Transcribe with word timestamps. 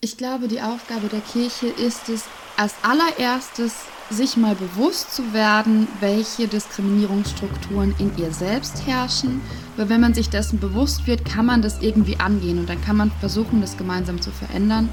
Ich 0.00 0.16
glaube, 0.16 0.46
die 0.46 0.60
Aufgabe 0.60 1.08
der 1.08 1.18
Kirche 1.18 1.66
ist 1.66 2.08
es, 2.08 2.22
als 2.56 2.72
allererstes 2.82 3.74
sich 4.10 4.36
mal 4.36 4.54
bewusst 4.54 5.12
zu 5.12 5.32
werden, 5.32 5.88
welche 5.98 6.46
Diskriminierungsstrukturen 6.46 7.96
in 7.98 8.16
ihr 8.16 8.32
selbst 8.32 8.86
herrschen. 8.86 9.40
Weil 9.76 9.88
wenn 9.88 10.00
man 10.00 10.14
sich 10.14 10.30
dessen 10.30 10.60
bewusst 10.60 11.08
wird, 11.08 11.24
kann 11.24 11.46
man 11.46 11.62
das 11.62 11.82
irgendwie 11.82 12.16
angehen 12.20 12.60
und 12.60 12.68
dann 12.68 12.80
kann 12.80 12.96
man 12.96 13.10
versuchen, 13.18 13.60
das 13.60 13.76
gemeinsam 13.76 14.20
zu 14.20 14.30
verändern. 14.30 14.88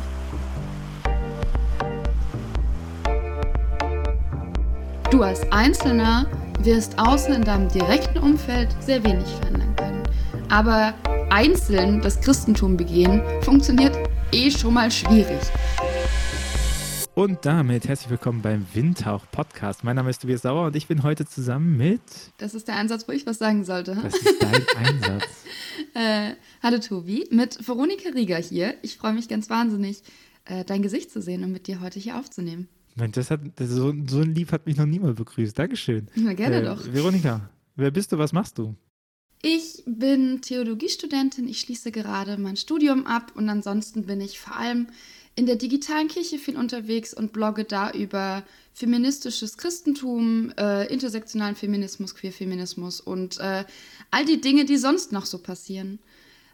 Du 5.12 5.22
als 5.22 5.52
Einzelner 5.52 6.26
wirst 6.62 6.98
außer 6.98 7.36
in 7.36 7.44
deinem 7.44 7.70
direkten 7.70 8.18
Umfeld 8.18 8.70
sehr 8.80 9.04
wenig 9.04 9.28
verändern 9.40 9.76
können. 9.76 10.04
Aber 10.50 10.96
einzeln 11.30 12.02
das 12.02 12.20
Christentum 12.22 12.76
begehen 12.76 13.22
funktioniert 13.44 13.96
eh 14.32 14.52
schon 14.52 14.74
mal 14.74 14.92
schwierig. 14.92 15.40
Und 17.14 17.46
damit 17.46 17.88
herzlich 17.88 18.10
willkommen 18.10 18.42
beim 18.42 18.66
Windhauch 18.74 19.26
Podcast. 19.32 19.84
Mein 19.86 19.96
Name 19.96 20.10
ist 20.10 20.22
Tobias 20.22 20.42
Sauer 20.42 20.68
und 20.68 20.76
ich 20.76 20.88
bin 20.88 21.04
heute 21.04 21.26
zusammen 21.26 21.78
mit. 21.78 22.02
Das 22.38 22.54
ist 22.54 22.68
der 22.68 22.76
Einsatz, 22.76 23.08
wo 23.08 23.14
ich 23.14 23.26
was 23.26 23.38
sagen 23.38 23.64
sollte. 23.64 23.96
Das 23.96 24.14
ist 24.14 24.42
dein 24.42 24.66
Einsatz. 24.86 25.24
äh, 25.94 26.32
hallo 26.62 26.80
Tobi, 26.80 27.28
mit 27.32 27.66
Veronika 27.66 28.10
Rieger 28.10 28.38
hier. 28.38 28.76
Ich 28.82 28.98
freue 28.98 29.14
mich 29.14 29.30
ganz 29.30 29.50
wahnsinnig, 29.50 30.04
äh, 30.44 30.66
dein 30.66 30.82
Gesicht 30.82 31.10
zu 31.12 31.22
sehen 31.22 31.44
und 31.46 31.54
mit 31.54 31.68
dir 31.68 31.80
heute 31.80 32.00
hier 32.00 32.18
aufzunehmen. 32.18 32.68
Mensch, 32.96 33.14
das 33.16 33.32
hat, 33.32 33.40
das 33.56 33.70
so, 33.70 33.94
so 34.08 34.20
ein 34.20 34.36
Lieb 34.36 34.52
hat 34.52 34.66
mich 34.66 34.76
noch 34.76 34.86
niemand 34.86 35.16
begrüßt. 35.16 35.58
Dankeschön. 35.58 36.08
Na 36.16 36.34
gerne 36.34 36.58
äh, 36.58 36.66
doch. 36.66 36.86
Veronika, 36.86 37.50
wer 37.78 37.92
bist 37.92 38.12
du, 38.12 38.18
was 38.18 38.34
machst 38.34 38.58
du? 38.58 38.76
Ich 39.48 39.84
bin 39.86 40.42
Theologiestudentin, 40.42 41.48
ich 41.48 41.60
schließe 41.60 41.92
gerade 41.92 42.36
mein 42.40 42.58
Studium 42.58 43.06
ab 43.06 43.32
und 43.36 43.48
ansonsten 43.48 44.08
bin 44.08 44.20
ich 44.20 44.40
vor 44.40 44.56
allem 44.56 44.88
in 45.36 45.46
der 45.46 45.56
digitalen 45.56 46.08
Kirche 46.08 46.40
viel 46.40 46.58
unterwegs 46.58 47.14
und 47.14 47.32
blogge 47.32 47.64
da 47.64 47.92
über 47.92 48.42
feministisches 48.74 49.60
Christentum, 49.60 50.52
äh, 50.58 50.92
intersektionalen 50.92 51.56
Feminismus, 51.56 52.16
Queerfeminismus 52.16 53.00
und 53.00 53.40
äh, 53.40 53.66
all 54.10 54.26
die 54.26 54.42
Dinge, 54.42 54.66
die 54.66 54.78
sonst 54.78 55.12
noch 55.12 55.28
so 55.28 55.38
passieren. 55.38 56.00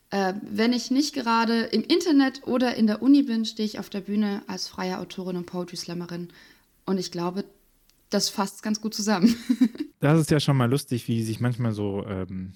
Äh, 0.09 0.33
wenn 0.41 0.73
ich 0.73 0.91
nicht 0.91 1.13
gerade 1.13 1.61
im 1.61 1.83
Internet 1.83 2.45
oder 2.45 2.75
in 2.75 2.87
der 2.87 3.01
Uni 3.01 3.23
bin, 3.23 3.45
stehe 3.45 3.65
ich 3.65 3.79
auf 3.79 3.89
der 3.89 4.01
Bühne 4.01 4.41
als 4.47 4.67
freie 4.67 4.99
Autorin 4.99 5.37
und 5.37 5.45
Poetry 5.45 5.77
Slammerin. 5.77 6.27
Und 6.85 6.97
ich 6.97 7.09
glaube, 7.09 7.45
das 8.09 8.27
fasst 8.27 8.63
ganz 8.63 8.81
gut 8.81 8.93
zusammen. 8.93 9.33
das 10.01 10.19
ist 10.19 10.29
ja 10.29 10.41
schon 10.41 10.57
mal 10.57 10.69
lustig, 10.69 11.07
wie 11.07 11.23
sich 11.23 11.39
manchmal 11.39 11.71
so 11.71 12.05
ähm, 12.05 12.51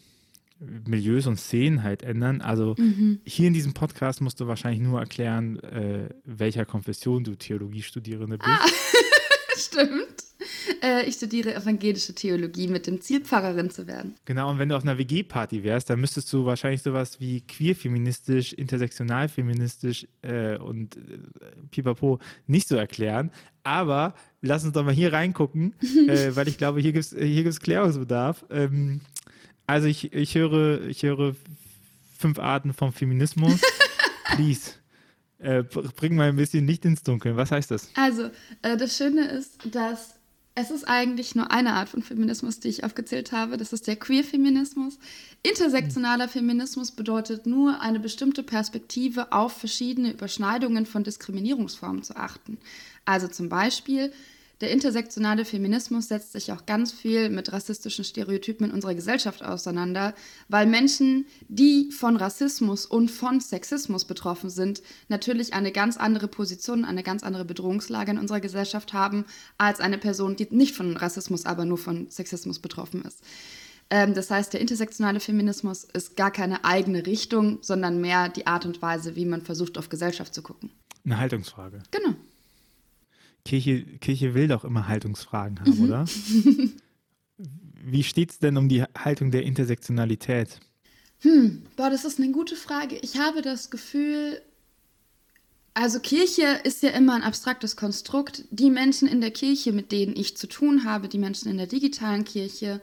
Milieus 0.60 1.28
und 1.28 1.38
Szenen 1.38 1.84
halt 1.84 2.04
ändern. 2.04 2.42
Also 2.42 2.76
mhm. 2.78 3.20
hier 3.26 3.48
in 3.48 3.54
diesem 3.54 3.74
Podcast 3.74 4.22
musst 4.22 4.40
du 4.40 4.48
wahrscheinlich 4.48 4.82
nur 4.82 5.00
erklären, 5.00 5.60
äh, 5.60 6.10
welcher 6.24 6.66
Konfession 6.66 7.24
du 7.24 7.36
Theologiestudierende 7.36 8.38
bist. 8.38 8.50
Ah, 8.50 8.66
stimmt. 9.58 10.26
Äh, 10.82 11.06
ich 11.08 11.16
studiere 11.16 11.54
evangelische 11.56 12.14
Theologie 12.14 12.68
mit 12.68 12.88
dem 12.88 13.02
Ziel, 13.02 13.22
Pfarrerin 13.22 13.70
zu 13.70 13.88
werden. 13.88 14.16
Genau, 14.26 14.50
und 14.50 14.60
wenn 14.60 14.70
du 14.70 14.76
auf 14.76 14.84
einer 14.84 14.98
WG-Party 14.98 15.64
wärst, 15.64 15.90
dann 15.90 16.00
müsstest 16.00 16.32
du 16.32 16.46
wahrscheinlich 16.46 16.82
sowas 16.82 17.20
wie 17.20 17.42
queer-feministisch, 17.42 18.54
intersektional-feministisch 18.54 20.08
äh, 20.22 20.58
und 20.58 20.98
äh, 20.98 21.00
pipapo 21.72 22.20
nicht 22.48 22.68
so 22.68 22.76
erklären. 22.76 23.32
Aber 23.64 24.14
lass 24.42 24.64
uns 24.64 24.74
doch 24.74 24.84
mal 24.84 24.94
hier 24.94 25.12
reingucken, 25.12 25.74
äh, 26.08 26.36
weil 26.36 26.48
ich 26.48 26.58
glaube, 26.58 26.82
hier 26.82 26.94
gibt 26.94 27.06
es 27.06 27.16
hier 27.18 27.44
gibt's 27.44 27.60
Klärungsbedarf. 27.60 28.46
Ähm, 28.50 29.02
also 29.68 29.88
ich, 29.88 30.14
ich 30.14 30.36
höre, 30.36 30.82
ich 30.88 31.04
höre 31.04 31.36
fünf 32.18 32.40
Arten 32.40 32.74
vom 32.74 32.94
Feminismus. 32.94 33.62
Please. 34.36 34.72
Äh, 35.40 35.64
bring 35.64 36.16
mal 36.16 36.30
ein 36.30 36.38
bisschen 36.38 36.66
Licht 36.66 36.86
ins 36.86 37.04
Dunkeln. 37.04 37.36
Was 37.36 37.52
heißt 37.52 37.72
das? 37.72 37.90
Also, 37.96 38.30
äh, 38.62 38.78
das 38.78 38.98
Schöne 38.98 39.28
ist, 39.28 39.60
dass 39.72 40.16
es 40.58 40.72
ist 40.72 40.86
eigentlich 40.86 41.36
nur 41.36 41.52
eine 41.52 41.74
Art 41.74 41.90
von 41.90 42.02
Feminismus, 42.02 42.62
die 42.62 42.70
ich 42.70 42.86
aufgezählt 42.86 43.34
habe. 43.34 43.58
Das 43.58 43.74
ist 43.74 43.88
der 43.88 43.98
Queer-Feminismus. 43.98 44.98
Intersektionaler 45.44 46.30
Feminismus 46.30 46.92
bedeutet 46.92 47.46
nur, 47.46 47.82
eine 47.82 48.00
bestimmte 48.00 48.42
Perspektive 48.42 49.34
auf 49.34 49.52
verschiedene 49.52 50.14
Überschneidungen 50.14 50.86
von 50.86 51.04
Diskriminierungsformen 51.04 52.04
zu 52.04 52.16
achten. 52.16 52.58
Also 53.04 53.28
zum 53.28 53.50
Beispiel 53.50 54.14
der 54.62 54.72
intersektionale 54.72 55.44
Feminismus 55.44 56.08
setzt 56.08 56.32
sich 56.32 56.52
auch 56.52 56.66
ganz 56.66 56.92
viel 56.92 57.30
mit 57.30 57.52
rassistischen 57.52 58.06
Stereotypen 58.06 58.68
in 58.68 58.74
unserer 58.74 58.96
Gesellschaft 58.96 59.44
auseinander, 59.44 60.14
weil 60.48 60.66
Menschen, 60.66 61.26
die 61.48 61.92
von 61.92 62.16
Rassismus 62.16 62.86
und 62.86 63.12
von 63.12 63.42
Sexismus 63.42 64.06
betroffen 64.06 64.50
sind, 64.50 64.82
natürlich 65.10 65.54
eine 65.54 65.72
ganz 65.72 65.98
andere 65.98 66.28
Position, 66.28 66.86
eine 66.86 67.04
ganz 67.04 67.24
andere 67.24 67.44
Bedrohungslage 67.44 68.12
in 68.12 68.18
unserer 68.18 68.40
Gesellschaft 68.40 68.94
haben, 68.94 69.26
als 69.58 69.80
eine 69.80 69.98
Person, 69.98 70.36
die 70.36 70.48
nicht 70.52 70.76
von 70.76 70.96
Rassismus, 70.96 71.46
aber 71.46 71.66
nur 71.66 71.78
von 71.78 72.10
Sexismus 72.10 72.60
betroffen 72.60 73.04
ist. 73.04 73.22
Ähm, 73.90 74.14
das 74.14 74.32
heißt, 74.32 74.54
der 74.54 74.62
intersektionale 74.62 75.20
Feminismus 75.20 75.84
ist 75.84 76.16
gar 76.16 76.32
keine 76.32 76.64
eigene 76.64 77.06
Richtung, 77.06 77.60
sondern 77.62 78.02
mehr 78.02 78.30
die 78.30 78.48
Art 78.48 78.66
und 78.66 78.82
Weise, 78.82 79.16
wie 79.16 79.26
man 79.26 79.42
versucht, 79.42 79.78
auf 79.78 79.90
Gesellschaft 79.90 80.34
zu 80.34 80.42
gucken. 80.42 80.72
Eine 81.04 81.20
Haltungsfrage. 81.20 81.84
Genau. 81.92 82.16
Kirche, 83.46 83.84
Kirche 84.00 84.34
will 84.34 84.48
doch 84.48 84.66
immer 84.66 84.88
Haltungsfragen 84.88 85.60
haben, 85.60 85.78
mhm. 85.78 85.84
oder? 85.84 86.06
Wie 87.88 88.04
steht 88.04 88.32
es 88.32 88.40
denn 88.40 88.58
um 88.58 88.68
die 88.68 88.84
Haltung 88.98 89.30
der 89.30 89.44
Intersektionalität? 89.44 90.60
Hm, 91.20 91.64
boah, 91.76 91.92
das 91.92 92.04
ist 92.04 92.20
eine 92.20 92.32
gute 92.32 92.56
Frage. 92.56 92.98
Ich 93.02 93.20
habe 93.20 93.44
das 93.44 93.70
Gefühl, 93.70 94.42
also 95.76 96.00
Kirche 96.00 96.62
ist 96.64 96.82
ja 96.82 96.90
immer 96.90 97.14
ein 97.14 97.22
abstraktes 97.22 97.76
Konstrukt. 97.76 98.46
Die 98.50 98.72
Menschen 98.72 99.08
in 99.08 99.22
der 99.22 99.32
Kirche, 99.32 99.72
mit 99.72 99.92
denen 99.92 100.16
ich 100.16 100.36
zu 100.36 100.48
tun 100.48 100.84
habe, 100.84 101.08
die 101.08 101.20
Menschen 101.20 101.50
in 101.52 101.58
der 101.58 101.68
digitalen 101.68 102.26
Kirche, 102.26 102.82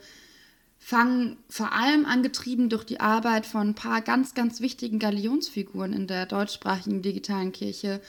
fangen 0.78 1.36
vor 1.48 1.72
allem 1.72 2.04
angetrieben 2.04 2.68
durch 2.68 2.84
die 2.84 3.00
Arbeit 3.00 3.46
von 3.46 3.70
ein 3.70 3.74
paar 3.74 4.02
ganz, 4.02 4.34
ganz 4.34 4.60
wichtigen 4.60 4.98
Galionsfiguren 4.98 5.92
in 5.92 6.06
der 6.06 6.26
deutschsprachigen 6.26 7.02
digitalen 7.02 7.52
Kirche 7.52 8.00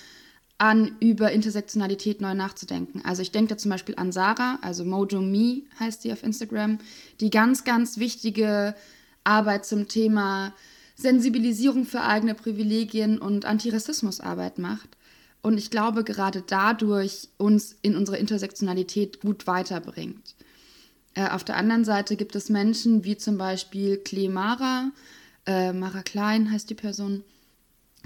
an, 0.63 0.95
über 1.01 1.33
Intersektionalität 1.33 2.21
neu 2.21 2.35
nachzudenken. 2.35 3.01
Also 3.03 3.21
ich 3.21 3.31
denke 3.31 3.49
da 3.49 3.57
zum 3.57 3.69
Beispiel 3.69 3.95
an 3.97 4.13
Sarah, 4.13 4.59
also 4.61 4.85
Mojo 4.85 5.21
Me 5.21 5.63
heißt 5.77 6.03
sie 6.03 6.13
auf 6.13 6.23
Instagram, 6.23 6.77
die 7.19 7.29
ganz, 7.29 7.65
ganz 7.65 7.97
wichtige 7.97 8.73
Arbeit 9.25 9.65
zum 9.65 9.89
Thema 9.89 10.53
Sensibilisierung 10.95 11.83
für 11.83 12.01
eigene 12.01 12.33
Privilegien 12.33 13.17
und 13.19 13.43
Antirassismusarbeit 13.43 14.57
macht. 14.57 14.87
Und 15.41 15.57
ich 15.57 15.69
glaube, 15.69 16.05
gerade 16.05 16.45
dadurch 16.47 17.27
uns 17.35 17.75
in 17.81 17.97
unsere 17.97 18.17
Intersektionalität 18.17 19.19
gut 19.19 19.47
weiterbringt. 19.47 20.33
Äh, 21.13 21.27
auf 21.27 21.43
der 21.43 21.57
anderen 21.57 21.83
Seite 21.83 22.15
gibt 22.15 22.37
es 22.37 22.47
Menschen 22.47 23.03
wie 23.03 23.17
zum 23.17 23.37
Beispiel 23.37 23.97
Klee 23.97 24.29
Mara, 24.29 24.91
äh, 25.45 25.73
Mara 25.73 26.03
Klein 26.03 26.49
heißt 26.49 26.69
die 26.69 26.75
Person, 26.75 27.25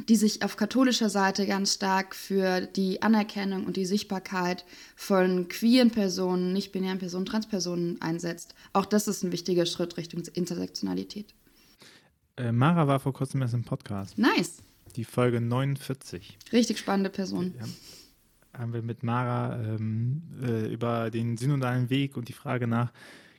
die 0.09 0.15
sich 0.15 0.43
auf 0.43 0.57
katholischer 0.57 1.09
Seite 1.09 1.45
ganz 1.47 1.73
stark 1.73 2.15
für 2.15 2.61
die 2.61 3.01
Anerkennung 3.01 3.65
und 3.65 3.77
die 3.77 3.85
Sichtbarkeit 3.85 4.65
von 4.95 5.47
queeren 5.47 5.91
Personen, 5.91 6.53
nicht-binären 6.53 6.99
Personen, 6.99 7.25
Transpersonen 7.25 8.01
einsetzt. 8.01 8.53
Auch 8.73 8.85
das 8.85 9.07
ist 9.07 9.23
ein 9.23 9.31
wichtiger 9.31 9.65
Schritt 9.65 9.97
Richtung 9.97 10.23
Intersektionalität. 10.33 11.33
Äh, 12.37 12.51
Mara 12.51 12.87
war 12.87 12.99
vor 12.99 13.13
kurzem 13.13 13.41
erst 13.41 13.55
im 13.55 13.63
Podcast. 13.63 14.17
Nice. 14.17 14.61
Die 14.95 15.03
Folge 15.03 15.41
49. 15.41 16.37
Richtig 16.53 16.77
spannende 16.77 17.09
Person. 17.09 17.53
Ja, 17.59 17.65
haben 18.59 18.73
wir 18.73 18.81
mit 18.81 19.03
Mara 19.03 19.61
ähm, 19.61 20.21
äh, 20.41 20.71
über 20.71 21.09
den 21.11 21.37
synodalen 21.37 21.89
Weg 21.89 22.17
und 22.17 22.29
die 22.29 22.33
Frage 22.33 22.67
nach 22.67 22.91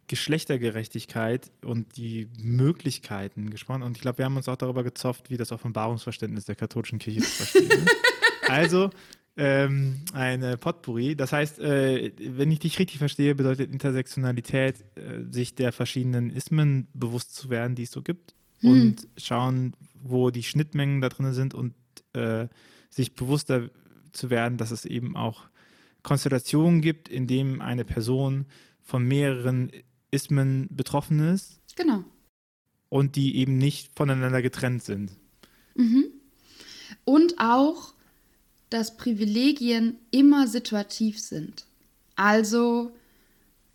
Geschlechtergerechtigkeit 0.09 1.51
und 1.65 1.97
die 1.97 2.29
Möglichkeiten 2.43 3.51
gesprochen. 3.51 3.83
Und 3.83 3.97
ich 3.97 4.03
glaube, 4.03 4.19
wir 4.19 4.25
haben 4.25 4.37
uns 4.37 4.49
auch 4.49 4.57
darüber 4.57 4.83
gezofft, 4.83 5.31
wie 5.31 5.37
das 5.37 5.53
Offenbarungsverständnis 5.53 6.47
der 6.47 6.57
katholischen 6.57 6.99
Kirche 6.99 7.21
zu 7.21 7.31
verstehen 7.31 7.71
ist. 7.71 7.97
Also 8.49 8.89
ähm, 9.37 10.01
eine 10.15 10.57
Potpourri. 10.57 11.15
Das 11.15 11.33
heißt, 11.33 11.61
äh, 11.61 12.13
wenn 12.19 12.51
ich 12.51 12.59
dich 12.61 12.79
richtig 12.79 12.99
verstehe, 12.99 13.35
bedeutet 13.35 13.71
Intersektionalität, 13.71 14.85
äh, 14.97 15.31
sich 15.31 15.55
der 15.55 15.73
verschiedenen 15.73 16.31
Ismen 16.31 16.89
bewusst 16.95 17.35
zu 17.35 17.51
werden, 17.51 17.75
die 17.75 17.83
es 17.83 17.91
so 17.91 18.03
gibt 18.03 18.35
hm. 18.61 18.71
und 18.71 19.09
schauen, 19.17 19.75
wo 20.03 20.31
die 20.31 20.43
Schnittmengen 20.43 21.01
da 21.01 21.09
drin 21.09 21.35
sind 21.35 21.53
und 21.53 21.75
äh, 22.15 22.49
sich 22.91 23.15
bewusster 23.15 23.71
zu 24.13 24.31
werden, 24.31 24.59
dass 24.59 24.71
es 24.71 24.85
eben 24.85 25.15
auch 25.17 25.45
Konstellationen 26.03 26.81
gibt, 26.81 27.09
in 27.09 27.27
denen 27.27 27.61
eine 27.61 27.85
Person 27.85 28.47
von 28.83 29.05
mehreren 29.05 29.71
Ismen 30.11 30.69
betroffen 30.71 31.21
ist. 31.33 31.61
Genau. 31.77 32.05
Und 32.89 33.17
die 33.17 33.37
eben 33.37 33.59
nicht 33.59 33.91
voneinander 33.97 34.43
getrennt 34.43 34.83
sind. 34.83 35.13
Mhm. 35.75 36.07
Und 37.05 37.35
auch, 37.39 37.95
dass 38.71 38.97
Privilegien 38.97 39.97
immer 40.11 40.47
situativ 40.47 41.21
sind. 41.21 41.67
Also, 42.17 42.93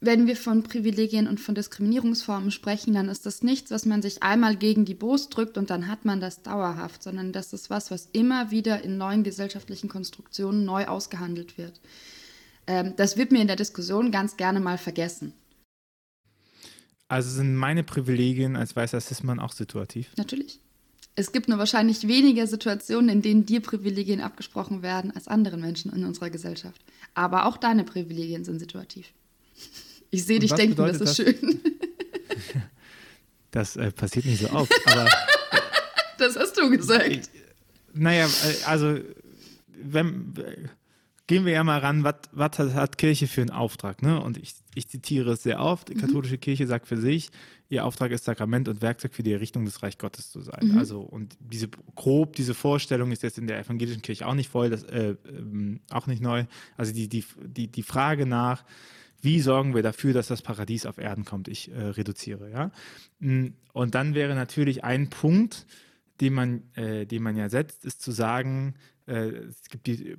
wenn 0.02 0.28
wir 0.28 0.36
von 0.36 0.64
Privilegien 0.64 1.28
und 1.28 1.40
von 1.40 1.56
Diskriminierungsformen 1.56 2.52
sprechen, 2.52 2.94
dann 2.94 3.08
ist 3.08 3.26
das 3.26 3.42
nichts, 3.42 3.72
was 3.72 3.86
man 3.86 4.02
sich 4.02 4.22
einmal 4.22 4.58
gegen 4.58 4.84
die 4.84 4.96
Brust 4.96 5.36
drückt 5.36 5.58
und 5.58 5.70
dann 5.70 5.88
hat 5.88 6.04
man 6.04 6.20
das 6.20 6.42
dauerhaft, 6.42 7.04
sondern 7.04 7.32
das 7.32 7.54
ist 7.54 7.70
was, 7.70 7.90
was 7.90 8.10
immer 8.12 8.52
wieder 8.52 8.84
in 8.84 8.98
neuen 8.98 9.24
gesellschaftlichen 9.24 9.88
Konstruktionen 9.88 10.66
neu 10.66 10.88
ausgehandelt 10.88 11.58
wird. 11.58 11.80
Ähm, 12.68 12.94
das 12.98 13.16
wird 13.16 13.32
mir 13.32 13.42
in 13.42 13.48
der 13.48 13.56
Diskussion 13.56 14.12
ganz 14.12 14.36
gerne 14.36 14.60
mal 14.60 14.78
vergessen. 14.78 15.34
Also 17.14 17.30
sind 17.30 17.56
meine 17.56 17.84
Privilegien 17.84 18.56
als 18.56 18.76
weißer 18.76 19.00
Cis-Mann 19.00 19.40
auch 19.40 19.52
situativ? 19.52 20.08
Natürlich. 20.18 20.60
Es 21.14 21.32
gibt 21.32 21.48
nur 21.48 21.60
wahrscheinlich 21.60 22.08
weniger 22.08 22.48
Situationen, 22.48 23.08
in 23.10 23.22
denen 23.22 23.46
dir 23.46 23.60
Privilegien 23.60 24.20
abgesprochen 24.20 24.82
werden 24.82 25.12
als 25.12 25.28
anderen 25.28 25.62
Menschen 25.62 25.94
in 25.94 26.06
unserer 26.06 26.32
Gesellschaft. 26.32 26.82
Aber 27.14 27.46
auch 27.46 27.58
deine 27.58 27.84
Privilegien 27.84 28.44
sind 28.44 28.58
situativ. 28.58 29.14
Ich 30.10 30.26
sehe 30.26 30.40
dich 30.40 30.54
denken, 30.54 30.76
das 30.76 31.02
ist 31.02 31.02
das? 31.02 31.16
schön. 31.18 31.62
Das 33.52 33.76
äh, 33.76 33.92
passiert 33.92 34.26
nicht 34.26 34.42
so 34.42 34.50
oft, 34.50 34.74
aber. 34.88 35.08
das 36.18 36.36
hast 36.36 36.58
du 36.58 36.72
gesagt. 36.72 37.08
Ich, 37.08 37.22
naja, 37.94 38.26
äh, 38.26 38.64
also, 38.66 38.98
wenn, 39.68 40.34
gehen 41.34 41.46
wir 41.46 41.54
ja 41.54 41.64
mal 41.64 41.80
ran, 41.80 42.04
was 42.04 42.60
hat, 42.60 43.00
Kirche 43.00 43.28
für 43.28 43.42
einen 43.42 43.50
Auftrag? 43.50 44.04
Ne? 44.04 44.22
Und 44.22 44.38
ich, 44.38 44.54
ich 44.76 44.88
zitiere 44.88 45.32
es 45.32 45.42
sehr 45.42 45.60
oft. 45.60 45.90
Die 45.90 45.96
mhm. 45.96 46.02
katholische 46.02 46.36
mhm. 46.36 46.42
Kirche 46.42 46.68
sagt 46.68 46.88
für 46.88 46.98
sich, 46.98 47.32
ihr 47.70 47.86
Auftrag 47.86 48.12
ist 48.12 48.26
Sakrament 48.26 48.68
und 48.68 48.84
Werkzeug 48.84 49.16
für 49.16 49.24
die 49.24 49.34
Errichtung 49.34 49.66
des 49.66 49.82
Reich 49.82 49.98
Gottes 49.98 50.30
zu 50.30 50.42
sein. 50.42 50.68
Mhm. 50.68 50.78
Also, 50.78 51.02
und 51.02 51.36
diese 51.40 51.70
grob, 51.96 52.36
diese 52.36 52.54
Vorstellung 52.54 53.12
ist 53.12 53.24
jetzt 53.24 53.40
in 53.40 53.48
der 53.48 53.58
evangelischen 53.58 54.04
Kirche 54.04 54.28
auch 54.28 54.36
nicht 54.36 54.48
voll, 54.48 54.70
das, 54.70 54.84
äh, 54.84 55.14
äh, 55.14 55.80
auch 55.90 56.06
nicht 56.06 56.22
neu. 56.22 56.46
Also 56.78 56.94
die, 56.94 57.10
die, 57.10 57.26
die, 57.44 57.68
die 57.68 57.84
Frage 57.84 58.28
nach, 58.28 58.64
wie 59.20 59.40
sorgen 59.40 59.74
wir 59.74 59.82
dafür, 59.82 60.14
dass 60.14 60.28
das 60.28 60.44
Paradies 60.44 60.86
auf 60.86 61.00
Erden 61.00 61.26
kommt? 61.26 61.48
Ich 61.48 61.72
äh, 61.72 61.82
reduziere, 61.82 62.52
ja. 62.52 62.72
Mm, 63.20 63.56
und 63.72 63.96
dann 63.96 64.14
wäre 64.14 64.36
natürlich 64.36 64.84
ein 64.84 65.10
Punkt, 65.10 65.66
den 66.22 66.34
man, 66.34 66.62
äh, 66.76 67.08
den 67.08 67.24
man 67.24 67.36
ja 67.36 67.50
setzt, 67.50 67.86
ist 67.86 68.04
zu 68.04 68.12
sagen, 68.12 68.76
es 69.06 69.70
gibt 69.70 69.88
die, 69.88 70.16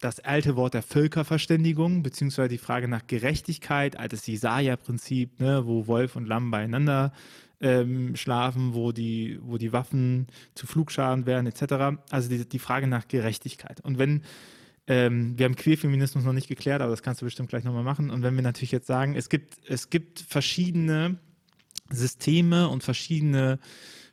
das 0.00 0.20
alte 0.20 0.56
Wort 0.56 0.74
der 0.74 0.82
Völkerverständigung, 0.82 2.02
beziehungsweise 2.02 2.48
die 2.48 2.58
Frage 2.58 2.88
nach 2.88 3.06
Gerechtigkeit, 3.06 3.98
altes 3.98 4.26
Jesaja-Prinzip, 4.26 5.40
ne, 5.40 5.66
wo 5.66 5.86
Wolf 5.86 6.16
und 6.16 6.26
Lamm 6.26 6.50
beieinander 6.50 7.12
ähm, 7.60 8.16
schlafen, 8.16 8.72
wo 8.74 8.92
die, 8.92 9.38
wo 9.42 9.58
die 9.58 9.72
Waffen 9.72 10.28
zu 10.54 10.66
Flugschaden 10.66 11.26
werden, 11.26 11.46
etc. 11.46 12.00
Also 12.10 12.28
die, 12.28 12.48
die 12.48 12.58
Frage 12.58 12.86
nach 12.86 13.08
Gerechtigkeit. 13.08 13.80
Und 13.82 13.98
wenn 13.98 14.22
ähm, 14.86 15.38
wir 15.38 15.44
haben 15.44 15.56
Queerfeminismus 15.56 16.24
noch 16.24 16.32
nicht 16.32 16.48
geklärt, 16.48 16.80
aber 16.80 16.92
das 16.92 17.02
kannst 17.02 17.20
du 17.20 17.26
bestimmt 17.26 17.50
gleich 17.50 17.64
nochmal 17.64 17.82
machen. 17.82 18.08
Und 18.08 18.22
wenn 18.22 18.34
wir 18.34 18.42
natürlich 18.42 18.72
jetzt 18.72 18.86
sagen, 18.86 19.14
es 19.14 19.28
gibt, 19.28 19.58
es 19.68 19.90
gibt 19.90 20.20
verschiedene 20.20 21.18
Systeme 21.90 22.68
und 22.68 22.82
verschiedene 22.82 23.58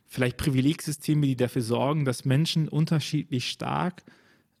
vielleicht 0.06 0.36
Privilegsysteme, 0.36 1.26
die 1.26 1.36
dafür 1.36 1.62
sorgen, 1.62 2.04
dass 2.04 2.24
Menschen 2.24 2.68
unterschiedlich 2.68 3.48
stark 3.48 4.04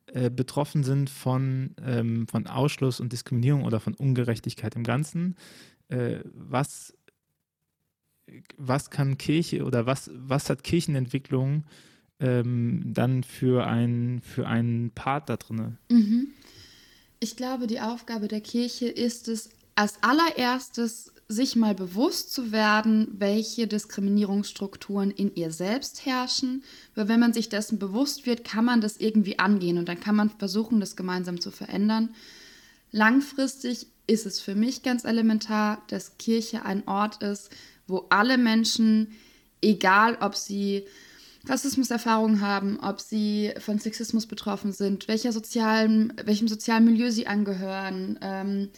äh, 0.06 0.30
betroffen 0.30 0.84
sind 0.84 1.10
von, 1.10 1.74
ähm, 1.84 2.28
von 2.28 2.46
Ausschluss 2.46 3.00
und 3.00 3.12
Diskriminierung 3.12 3.64
oder 3.64 3.80
von 3.80 3.94
Ungerechtigkeit 3.94 4.76
im 4.76 4.84
Ganzen. 4.84 5.36
Äh, 5.88 6.20
was, 6.32 6.94
was 8.56 8.90
kann 8.90 9.18
Kirche 9.18 9.64
oder 9.64 9.86
was, 9.86 10.10
was 10.14 10.48
hat 10.48 10.64
Kirchenentwicklung 10.64 11.64
ähm, 12.20 12.82
dann 12.86 13.24
für, 13.24 13.66
ein, 13.66 14.20
für 14.22 14.46
einen 14.46 14.90
Part 14.90 15.28
da 15.28 15.36
drin? 15.36 15.78
Mhm. 15.90 16.28
Ich 17.18 17.36
glaube, 17.36 17.66
die 17.66 17.80
Aufgabe 17.80 18.28
der 18.28 18.40
Kirche 18.40 18.86
ist 18.86 19.28
es, 19.28 19.50
als 19.74 20.02
allererstes 20.02 21.12
sich 21.28 21.56
mal 21.56 21.74
bewusst 21.74 22.32
zu 22.32 22.52
werden, 22.52 23.08
welche 23.18 23.66
Diskriminierungsstrukturen 23.66 25.10
in 25.10 25.34
ihr 25.34 25.50
selbst 25.50 26.06
herrschen. 26.06 26.62
Weil 26.94 27.08
wenn 27.08 27.20
man 27.20 27.32
sich 27.32 27.48
dessen 27.48 27.78
bewusst 27.78 28.26
wird, 28.26 28.44
kann 28.44 28.64
man 28.64 28.80
das 28.80 28.96
irgendwie 28.98 29.38
angehen 29.38 29.78
und 29.78 29.88
dann 29.88 29.98
kann 29.98 30.14
man 30.14 30.30
versuchen, 30.30 30.78
das 30.78 30.94
gemeinsam 30.94 31.40
zu 31.40 31.50
verändern. 31.50 32.14
Langfristig 32.92 33.88
ist 34.06 34.26
es 34.26 34.40
für 34.40 34.54
mich 34.54 34.82
ganz 34.82 35.04
elementar, 35.04 35.82
dass 35.88 36.16
Kirche 36.18 36.64
ein 36.64 36.86
Ort 36.86 37.22
ist, 37.22 37.50
wo 37.88 38.06
alle 38.10 38.38
Menschen, 38.38 39.08
egal 39.60 40.18
ob 40.20 40.36
sie 40.36 40.84
Rassismuserfahrungen 41.48 42.40
haben, 42.40 42.78
ob 42.80 43.00
sie 43.00 43.52
von 43.58 43.78
Sexismus 43.78 44.26
betroffen 44.26 44.72
sind, 44.72 45.08
welcher 45.08 45.32
sozialen, 45.32 46.12
welchem 46.24 46.48
sozialen 46.48 46.84
Milieu 46.84 47.10
sie 47.10 47.26
angehören, 47.26 48.18
ähm, 48.20 48.68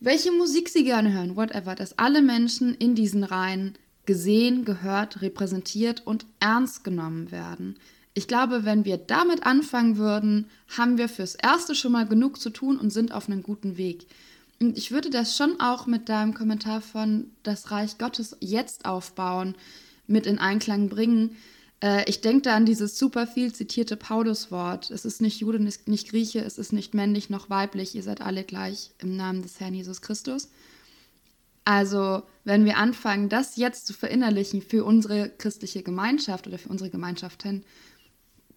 welche 0.00 0.32
Musik 0.32 0.68
sie 0.68 0.84
gerne 0.84 1.12
hören, 1.12 1.36
whatever, 1.36 1.74
dass 1.74 1.98
alle 1.98 2.22
Menschen 2.22 2.74
in 2.74 2.94
diesen 2.94 3.24
Reihen 3.24 3.74
gesehen, 4.04 4.64
gehört, 4.64 5.22
repräsentiert 5.22 6.06
und 6.06 6.26
ernst 6.40 6.84
genommen 6.84 7.30
werden. 7.30 7.76
Ich 8.14 8.28
glaube, 8.28 8.64
wenn 8.64 8.84
wir 8.84 8.96
damit 8.96 9.44
anfangen 9.44 9.98
würden, 9.98 10.46
haben 10.76 10.96
wir 10.96 11.08
fürs 11.08 11.34
Erste 11.34 11.74
schon 11.74 11.92
mal 11.92 12.06
genug 12.06 12.40
zu 12.40 12.50
tun 12.50 12.78
und 12.78 12.90
sind 12.90 13.12
auf 13.12 13.28
einem 13.28 13.42
guten 13.42 13.76
Weg. 13.76 14.06
Und 14.60 14.78
ich 14.78 14.90
würde 14.90 15.10
das 15.10 15.36
schon 15.36 15.60
auch 15.60 15.86
mit 15.86 16.08
deinem 16.08 16.32
Kommentar 16.32 16.80
von 16.80 17.30
das 17.42 17.70
Reich 17.70 17.98
Gottes 17.98 18.36
jetzt 18.40 18.86
aufbauen, 18.86 19.54
mit 20.06 20.26
in 20.26 20.38
Einklang 20.38 20.88
bringen, 20.88 21.36
äh, 21.82 22.08
ich 22.08 22.20
denke 22.20 22.42
da 22.42 22.56
an 22.56 22.66
dieses 22.66 22.98
super 22.98 23.26
viel 23.26 23.52
zitierte 23.52 23.96
Pauluswort. 23.96 24.90
Es 24.90 25.04
ist 25.04 25.20
nicht 25.20 25.40
Jude, 25.40 25.60
nicht 25.60 26.08
Grieche, 26.08 26.40
es 26.40 26.58
ist 26.58 26.72
nicht 26.72 26.94
männlich 26.94 27.30
noch 27.30 27.50
weiblich, 27.50 27.94
ihr 27.94 28.02
seid 28.02 28.20
alle 28.20 28.44
gleich 28.44 28.90
im 28.98 29.16
Namen 29.16 29.42
des 29.42 29.60
Herrn 29.60 29.74
Jesus 29.74 30.00
Christus. 30.00 30.48
Also, 31.64 32.22
wenn 32.44 32.64
wir 32.64 32.76
anfangen, 32.76 33.28
das 33.28 33.56
jetzt 33.56 33.88
zu 33.88 33.92
verinnerlichen 33.92 34.62
für 34.62 34.84
unsere 34.84 35.28
christliche 35.30 35.82
Gemeinschaft 35.82 36.46
oder 36.46 36.58
für 36.58 36.68
unsere 36.68 36.90
Gemeinschaften, 36.90 37.64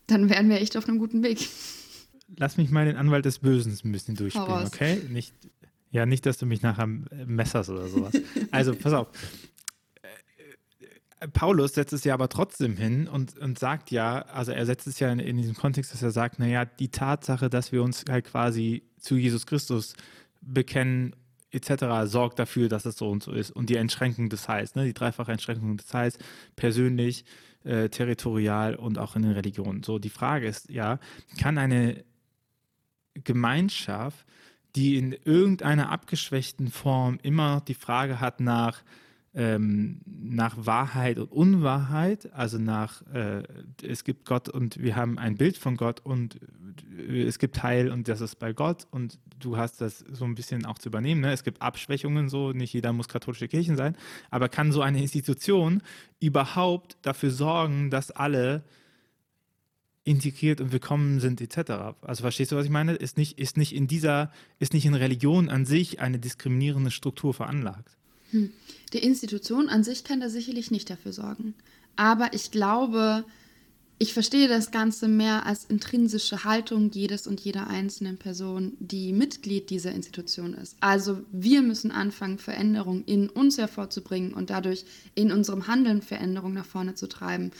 dann 0.05 0.29
wären 0.29 0.47
wir 0.47 0.61
echt 0.61 0.77
auf 0.77 0.87
einem 0.87 0.99
guten 0.99 1.23
Weg. 1.23 1.49
Lass 2.37 2.57
mich 2.57 2.69
mal 2.69 2.85
den 2.85 2.97
Anwalt 2.97 3.25
des 3.25 3.39
Bösen 3.39 3.75
ein 3.83 3.91
bisschen 3.91 4.15
durchspielen, 4.15 4.67
okay? 4.67 5.01
Nicht, 5.09 5.33
ja, 5.89 6.05
nicht, 6.05 6.27
dass 6.27 6.37
du 6.37 6.45
mich 6.45 6.61
nachher 6.61 6.85
messerst 6.85 7.71
oder 7.71 7.87
sowas. 7.87 8.13
Also, 8.51 8.75
pass 8.75 8.93
auf. 8.93 9.07
Paulus 11.33 11.73
setzt 11.73 11.93
es 11.93 12.03
ja 12.05 12.13
aber 12.13 12.29
trotzdem 12.29 12.77
hin 12.77 13.07
und, 13.07 13.37
und 13.37 13.59
sagt 13.59 13.91
ja, 13.91 14.21
also 14.21 14.51
er 14.51 14.65
setzt 14.65 14.87
es 14.87 14.99
ja 14.99 15.11
in, 15.11 15.19
in 15.19 15.37
diesem 15.37 15.55
Kontext, 15.55 15.93
dass 15.93 16.01
er 16.01 16.11
sagt, 16.11 16.39
naja, 16.39 16.65
die 16.65 16.89
Tatsache, 16.89 17.49
dass 17.49 17.71
wir 17.71 17.83
uns 17.83 18.05
halt 18.09 18.25
quasi 18.25 18.83
zu 18.97 19.17
Jesus 19.17 19.45
Christus 19.45 19.95
bekennen, 20.41 21.15
etc., 21.51 21.85
sorgt 22.05 22.39
dafür, 22.39 22.69
dass 22.69 22.85
es 22.85 22.97
so 22.97 23.09
und 23.09 23.23
so 23.23 23.31
ist. 23.31 23.51
Und 23.51 23.69
die 23.69 23.77
Einschränkung 23.77 24.29
des 24.29 24.47
Heils, 24.47 24.75
ne, 24.75 24.85
die 24.85 24.93
dreifache 24.93 25.31
Einschränkung 25.31 25.75
des 25.77 25.93
Heils, 25.93 26.17
persönlich, 26.55 27.25
äh, 27.63 27.89
territorial 27.89 28.75
und 28.75 28.97
auch 28.97 29.15
in 29.15 29.23
den 29.23 29.31
Religionen. 29.31 29.83
So, 29.83 29.99
die 29.99 30.09
Frage 30.09 30.47
ist 30.47 30.69
ja, 30.69 30.99
kann 31.39 31.57
eine 31.57 32.05
Gemeinschaft, 33.15 34.25
die 34.75 34.97
in 34.97 35.11
irgendeiner 35.25 35.89
abgeschwächten 35.89 36.69
Form 36.69 37.19
immer 37.23 37.61
die 37.67 37.73
Frage 37.73 38.21
hat 38.21 38.39
nach, 38.39 38.83
ähm, 39.35 40.01
nach 40.05 40.65
Wahrheit 40.65 41.19
und 41.19 41.31
Unwahrheit, 41.31 42.33
also 42.33 42.57
nach 42.57 43.05
äh, 43.13 43.43
es 43.83 44.03
gibt 44.03 44.25
Gott 44.25 44.49
und 44.49 44.81
wir 44.81 44.95
haben 44.95 45.19
ein 45.19 45.35
Bild 45.35 45.57
von 45.57 45.77
Gott 45.77 45.99
und 45.99 46.39
äh, 46.97 47.23
es 47.23 47.37
gibt 47.39 47.61
Heil 47.61 47.91
und 47.91 48.07
das 48.07 48.21
ist 48.21 48.37
bei 48.37 48.53
Gott 48.53 48.87
und 48.89 49.19
du 49.39 49.57
hast 49.57 49.81
das 49.81 49.99
so 49.99 50.25
ein 50.25 50.35
bisschen 50.35 50.65
auch 50.65 50.79
zu 50.79 50.89
übernehmen. 50.89 51.21
Ne? 51.21 51.31
Es 51.31 51.43
gibt 51.43 51.61
Abschwächungen 51.61 52.29
so, 52.29 52.51
nicht 52.51 52.73
jeder 52.73 52.91
muss 52.91 53.07
katholische 53.07 53.47
Kirchen 53.47 53.77
sein, 53.77 53.95
aber 54.31 54.49
kann 54.49 54.71
so 54.71 54.81
eine 54.81 55.01
Institution 55.01 55.81
überhaupt 56.19 56.97
dafür 57.03 57.31
sorgen, 57.31 57.89
dass 57.91 58.11
alle 58.11 58.63
integriert 60.03 60.59
und 60.59 60.71
willkommen 60.71 61.19
sind 61.19 61.39
etc. 61.39 61.95
Also 62.01 62.21
verstehst 62.21 62.51
du, 62.51 62.55
was 62.55 62.65
ich 62.65 62.71
meine? 62.71 62.93
Ist 62.93 63.17
nicht, 63.17 63.37
ist 63.37 63.57
nicht 63.57 63.75
in 63.75 63.85
dieser, 63.85 64.31
ist 64.57 64.73
nicht 64.73 64.85
in 64.85 64.95
Religion 64.95 65.49
an 65.49 65.65
sich 65.65 65.99
eine 65.99 66.17
diskriminierende 66.17 66.89
Struktur 66.89 67.33
veranlagt. 67.33 67.98
Hm. 68.31 68.51
Die 68.93 68.99
Institution 68.99 69.69
an 69.69 69.83
sich 69.83 70.03
kann 70.03 70.19
da 70.19 70.29
sicherlich 70.29 70.71
nicht 70.71 70.89
dafür 70.89 71.13
sorgen. 71.13 71.53
Aber 71.95 72.33
ich 72.33 72.51
glaube, 72.51 73.25
ich 74.01 74.13
verstehe 74.13 74.47
das 74.47 74.71
Ganze 74.71 75.09
mehr 75.09 75.45
als 75.45 75.65
intrinsische 75.65 76.45
Haltung 76.45 76.89
jedes 76.89 77.27
und 77.27 77.41
jeder 77.41 77.67
einzelnen 77.67 78.17
Person, 78.17 78.77
die 78.79 79.11
Mitglied 79.11 79.69
dieser 79.69 79.91
Institution 79.91 80.53
ist. 80.53 80.77
Also 80.79 81.19
wir 81.33 81.61
müssen 81.61 81.91
anfangen, 81.91 82.39
Veränderungen 82.39 83.03
in 83.05 83.29
uns 83.29 83.57
hervorzubringen 83.57 84.33
und 84.33 84.49
dadurch 84.49 84.85
in 85.15 85.33
unserem 85.33 85.67
Handeln 85.67 86.01
Veränderungen 86.01 86.53
nach 86.53 86.65
vorne 86.65 86.95
zu 86.95 87.07
treiben. 87.07 87.51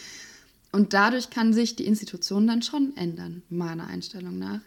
Und 0.72 0.94
dadurch 0.94 1.30
kann 1.30 1.52
sich 1.52 1.76
die 1.76 1.86
Institution 1.86 2.48
dann 2.48 2.62
schon 2.62 2.96
ändern, 2.96 3.42
meiner 3.50 3.88
Einstellung 3.88 4.40
nach. 4.40 4.62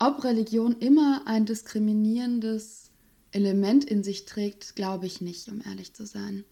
Ob 0.00 0.24
Religion 0.24 0.76
immer 0.80 1.22
ein 1.26 1.46
diskriminierendes 1.46 2.87
Element 3.32 3.84
in 3.84 4.02
sich 4.02 4.24
trägt, 4.24 4.76
glaube 4.76 5.06
ich 5.06 5.20
nicht, 5.20 5.48
um 5.48 5.62
ehrlich 5.66 5.92
zu 5.92 6.06
sein. 6.06 6.44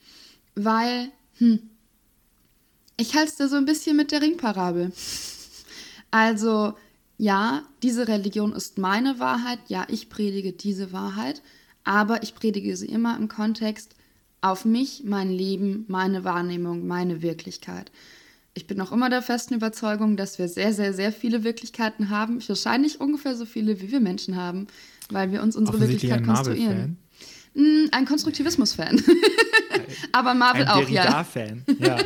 Weil, 0.55 1.11
hm, 1.39 1.71
ich 2.97 3.15
halte 3.15 3.31
es 3.31 3.37
da 3.37 3.49
so 3.49 3.57
ein 3.57 3.65
bisschen 3.65 3.97
mit 3.97 4.13
der 4.13 4.23
Ringparabel. 4.23 4.93
Also, 6.11 6.75
ja, 7.19 7.63
diese 7.83 8.09
Religion 8.09 8.53
ist 8.53 8.79
meine 8.79 9.19
Wahrheit, 9.19 9.59
ja, 9.69 9.87
ich 9.89 10.09
predige 10.09 10.53
diese 10.53 10.93
Wahrheit, 10.93 11.43
aber 11.85 12.23
ich 12.23 12.35
predige 12.35 12.77
sie 12.77 12.87
immer 12.87 13.17
im 13.17 13.29
Kontext 13.29 13.95
auf 14.41 14.65
mich, 14.65 15.03
mein 15.05 15.31
Leben, 15.31 15.85
meine 15.89 16.25
Wahrnehmung, 16.25 16.87
meine 16.87 17.23
Wirklichkeit. 17.23 17.91
Ich 18.55 18.67
bin 18.67 18.81
auch 18.81 18.93
immer 18.93 19.11
der 19.11 19.23
festen 19.23 19.55
Überzeugung, 19.55 20.17
dass 20.17 20.39
wir 20.39 20.49
sehr, 20.49 20.73
sehr, 20.73 20.95
sehr 20.95 21.13
viele 21.13 21.45
Wirklichkeiten 21.45 22.11
haben. 22.11 22.41
Wahrscheinlich 22.47 23.01
ungefähr 23.01 23.37
so 23.37 23.45
viele, 23.45 23.81
wie 23.81 23.91
wir 23.91 24.01
Menschen 24.01 24.37
haben, 24.37 24.67
weil 25.13 25.33
wir 25.33 25.43
uns 25.43 25.57
unsere 25.57 25.81
Wirklichkeit 25.81 26.25
konstruieren. 26.25 26.99
Hm, 27.55 27.89
ein 27.93 28.05
Konstruktivismus-Fan. 28.05 29.03
aber 30.13 30.35
Marvel 30.35 30.63
ein 30.63 30.69
auch, 30.69 30.89
ja. 30.89 31.25
fan 31.25 31.65
ja. 31.79 31.97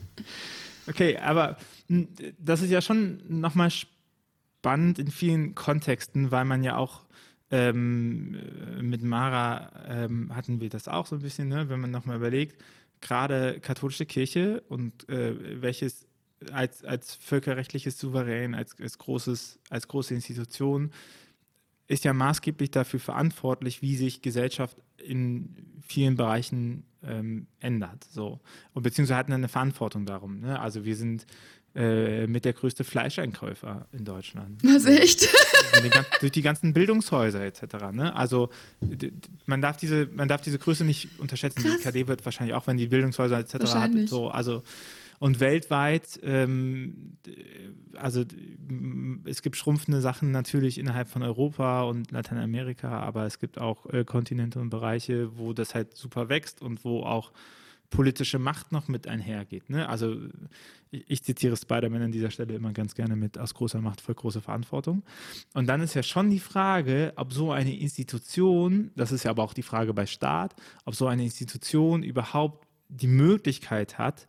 okay, 0.86 1.16
aber 1.18 1.56
hm, 1.88 2.08
das 2.38 2.62
ist 2.62 2.70
ja 2.70 2.82
schon 2.82 3.22
nochmal 3.28 3.70
spannend 3.70 4.98
in 4.98 5.10
vielen 5.10 5.54
Kontexten, 5.54 6.30
weil 6.30 6.44
man 6.44 6.62
ja 6.62 6.76
auch 6.76 7.02
ähm, 7.50 8.38
mit 8.80 9.02
Mara 9.02 9.72
ähm, 9.88 10.34
hatten 10.34 10.60
wir 10.60 10.68
das 10.68 10.88
auch 10.88 11.06
so 11.06 11.16
ein 11.16 11.22
bisschen, 11.22 11.48
ne? 11.48 11.68
wenn 11.68 11.80
man 11.80 11.90
nochmal 11.90 12.16
überlegt, 12.16 12.62
gerade 13.00 13.58
katholische 13.60 14.06
Kirche 14.06 14.62
und 14.68 15.08
äh, 15.08 15.62
welches 15.62 16.06
als, 16.52 16.84
als 16.84 17.14
völkerrechtliches 17.14 17.98
Souverän, 17.98 18.54
als, 18.54 18.78
als, 18.80 18.98
großes, 18.98 19.58
als 19.68 19.88
große 19.88 20.14
Institution, 20.14 20.90
ist 21.90 22.04
ja 22.04 22.12
maßgeblich 22.12 22.70
dafür 22.70 23.00
verantwortlich, 23.00 23.82
wie 23.82 23.96
sich 23.96 24.22
Gesellschaft 24.22 24.76
in 24.96 25.56
vielen 25.82 26.14
Bereichen 26.14 26.84
ähm, 27.02 27.48
ändert. 27.58 28.04
So. 28.04 28.38
Und 28.74 28.84
beziehungsweise 28.84 29.16
hatten 29.18 29.32
eine 29.32 29.48
Verantwortung 29.48 30.06
darum. 30.06 30.38
Ne? 30.38 30.60
Also 30.60 30.84
wir 30.84 30.94
sind 30.94 31.26
äh, 31.74 32.28
mit 32.28 32.44
der 32.44 32.52
größte 32.52 32.84
Fleischeinkäufer 32.84 33.88
in 33.90 34.04
Deutschland. 34.04 34.62
Was 34.62 34.86
echt? 34.86 35.22
Die, 35.82 35.90
durch 36.20 36.32
die 36.32 36.42
ganzen 36.42 36.72
Bildungshäuser 36.72 37.42
etc. 37.42 37.62
Ne? 37.92 38.14
Also 38.14 38.50
man 39.46 39.62
darf 39.62 39.76
diese, 39.76 40.08
man 40.12 40.26
darf 40.26 40.40
diese 40.42 40.58
Größe 40.58 40.84
nicht 40.84 41.08
unterschätzen. 41.20 41.62
Krass. 41.62 41.78
Die 41.78 41.84
KD 41.84 42.08
wird 42.08 42.24
wahrscheinlich 42.24 42.54
auch, 42.54 42.66
wenn 42.66 42.76
die 42.76 42.88
Bildungshäuser 42.88 43.38
etc. 43.38 43.74
hat. 43.74 43.92
So, 44.06 44.28
also 44.28 44.64
und 45.20 45.38
weltweit, 45.38 46.18
ähm, 46.22 47.18
also 47.94 48.24
es 49.26 49.42
gibt 49.42 49.56
schrumpfende 49.56 50.00
Sachen 50.00 50.30
natürlich 50.30 50.78
innerhalb 50.78 51.08
von 51.08 51.22
Europa 51.22 51.82
und 51.82 52.10
Lateinamerika, 52.10 53.00
aber 53.00 53.26
es 53.26 53.38
gibt 53.38 53.58
auch 53.58 53.84
äh, 53.90 54.04
Kontinente 54.04 54.58
und 54.58 54.70
Bereiche, 54.70 55.36
wo 55.36 55.52
das 55.52 55.74
halt 55.74 55.94
super 55.94 56.30
wächst 56.30 56.62
und 56.62 56.84
wo 56.84 57.02
auch 57.02 57.32
politische 57.90 58.38
Macht 58.38 58.72
noch 58.72 58.88
mit 58.88 59.06
einhergeht. 59.08 59.68
Ne? 59.68 59.86
Also 59.90 60.16
ich, 60.90 61.04
ich 61.06 61.22
zitiere 61.22 61.54
Spider-Man 61.54 62.00
an 62.00 62.12
dieser 62.12 62.30
Stelle 62.30 62.54
immer 62.54 62.72
ganz 62.72 62.94
gerne 62.94 63.14
mit, 63.14 63.36
aus 63.36 63.52
großer 63.52 63.82
Macht 63.82 64.00
voll 64.00 64.14
große 64.14 64.40
Verantwortung. 64.40 65.02
Und 65.52 65.66
dann 65.66 65.82
ist 65.82 65.92
ja 65.92 66.02
schon 66.02 66.30
die 66.30 66.40
Frage, 66.40 67.12
ob 67.16 67.34
so 67.34 67.52
eine 67.52 67.76
Institution, 67.76 68.90
das 68.96 69.12
ist 69.12 69.24
ja 69.24 69.32
aber 69.32 69.42
auch 69.42 69.52
die 69.54 69.62
Frage 69.62 69.92
bei 69.92 70.06
Staat, 70.06 70.54
ob 70.86 70.94
so 70.94 71.08
eine 71.08 71.24
Institution 71.24 72.02
überhaupt 72.02 72.66
die 72.88 73.08
Möglichkeit 73.08 73.98
hat, 73.98 74.26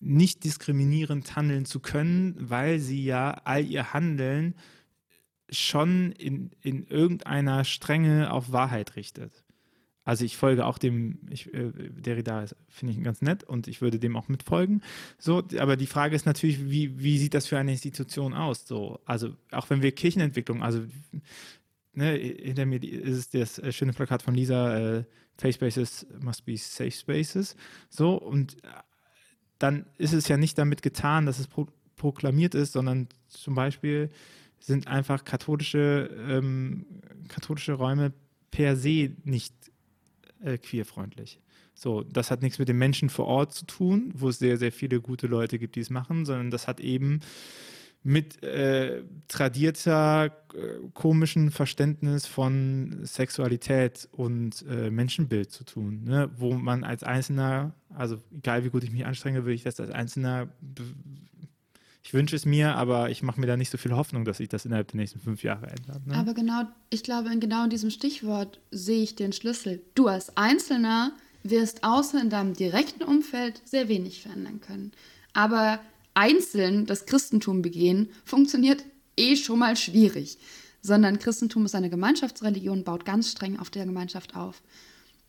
nicht 0.00 0.44
diskriminierend 0.44 1.36
handeln 1.36 1.64
zu 1.64 1.80
können, 1.80 2.34
weil 2.38 2.80
sie 2.80 3.04
ja 3.04 3.40
all 3.44 3.64
ihr 3.64 3.92
Handeln 3.92 4.54
schon 5.48 6.12
in, 6.12 6.50
in 6.60 6.84
irgendeiner 6.84 7.64
Strenge 7.64 8.32
auf 8.32 8.52
Wahrheit 8.52 8.96
richtet. 8.96 9.44
Also 10.04 10.24
ich 10.24 10.36
folge 10.36 10.66
auch 10.66 10.78
dem, 10.78 11.20
ich, 11.30 11.52
äh, 11.54 11.70
Derrida 11.72 12.46
finde 12.68 12.94
ich 12.94 13.02
ganz 13.02 13.22
nett 13.22 13.44
und 13.44 13.68
ich 13.68 13.80
würde 13.80 14.00
dem 14.00 14.16
auch 14.16 14.28
mitfolgen. 14.28 14.82
So, 15.18 15.44
aber 15.58 15.76
die 15.76 15.86
Frage 15.86 16.16
ist 16.16 16.26
natürlich, 16.26 16.68
wie, 16.68 16.98
wie 17.00 17.18
sieht 17.18 17.34
das 17.34 17.46
für 17.46 17.58
eine 17.58 17.70
Institution 17.70 18.34
aus? 18.34 18.66
So, 18.66 18.98
also 19.04 19.36
auch 19.52 19.70
wenn 19.70 19.82
wir 19.82 19.92
Kirchenentwicklung, 19.92 20.62
also 20.62 20.82
ne, 21.92 22.14
hinter 22.14 22.66
mir 22.66 22.82
ist 22.82 23.34
das 23.34 23.60
äh, 23.60 23.70
schöne 23.70 23.92
Plakat 23.92 24.22
von 24.22 24.34
Lisa, 24.34 24.76
äh, 24.76 25.04
Faith 25.38 25.54
Spaces 25.54 26.06
must 26.20 26.44
be 26.44 26.56
safe 26.56 26.90
spaces. 26.90 27.56
So, 27.88 28.14
und 28.14 28.56
dann 29.58 29.86
ist 29.98 30.12
es 30.12 30.28
ja 30.28 30.36
nicht 30.36 30.58
damit 30.58 30.82
getan, 30.82 31.26
dass 31.26 31.38
es 31.38 31.46
pro 31.46 31.66
proklamiert 31.96 32.56
ist, 32.56 32.72
sondern 32.72 33.06
zum 33.28 33.54
Beispiel 33.54 34.10
sind 34.58 34.88
einfach 34.88 35.24
katholische, 35.24 36.10
ähm, 36.28 36.84
katholische 37.28 37.74
Räume 37.74 38.12
per 38.50 38.76
se 38.76 39.12
nicht 39.22 39.54
äh, 40.42 40.58
queerfreundlich. 40.58 41.38
So, 41.74 42.02
das 42.02 42.30
hat 42.30 42.42
nichts 42.42 42.58
mit 42.58 42.68
den 42.68 42.78
Menschen 42.78 43.08
vor 43.08 43.26
Ort 43.26 43.52
zu 43.54 43.66
tun, 43.66 44.12
wo 44.14 44.28
es 44.28 44.38
sehr, 44.38 44.56
sehr 44.56 44.72
viele 44.72 45.00
gute 45.00 45.26
Leute 45.26 45.58
gibt, 45.58 45.76
die 45.76 45.80
es 45.80 45.90
machen, 45.90 46.24
sondern 46.24 46.50
das 46.50 46.66
hat 46.66 46.80
eben 46.80 47.20
mit 48.04 48.42
äh, 48.42 49.04
tradierter, 49.28 50.26
äh, 50.26 50.88
komischen 50.92 51.50
Verständnis 51.50 52.26
von 52.26 53.00
Sexualität 53.04 54.08
und 54.12 54.64
äh, 54.68 54.90
Menschenbild 54.90 55.52
zu 55.52 55.64
tun, 55.64 56.04
ne? 56.04 56.30
wo 56.36 56.54
man 56.54 56.82
als 56.82 57.04
Einzelner, 57.04 57.74
also 57.94 58.18
egal 58.36 58.64
wie 58.64 58.70
gut 58.70 58.82
ich 58.82 58.90
mich 58.90 59.06
anstrenge, 59.06 59.44
würde 59.44 59.54
ich 59.54 59.62
das 59.62 59.78
als 59.78 59.90
Einzelner, 59.90 60.48
ich 62.02 62.12
wünsche 62.12 62.34
es 62.34 62.44
mir, 62.44 62.74
aber 62.74 63.10
ich 63.10 63.22
mache 63.22 63.40
mir 63.40 63.46
da 63.46 63.56
nicht 63.56 63.70
so 63.70 63.78
viel 63.78 63.92
Hoffnung, 63.92 64.24
dass 64.24 64.38
sich 64.38 64.48
das 64.48 64.64
innerhalb 64.64 64.88
der 64.88 65.00
nächsten 65.00 65.20
fünf 65.20 65.44
Jahre 65.44 65.68
ändert. 65.68 66.04
Ne? 66.04 66.16
Aber 66.16 66.34
genau, 66.34 66.64
ich 66.90 67.04
glaube, 67.04 67.32
in 67.32 67.38
genau 67.38 67.68
diesem 67.68 67.90
Stichwort 67.90 68.60
sehe 68.72 69.04
ich 69.04 69.14
den 69.14 69.32
Schlüssel. 69.32 69.80
Du 69.94 70.08
als 70.08 70.36
Einzelner 70.36 71.12
wirst 71.44 71.84
außer 71.84 72.20
in 72.20 72.30
deinem 72.30 72.54
direkten 72.54 73.04
Umfeld 73.04 73.62
sehr 73.64 73.88
wenig 73.88 74.22
verändern 74.22 74.60
können. 74.60 74.92
Aber 75.32 75.78
einzeln 76.14 76.86
das 76.86 77.06
Christentum 77.06 77.62
begehen, 77.62 78.10
funktioniert 78.24 78.84
eh 79.16 79.36
schon 79.36 79.58
mal 79.58 79.76
schwierig. 79.76 80.38
Sondern 80.82 81.18
Christentum 81.18 81.64
ist 81.64 81.74
eine 81.74 81.90
Gemeinschaftsreligion, 81.90 82.82
baut 82.82 83.04
ganz 83.04 83.30
streng 83.30 83.58
auf 83.58 83.70
der 83.70 83.84
Gemeinschaft 83.84 84.34
auf. 84.34 84.62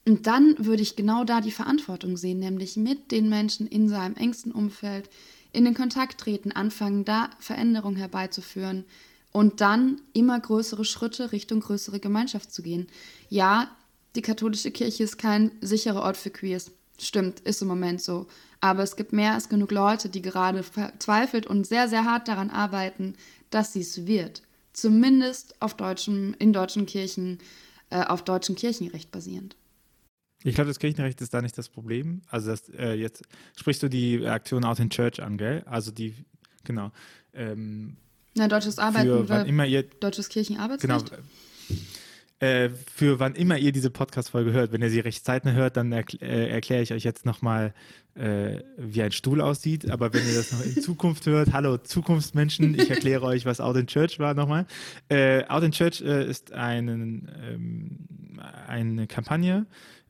Und 0.05 0.27
dann 0.27 0.55
würde 0.57 0.81
ich 0.81 0.95
genau 0.95 1.23
da 1.23 1.41
die 1.41 1.51
Verantwortung 1.51 2.17
sehen, 2.17 2.39
nämlich 2.39 2.75
mit 2.75 3.11
den 3.11 3.29
Menschen 3.29 3.67
in 3.67 3.87
seinem 3.87 4.15
engsten 4.15 4.51
Umfeld 4.51 5.09
in 5.53 5.65
den 5.65 5.75
Kontakt 5.75 6.19
treten, 6.19 6.51
anfangen, 6.51 7.05
da 7.05 7.29
Veränderungen 7.39 7.95
herbeizuführen 7.95 8.83
und 9.31 9.61
dann 9.61 10.01
immer 10.13 10.39
größere 10.39 10.83
Schritte 10.83 11.31
Richtung 11.31 11.59
größere 11.59 11.99
Gemeinschaft 11.99 12.51
zu 12.51 12.63
gehen. 12.63 12.87
Ja, 13.29 13.69
die 14.15 14.21
katholische 14.21 14.71
Kirche 14.71 15.03
ist 15.03 15.17
kein 15.17 15.51
sicherer 15.61 16.01
Ort 16.01 16.17
für 16.17 16.31
Queers. 16.31 16.71
Stimmt, 16.99 17.39
ist 17.41 17.61
im 17.61 17.67
Moment 17.67 18.01
so. 18.01 18.27
Aber 18.63 18.81
es 18.81 18.95
gibt 18.95 19.11
mehr 19.11 19.33
als 19.33 19.49
genug 19.49 19.71
Leute, 19.71 20.07
die 20.07 20.21
gerade 20.21 20.63
verzweifelt 20.63 21.45
und 21.45 21.67
sehr, 21.67 21.89
sehr 21.89 22.05
hart 22.05 22.29
daran 22.29 22.49
arbeiten, 22.49 23.15
dass 23.49 23.73
sie 23.73 23.81
es 23.81 24.07
wird. 24.07 24.41
Zumindest 24.71 25.61
auf 25.61 25.75
deutschen, 25.75 26.33
in 26.35 26.53
deutschen 26.53 26.85
Kirchen, 26.85 27.39
äh, 27.89 28.05
auf 28.05 28.23
deutschem 28.23 28.55
Kirchenrecht 28.55 29.11
basierend. 29.11 29.57
Ich 30.45 30.55
glaube, 30.55 30.69
das 30.69 30.79
Kirchenrecht 30.79 31.19
ist 31.19 31.33
da 31.33 31.41
nicht 31.41 31.57
das 31.57 31.67
Problem. 31.67 32.21
Also 32.29 32.51
das, 32.51 32.69
äh, 32.69 32.93
jetzt 32.93 33.23
sprichst 33.59 33.83
du 33.83 33.89
die 33.89 34.25
Aktion 34.25 34.63
Out 34.63 34.79
in 34.79 34.89
Church 34.89 35.21
an, 35.21 35.35
gell? 35.37 35.63
Also 35.65 35.91
die, 35.91 36.15
genau. 36.63 36.91
Ähm, 37.33 37.97
Na, 38.33 38.47
deutsches 38.47 38.79
Arbeiten, 38.79 39.07
für 39.07 39.27
wann 39.27 39.45
immer 39.45 39.65
ihr, 39.65 39.83
deutsches 39.83 40.29
Kirchenarbeitsrecht. 40.29 41.09
Genau. 41.09 41.21
Äh, 42.39 42.69
für 42.93 43.19
wann 43.19 43.35
immer 43.35 43.57
ihr 43.57 43.71
diese 43.71 43.89
Podcast-Folge 43.89 44.51
hört, 44.51 44.71
wenn 44.71 44.81
ihr 44.81 44.89
sie 44.89 44.99
recht 44.99 45.23
zeitnah 45.23 45.53
hört, 45.53 45.77
dann 45.77 45.91
erkl 45.91 46.17
äh, 46.21 46.49
erkläre 46.49 46.81
ich 46.81 46.91
euch 46.91 47.03
jetzt 47.03 47.25
nochmal, 47.25 47.73
äh, 48.15 48.59
wie 48.77 49.01
ein 49.01 49.11
Stuhl 49.11 49.39
aussieht. 49.39 49.89
Aber 49.89 50.13
wenn 50.13 50.27
ihr 50.27 50.35
das 50.35 50.51
noch 50.51 50.61
in 50.65 50.81
Zukunft 50.81 51.25
hört, 51.25 51.53
hallo 51.53 51.77
Zukunftsmenschen, 51.77 52.77
ich 52.77 52.89
erkläre 52.89 53.23
euch, 53.23 53.45
was 53.45 53.61
Out 53.61 53.77
in 53.77 53.87
Church 53.87 54.19
war 54.19 54.33
nochmal. 54.33 54.65
Äh, 55.09 55.45
Out 55.45 55.63
in 55.63 55.71
Church 55.71 56.01
äh, 56.01 56.29
ist 56.29 56.51
einen, 56.51 57.31
ähm, 57.41 57.99
eine 58.67 59.07
Kampagne, 59.07 59.65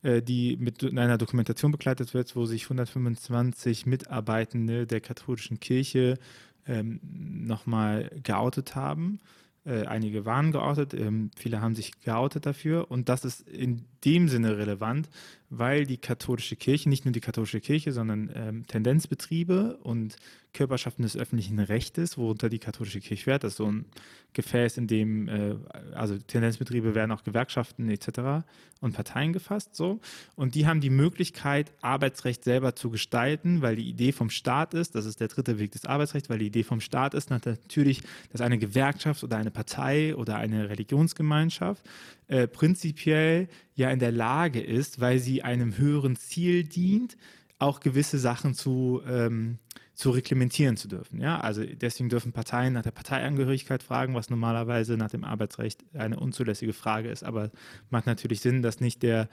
die 0.06 0.58
mit 0.58 0.84
einer 0.84 1.18
Dokumentation 1.18 1.72
begleitet 1.72 2.14
wird, 2.14 2.36
wo 2.36 2.46
sich 2.46 2.64
125 2.64 3.86
Mitarbeitende 3.86 4.86
der 4.86 5.00
katholischen 5.00 5.62
Kirche 5.62 6.20
ähm, 6.68 7.00
nochmal 7.02 8.12
geoutet 8.22 8.76
haben 8.76 9.22
äh, 9.66 9.86
einige 9.86 10.26
waren 10.26 10.52
geoutet, 10.52 10.94
ähm, 10.94 11.32
viele 11.36 11.62
haben 11.62 11.76
sich 11.76 12.02
geoutet 12.02 12.46
dafür. 12.46 12.92
Und 12.92 13.10
das 13.10 13.26
ist 13.26 13.48
in 13.48 13.86
dem 14.06 14.28
Sinne 14.28 14.58
relevant, 14.58 15.10
weil 15.50 15.86
die 15.86 15.98
katholische 15.98 16.56
Kirche, 16.56 16.90
nicht 16.90 17.06
nur 17.06 17.12
die 17.12 17.20
katholische 17.20 17.62
Kirche, 17.62 17.92
sondern 17.92 18.32
ähm, 18.34 18.68
Tendenzbetriebe 18.68 19.78
und 19.84 20.16
Körperschaften 20.54 21.04
des 21.04 21.18
öffentlichen 21.18 21.60
Rechtes, 21.60 22.18
worunter 22.18 22.50
die 22.50 22.60
katholische 22.60 23.02
Kirche 23.02 23.24
fährt, 23.24 23.44
das 23.44 23.54
ist 23.54 23.58
so 23.58 23.72
ein 23.72 23.86
Gefäß, 24.34 24.78
in 24.78 24.88
dem, 24.88 25.28
äh, 25.28 25.56
also 25.94 26.18
Tendenzbetriebe 26.18 26.96
werden 26.96 27.12
auch 27.12 27.24
Gewerkschaften 27.24 27.90
etc. 27.90 28.46
und 28.82 28.94
Parteien 28.94 29.34
gefasst, 29.34 29.76
so. 29.76 30.00
Und 30.36 30.56
die 30.56 30.66
haben 30.66 30.82
die 30.82 30.90
Möglichkeit, 30.90 31.72
Arbeitsrecht 31.82 32.44
selber 32.44 32.76
zu 32.76 32.90
gestalten, 32.90 33.62
weil 33.62 33.76
die 33.76 33.90
Idee 33.90 34.12
vom 34.12 34.30
Staat 34.30 34.74
ist, 34.74 34.96
das 34.96 35.06
ist 35.06 35.20
der 35.20 35.28
dritte 35.28 35.60
Weg 35.60 35.72
des 35.72 35.86
Arbeitsrechts, 35.86 36.30
weil 36.30 36.40
die 36.40 36.48
Idee 36.48 36.64
vom 36.64 36.82
Staat 36.82 37.14
ist 37.14 37.30
natürlich, 37.30 38.02
dass 38.32 38.42
eine 38.42 38.58
Gewerkschaft 38.58 39.24
oder 39.24 39.38
eine 39.38 39.52
Partei 39.52 40.16
oder 40.16 40.38
eine 40.38 40.70
Religionsgemeinschaft 40.70 41.84
äh, 42.28 42.48
prinzipiell 42.48 43.50
ja 43.76 43.90
in 43.94 44.00
der 44.00 44.12
Lage 44.12 44.62
ist, 44.62 45.00
weil 45.00 45.20
sie 45.20 45.44
einem 45.44 45.78
höheren 45.78 46.16
Ziel 46.16 46.64
dient, 46.64 47.18
auch 47.60 47.80
gewisse 47.80 48.20
Sachen 48.20 48.54
zu, 48.54 49.02
ähm, 49.08 49.58
zu 49.94 50.10
reglementieren 50.12 50.76
zu 50.76 50.88
dürfen. 50.88 51.22
Ja? 51.22 51.40
Also 51.40 51.64
deswegen 51.64 52.10
dürfen 52.10 52.34
Parteien 52.34 52.74
nach 52.74 52.84
der 52.84 52.92
Parteiangehörigkeit 52.92 53.84
fragen, 53.84 54.16
was 54.16 54.30
normalerweise 54.30 54.98
nach 54.98 55.10
dem 55.10 55.24
Arbeitsrecht 55.24 55.84
eine 55.94 56.20
unzulässige 56.20 56.74
Frage 56.74 57.10
ist. 57.10 57.24
Aber 57.24 57.52
macht 57.90 58.06
natürlich 58.06 58.42
Sinn, 58.42 58.62
dass 58.62 58.82
nicht 58.82 59.04
der 59.04 59.30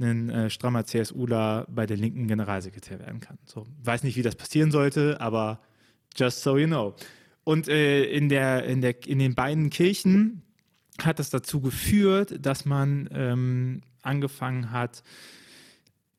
ein 0.00 0.30
äh, 0.30 0.50
strammer 0.50 0.84
CSUler 0.84 1.66
bei 1.68 1.86
der 1.86 1.96
Linken 1.96 2.26
Generalsekretär 2.26 2.98
werden 2.98 3.20
kann. 3.20 3.38
So, 3.44 3.66
weiß 3.82 4.02
nicht, 4.02 4.16
wie 4.16 4.22
das 4.22 4.34
passieren 4.34 4.70
sollte, 4.70 5.20
aber 5.20 5.60
just 6.16 6.42
so 6.42 6.56
you 6.56 6.66
know. 6.66 6.94
Und 7.44 7.68
äh, 7.68 8.04
in, 8.04 8.28
der, 8.28 8.64
in, 8.64 8.80
der, 8.80 9.06
in 9.06 9.18
den 9.18 9.34
beiden 9.34 9.70
Kirchen 9.70 10.42
hat 11.02 11.18
das 11.18 11.30
dazu 11.30 11.60
geführt, 11.60 12.34
dass 12.44 12.64
man 12.64 13.08
ähm, 13.12 13.82
angefangen 14.02 14.70
hat, 14.70 15.02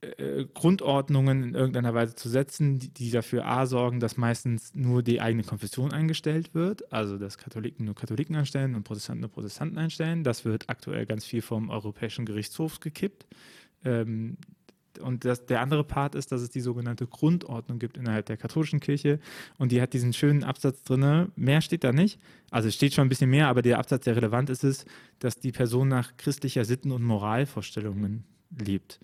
äh, 0.01 0.45
Grundordnungen 0.53 1.43
in 1.43 1.53
irgendeiner 1.53 1.93
Weise 1.93 2.15
zu 2.15 2.27
setzen, 2.27 2.79
die, 2.79 3.11
dafür 3.11 3.45
A 3.45 3.67
sorgen, 3.67 3.99
dass 3.99 4.17
meistens 4.17 4.73
nur 4.73 5.03
die 5.03 5.21
eigene 5.21 5.43
Konfession 5.43 5.93
eingestellt 5.93 6.55
wird, 6.55 6.91
also 6.91 7.19
dass 7.19 7.37
Katholiken 7.37 7.85
nur 7.85 7.93
Katholiken 7.93 8.35
einstellen 8.35 8.73
und 8.73 8.83
Protestanten 8.83 9.21
nur 9.21 9.29
Protestanten 9.29 9.77
einstellen. 9.77 10.23
Das 10.23 10.43
wird 10.43 10.69
aktuell 10.69 11.05
ganz 11.05 11.25
viel 11.25 11.43
vom 11.43 11.69
Europäischen 11.69 12.25
Gerichtshof 12.25 12.79
gekippt. 12.79 13.27
Ähm, 13.85 14.37
und 14.99 15.25
das, 15.25 15.45
der 15.45 15.61
andere 15.61 15.83
Part 15.83 16.15
ist, 16.15 16.31
dass 16.31 16.41
es 16.41 16.49
die 16.49 16.61
sogenannte 16.61 17.07
Grundordnung 17.07 17.79
gibt 17.79 17.97
innerhalb 17.97 18.25
der 18.25 18.37
katholischen 18.37 18.79
Kirche 18.79 19.19
und 19.57 19.71
die 19.71 19.81
hat 19.81 19.93
diesen 19.93 20.13
schönen 20.13 20.43
Absatz 20.43 20.83
drin. 20.83 21.31
Mehr 21.35 21.61
steht 21.61 21.83
da 21.83 21.91
nicht. 21.91 22.19
Also 22.49 22.67
es 22.67 22.75
steht 22.75 22.93
schon 22.93 23.05
ein 23.05 23.09
bisschen 23.09 23.29
mehr, 23.29 23.47
aber 23.47 23.61
der 23.61 23.79
Absatz, 23.79 24.03
der 24.03 24.15
relevant 24.15 24.49
ist, 24.49 24.63
ist, 24.63 24.85
dass 25.19 25.39
die 25.39 25.51
Person 25.51 25.87
nach 25.87 26.17
christlicher 26.17 26.65
Sitten- 26.65 26.91
und 26.91 27.03
Moralvorstellungen 27.03 28.25
lebt 28.59 28.99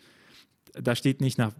da 0.82 0.96
steht 0.96 1.22
nicht 1.22 1.38
nach 1.38 1.54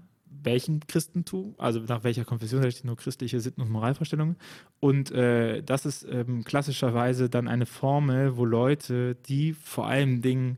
welchem 0.44 0.82
Christentum, 0.88 1.56
also 1.58 1.80
nach 1.80 2.04
welcher 2.04 2.26
Konfession, 2.26 2.62
da 2.62 2.70
steht 2.70 2.86
nur 2.86 2.98
christliche 2.98 3.40
Sitten- 3.40 3.62
und 3.62 3.70
Moralvorstellungen. 3.70 4.36
Und 4.80 5.12
äh, 5.12 5.64
das 5.64 5.86
ist 5.86 6.06
ähm, 6.10 6.44
klassischerweise 6.44 7.30
dann 7.30 7.48
eine 7.48 7.66
Formel, 7.66 8.38
wo 8.38 8.46
Leute, 8.46 9.16
die 9.16 9.54
vor 9.54 9.88
allem 9.88 10.22
Dingen, 10.22 10.58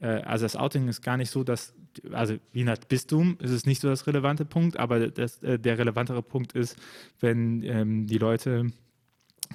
äh, 0.00 0.06
also 0.06 0.44
das 0.44 0.56
Outing 0.56 0.88
ist 0.88 1.02
gar 1.02 1.16
nicht 1.16 1.30
so, 1.30 1.44
dass, 1.44 1.74
also 2.12 2.36
wie 2.52 2.64
nach 2.64 2.78
Bistum 2.78 3.36
ist 3.40 3.50
es 3.50 3.66
nicht 3.66 3.80
so 3.80 3.88
das 3.88 4.06
relevante 4.06 4.44
Punkt, 4.44 4.78
aber 4.78 5.08
das, 5.08 5.42
äh, 5.42 5.58
der 5.58 5.78
relevantere 5.78 6.22
Punkt 6.22 6.52
ist, 6.52 6.76
wenn 7.20 7.62
ähm, 7.62 8.06
die 8.06 8.18
Leute 8.18 8.72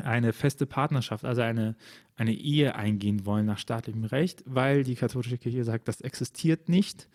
eine 0.04 0.34
feste 0.34 0.66
Partnerschaft, 0.66 1.24
also 1.24 1.42
eine, 1.42 1.76
eine 2.16 2.34
Ehe 2.34 2.76
eingehen 2.76 3.26
wollen 3.26 3.46
nach 3.46 3.60
staatlichem 3.60 4.04
Recht, 4.04 4.44
weil 4.46 4.84
die 4.84 4.96
katholische 4.96 5.38
Kirche 5.38 5.64
sagt, 5.64 5.88
das 5.88 6.02
existiert 6.02 6.70
nicht 6.70 7.08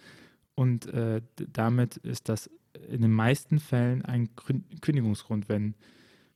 und 0.55 0.87
äh, 0.87 1.23
damit 1.53 1.97
ist 1.99 2.29
das 2.29 2.51
in 2.89 3.03
den 3.03 3.13
meisten 3.13 3.59
Fällen 3.59 4.05
ein 4.05 4.31
Kündigungsgrund, 4.81 5.49
wenn, 5.49 5.75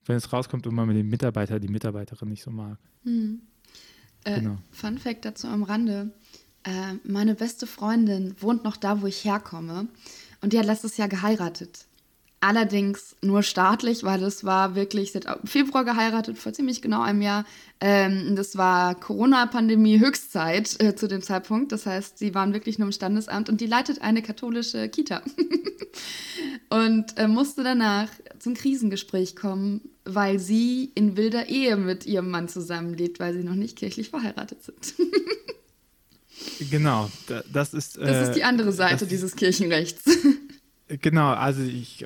wenn 0.04 0.16
es 0.16 0.32
rauskommt 0.32 0.66
und 0.66 0.74
man 0.74 0.88
mit 0.88 0.96
dem 0.96 1.08
Mitarbeiter, 1.08 1.60
die 1.60 1.68
Mitarbeiterin 1.68 2.28
nicht 2.28 2.42
so 2.42 2.50
mag. 2.50 2.78
Hm. 3.04 3.42
Äh, 4.24 4.40
genau. 4.40 4.58
Fun 4.70 4.98
Fact 4.98 5.24
dazu 5.24 5.46
am 5.46 5.62
Rande. 5.62 6.12
Äh, 6.64 6.94
meine 7.04 7.34
beste 7.34 7.66
Freundin 7.66 8.34
wohnt 8.40 8.64
noch 8.64 8.76
da, 8.76 9.02
wo 9.02 9.06
ich 9.06 9.24
herkomme. 9.24 9.86
Und 10.40 10.52
die 10.52 10.58
hat 10.58 10.66
letztes 10.66 10.96
Jahr 10.96 11.08
geheiratet. 11.08 11.86
Allerdings 12.40 13.16
nur 13.22 13.42
staatlich, 13.42 14.04
weil 14.04 14.20
das 14.20 14.44
war 14.44 14.74
wirklich, 14.74 15.12
sie 15.12 15.20
hat 15.20 15.40
im 15.42 15.48
Februar 15.48 15.82
geheiratet, 15.84 16.36
vor 16.36 16.52
ziemlich 16.52 16.82
genau 16.82 17.00
einem 17.00 17.22
Jahr. 17.22 17.46
Ähm, 17.80 18.36
das 18.36 18.58
war 18.58 18.94
Corona-Pandemie 18.94 19.98
Höchstzeit 19.98 20.78
äh, 20.82 20.94
zu 20.94 21.08
dem 21.08 21.22
Zeitpunkt. 21.22 21.72
Das 21.72 21.86
heißt, 21.86 22.18
sie 22.18 22.34
waren 22.34 22.52
wirklich 22.52 22.78
nur 22.78 22.88
im 22.88 22.92
Standesamt 22.92 23.48
und 23.48 23.62
die 23.62 23.66
leitet 23.66 24.02
eine 24.02 24.20
katholische 24.20 24.90
Kita. 24.90 25.22
und 26.68 27.16
äh, 27.16 27.28
musste 27.28 27.62
danach 27.62 28.08
zum 28.38 28.52
Krisengespräch 28.52 29.36
kommen, 29.36 29.80
weil 30.04 30.38
sie 30.38 30.92
in 30.94 31.16
wilder 31.16 31.48
Ehe 31.48 31.78
mit 31.78 32.04
ihrem 32.04 32.30
Mann 32.30 32.48
zusammenlebt, 32.48 33.20
weil 33.20 33.32
sie 33.32 33.42
noch 33.44 33.54
nicht 33.54 33.78
kirchlich 33.78 34.10
verheiratet 34.10 34.62
sind. 34.62 34.94
genau, 36.70 37.10
das 37.52 37.74
ist. 37.74 37.96
Äh, 37.98 38.06
das 38.06 38.28
ist 38.28 38.36
die 38.36 38.44
andere 38.44 38.72
Seite 38.72 39.06
dieses 39.06 39.36
Kirchenrechts. 39.36 40.04
Genau, 40.86 41.28
also 41.28 41.62
ich 41.62 42.04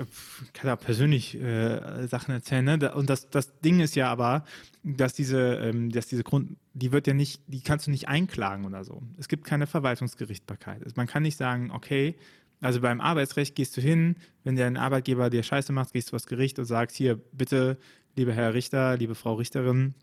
kann 0.53 0.69
da 0.69 0.77
persönlich 0.77 1.35
äh, 1.35 2.07
Sachen 2.07 2.33
erzählen. 2.33 2.65
Ne? 2.65 2.95
Und 2.95 3.11
das, 3.11 3.29
das 3.29 3.59
Ding 3.59 3.81
ist 3.81 3.97
ja 3.97 4.09
aber, 4.09 4.45
dass 4.85 5.15
diese, 5.15 5.57
ähm, 5.57 5.91
dass 5.91 6.07
diese 6.07 6.23
Grund, 6.23 6.57
die 6.75 6.93
wird 6.93 7.09
ja 7.09 7.13
nicht, 7.13 7.43
die 7.49 7.61
kannst 7.61 7.89
du 7.89 7.91
nicht 7.91 8.07
einklagen 8.07 8.65
oder 8.65 8.85
so. 8.85 9.03
Es 9.19 9.27
gibt 9.27 9.45
keine 9.45 9.67
Verwaltungsgerichtbarkeit. 9.67 10.85
Also 10.85 10.95
man 10.97 11.09
kann 11.09 11.25
nicht 11.25 11.37
sagen, 11.37 11.73
okay, 11.73 12.15
also 12.61 12.81
beim 12.81 13.01
Arbeitsrecht 13.01 13.57
gehst 13.57 13.77
du 13.77 13.81
hin, 13.81 14.17
wenn 14.45 14.55
der 14.55 14.67
ein 14.69 14.77
Arbeitgeber 14.77 15.29
dir 15.29 15.43
Scheiße 15.43 15.73
macht, 15.73 15.93
gehst 15.93 16.09
du 16.09 16.11
vors 16.11 16.27
Gericht 16.27 16.61
und 16.61 16.65
sagst, 16.65 16.97
hier, 16.97 17.17
bitte, 17.33 17.79
lieber 18.17 18.33
Herr 18.33 18.55
Richter, 18.55 18.97
liebe 18.97 19.17
Frau 19.17 19.35
Richterin, 19.35 19.95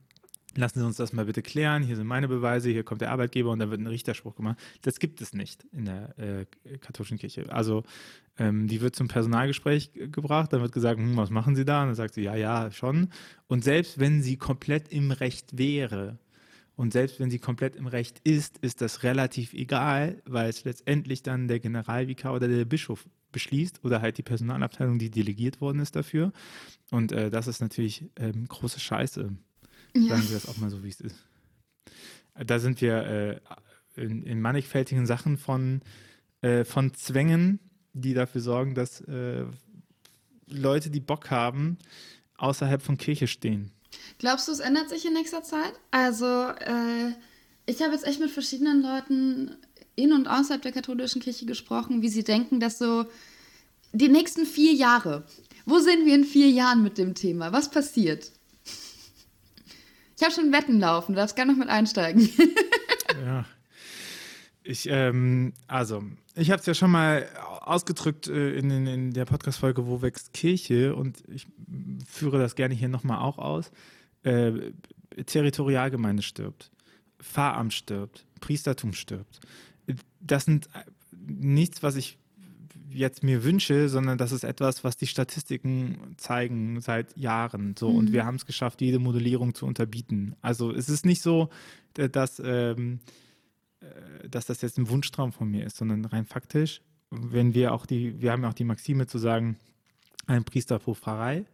lassen 0.55 0.79
Sie 0.79 0.85
uns 0.85 0.97
das 0.97 1.13
mal 1.13 1.25
bitte 1.25 1.41
klären, 1.41 1.83
hier 1.83 1.95
sind 1.95 2.07
meine 2.07 2.27
Beweise, 2.27 2.69
hier 2.69 2.83
kommt 2.83 3.01
der 3.01 3.11
Arbeitgeber 3.11 3.51
und 3.51 3.59
dann 3.59 3.71
wird 3.71 3.81
ein 3.81 3.87
Richterspruch 3.87 4.35
gemacht. 4.35 4.57
Das 4.81 4.99
gibt 4.99 5.21
es 5.21 5.33
nicht 5.33 5.65
in 5.71 5.85
der 5.85 6.17
äh, 6.17 6.45
katholischen 6.79 7.17
Kirche. 7.17 7.51
Also 7.51 7.83
ähm, 8.37 8.67
die 8.67 8.81
wird 8.81 8.95
zum 8.95 9.07
Personalgespräch 9.07 9.91
gebracht, 9.93 10.53
dann 10.53 10.61
wird 10.61 10.71
gesagt, 10.71 10.99
hm, 10.99 11.17
was 11.17 11.29
machen 11.29 11.55
Sie 11.55 11.65
da? 11.65 11.81
Und 11.81 11.89
dann 11.89 11.95
sagt 11.95 12.13
sie, 12.15 12.23
ja, 12.23 12.35
ja, 12.35 12.71
schon. 12.71 13.09
Und 13.47 13.63
selbst 13.63 13.99
wenn 13.99 14.21
sie 14.21 14.37
komplett 14.37 14.89
im 14.89 15.11
Recht 15.11 15.57
wäre, 15.57 16.17
und 16.77 16.91
selbst 16.91 17.19
wenn 17.19 17.29
sie 17.31 17.39
komplett 17.39 17.75
im 17.75 17.87
Recht 17.87 18.19
ist, 18.23 18.57
ist 18.57 18.81
das 18.81 19.03
relativ 19.03 19.53
egal, 19.53 20.21
weil 20.25 20.49
es 20.49 20.65
letztendlich 20.65 21.23
dann 21.23 21.47
der 21.47 21.59
Generalvikar 21.59 22.33
oder 22.33 22.47
der 22.47 22.65
Bischof 22.65 23.05
beschließt 23.31 23.83
oder 23.83 24.01
halt 24.01 24.17
die 24.17 24.23
Personalabteilung, 24.23 24.99
die 24.99 25.09
delegiert 25.09 25.61
worden 25.61 25.79
ist 25.79 25.95
dafür. 25.95 26.31
Und 26.91 27.11
äh, 27.11 27.29
das 27.29 27.47
ist 27.47 27.61
natürlich 27.61 28.05
ähm, 28.17 28.45
große 28.47 28.79
Scheiße. 28.79 29.31
Ja. 29.95 30.15
Sagen 30.15 30.29
wir 30.29 30.35
das 30.35 30.47
auch 30.47 30.57
mal 30.57 30.69
so, 30.69 30.83
wie 30.83 30.89
es 30.89 30.99
ist. 30.99 31.15
Da 32.35 32.59
sind 32.59 32.81
wir 32.81 33.05
äh, 33.05 33.39
in, 33.95 34.23
in, 34.23 34.41
mannigfältigen 34.41 35.05
Sachen 35.05 35.37
von, 35.37 35.81
äh, 36.41 36.65
von 36.65 36.93
Zwängen, 36.93 37.59
die 37.93 38.13
dafür 38.13 38.41
sorgen, 38.41 38.75
dass 38.75 38.99
äh, 39.01 39.45
Leute, 40.47 40.89
die 40.89 40.99
Bock 40.99 41.31
haben, 41.31 41.77
außerhalb 42.37 42.81
von 42.81 42.97
Kirche 42.97 43.27
stehen. 43.27 43.71
Glaubst 44.17 44.47
du, 44.47 44.51
es 44.51 44.59
ändert 44.59 44.89
sich 44.89 45.05
in 45.05 45.13
nächster 45.13 45.43
Zeit? 45.43 45.73
Also, 45.91 46.25
äh, 46.25 47.13
ich 47.65 47.81
habe 47.81 47.93
jetzt 47.93 48.05
echt 48.05 48.19
mit 48.19 48.31
verschiedenen 48.31 48.81
Leuten 48.81 49.55
in 49.95 50.11
und 50.11 50.27
außerhalb 50.27 50.61
der 50.61 50.73
katholischen 50.73 51.21
Kirche 51.21 51.45
gesprochen, 51.45 52.01
wie 52.01 52.09
sie 52.09 52.25
denken, 52.25 52.59
dass 52.59 52.77
so 52.77 53.05
die 53.93 54.09
nächsten 54.09 54.45
vier 54.45 54.73
Jahre, 54.73 55.25
wo 55.65 55.79
sind 55.79 56.05
wir 56.05 56.15
in 56.15 56.25
vier 56.25 56.49
Jahren 56.49 56.83
mit 56.83 56.97
dem 56.97 57.15
Thema? 57.15 57.53
Was 57.53 57.71
passiert? 57.71 58.31
Ich 60.17 60.23
habe 60.23 60.33
schon 60.33 60.51
Wetten 60.51 60.79
laufen, 60.79 61.13
du 61.13 61.17
darfst 61.17 61.35
gerne 61.35 61.51
noch 61.51 61.59
mit 61.59 61.69
einsteigen. 61.69 62.29
ja. 63.25 63.45
Ich, 64.63 64.87
ähm, 64.89 65.53
also, 65.67 66.03
ich 66.35 66.49
habe 66.49 66.59
es 66.59 66.65
ja 66.65 66.73
schon 66.73 66.89
mal 66.89 67.27
ausgedrückt 67.61 68.27
äh, 68.27 68.55
in, 68.55 68.71
in, 68.71 68.87
in, 68.87 69.13
der 69.13 69.25
Podcast-Folge 69.25 69.85
Wo 69.85 70.01
wächst 70.01 70.33
Kirche 70.33 70.95
und 70.95 71.23
ich 71.27 71.45
führe 72.07 72.39
das 72.39 72.55
gerne 72.55 72.73
hier 72.73 72.89
nochmal 72.89 73.19
auch 73.19 73.37
aus. 73.37 73.71
Äh, 74.23 74.71
Territorialgemeinde 75.25 76.23
stirbt, 76.23 76.71
Pfarramt 77.19 77.73
stirbt, 77.73 78.25
Priestertum 78.39 78.93
stirbt. 78.93 79.39
Das 80.19 80.45
sind 80.45 80.67
nichts, 81.11 81.83
was 81.83 81.95
ich 81.95 82.17
jetzt 82.89 83.23
mir 83.23 83.43
wünsche, 83.43 83.89
sondern 83.89 84.17
das 84.17 84.31
ist 84.31 84.43
etwas, 84.43 84.83
was 84.83 84.97
die 84.97 85.07
Statistiken 85.07 86.15
zeigen 86.17 86.81
seit 86.81 87.15
Jahren. 87.17 87.75
So, 87.77 87.89
mhm. 87.89 87.97
und 87.97 88.13
wir 88.13 88.25
haben 88.25 88.35
es 88.35 88.45
geschafft, 88.45 88.81
jede 88.81 88.99
Modellierung 88.99 89.53
zu 89.53 89.65
unterbieten. 89.65 90.35
Also 90.41 90.71
es 90.71 90.89
ist 90.89 91.05
nicht 91.05 91.21
so, 91.21 91.49
dass, 91.93 92.41
ähm, 92.43 92.99
äh, 93.79 94.29
dass 94.29 94.45
das 94.45 94.61
jetzt 94.61 94.77
ein 94.77 94.89
Wunschtraum 94.89 95.31
von 95.31 95.49
mir 95.49 95.65
ist, 95.65 95.77
sondern 95.77 96.05
rein 96.05 96.25
faktisch, 96.25 96.81
wenn 97.11 97.53
wir 97.53 97.73
auch 97.73 97.85
die, 97.85 98.21
wir 98.21 98.31
haben 98.31 98.43
ja 98.43 98.49
auch 98.49 98.53
die 98.53 98.63
Maxime 98.63 99.07
zu 99.07 99.17
sagen, 99.17 99.57
ein 100.27 100.43
Priester 100.43 100.79
pro 100.79 100.93
Pfarrei. 100.93 101.45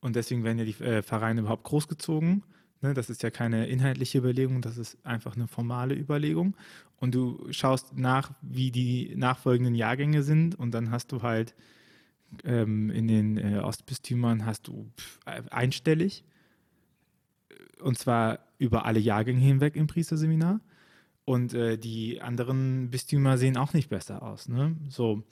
Und 0.00 0.16
deswegen 0.16 0.44
werden 0.44 0.58
ja 0.58 0.64
die 0.64 0.82
äh, 0.82 1.02
Pfarreien 1.02 1.38
überhaupt 1.38 1.64
großgezogen. 1.64 2.44
Ne, 2.80 2.94
das 2.94 3.10
ist 3.10 3.22
ja 3.22 3.30
keine 3.30 3.66
inhaltliche 3.66 4.18
Überlegung, 4.18 4.62
das 4.62 4.78
ist 4.78 5.04
einfach 5.04 5.34
eine 5.34 5.48
formale 5.48 5.94
Überlegung. 5.94 6.54
Und 6.96 7.14
du 7.14 7.46
schaust 7.50 7.96
nach, 7.96 8.32
wie 8.40 8.70
die 8.70 9.14
nachfolgenden 9.16 9.74
Jahrgänge 9.74 10.22
sind 10.22 10.56
und 10.56 10.72
dann 10.72 10.90
hast 10.90 11.12
du 11.12 11.22
halt 11.22 11.54
ähm, 12.44 12.90
in 12.90 13.08
den 13.08 13.36
äh, 13.36 13.58
Ostbistümern 13.58 14.46
hast 14.46 14.68
du 14.68 14.90
einstellig 15.50 16.24
und 17.80 17.98
zwar 17.98 18.40
über 18.58 18.84
alle 18.84 19.00
Jahrgänge 19.00 19.40
hinweg 19.40 19.76
im 19.76 19.86
Priesterseminar. 19.86 20.60
Und 21.24 21.52
äh, 21.52 21.76
die 21.76 22.22
anderen 22.22 22.90
Bistümer 22.90 23.36
sehen 23.36 23.58
auch 23.58 23.74
nicht 23.74 23.90
besser 23.90 24.22
aus. 24.22 24.48
Ne? 24.48 24.76
So, 24.88 25.24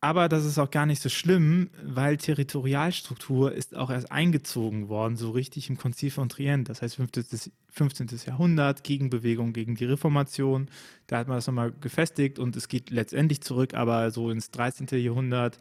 aber 0.00 0.28
das 0.28 0.44
ist 0.44 0.58
auch 0.58 0.70
gar 0.70 0.86
nicht 0.86 1.00
so 1.00 1.08
schlimm, 1.08 1.70
weil 1.82 2.16
Territorialstruktur 2.16 3.52
ist 3.52 3.74
auch 3.74 3.90
erst 3.90 4.12
eingezogen 4.12 4.88
worden, 4.88 5.16
so 5.16 5.30
richtig 5.30 5.70
im 5.70 5.78
Konzil 5.78 6.10
von 6.10 6.28
Trient. 6.28 6.68
Das 6.68 6.82
heißt 6.82 6.96
15. 6.96 7.52
15. 7.70 8.08
Jahrhundert, 8.26 8.84
Gegenbewegung 8.84 9.52
gegen 9.52 9.74
die 9.74 9.84
Reformation. 9.84 10.68
Da 11.06 11.18
hat 11.18 11.28
man 11.28 11.36
das 11.38 11.46
nochmal 11.46 11.72
gefestigt 11.80 12.38
und 12.38 12.56
es 12.56 12.68
geht 12.68 12.90
letztendlich 12.90 13.42
zurück, 13.42 13.74
aber 13.74 14.10
so 14.10 14.30
ins 14.30 14.50
13. 14.50 14.86
Jahrhundert 14.98 15.58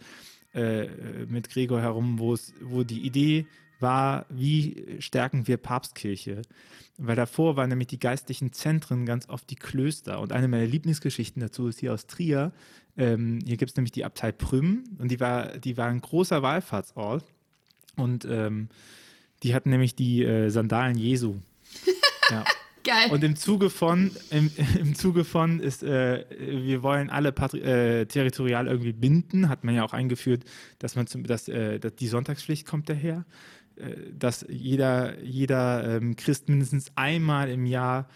äh, 0.54 0.88
mit 1.28 1.50
Gregor 1.50 1.82
herum, 1.82 2.20
wo 2.20 2.84
die 2.84 3.02
Idee 3.02 3.46
war, 3.80 4.26
wie 4.30 4.98
stärken 5.00 5.48
wir 5.48 5.58
Papstkirche? 5.58 6.42
Weil 6.98 7.16
davor 7.16 7.58
waren 7.58 7.70
nämlich 7.70 7.88
die 7.88 8.00
geistlichen 8.00 8.54
Zentren 8.54 9.06
ganz 9.06 9.28
oft 9.28 9.50
die 9.50 9.56
Klöster. 9.56 10.20
Und 10.20 10.32
eine 10.32 10.48
meiner 10.48 10.66
Lieblingsgeschichten 10.66 11.42
dazu 11.42 11.68
ist 11.68 11.80
hier 11.80 11.94
aus 11.94 12.08
Trier. 12.08 12.54
Ähm, 12.98 13.40
hier 13.46 13.58
gibt 13.58 13.72
es 13.72 13.78
nämlich 13.78 13.92
die 13.92 14.06
Abtei 14.06 14.32
Prüm 14.32 14.86
und 14.98 15.10
die 15.12 15.20
war, 15.20 15.58
die 15.58 15.76
war 15.76 15.88
ein 15.88 16.00
großer 16.00 16.42
Wallfahrtsort. 16.42 17.26
Und 17.98 18.26
ähm, 18.26 18.70
die 19.44 19.54
hatten 19.54 19.70
nämlich 19.70 19.96
die 19.96 20.24
äh, 20.24 20.50
Sandalen 20.50 20.98
Jesu. 20.98 21.36
Ja. 22.32 22.44
Geil. 22.86 23.12
Und 23.12 23.24
im 23.24 23.36
Zuge 23.36 23.70
von, 23.72 24.12
im, 24.30 24.52
im 24.80 24.96
Zuge 24.96 25.24
von 25.26 25.60
ist, 25.60 25.84
äh, 25.84 26.26
wir 26.40 26.84
wollen 26.84 27.10
alle 27.10 27.32
Patri 27.32 27.60
äh, 27.60 28.06
territorial 28.06 28.68
irgendwie 28.68 28.94
binden, 28.94 29.50
hat 29.50 29.64
man 29.64 29.76
ja 29.76 29.84
auch 29.84 29.94
eingeführt, 29.94 30.44
dass 30.80 30.96
man 30.96 31.08
zum, 31.08 31.24
dass, 31.24 31.48
äh, 31.48 31.80
dass 31.80 31.96
die 31.96 32.08
Sonntagspflicht 32.08 32.68
kommt 32.68 32.90
daher, 32.90 33.26
dass 34.18 34.46
jeder, 34.50 35.22
jeder 35.22 35.98
ähm, 35.98 36.16
Christ 36.16 36.50
mindestens 36.50 36.92
einmal 36.96 37.50
im 37.50 37.66
Jahr 37.66 38.08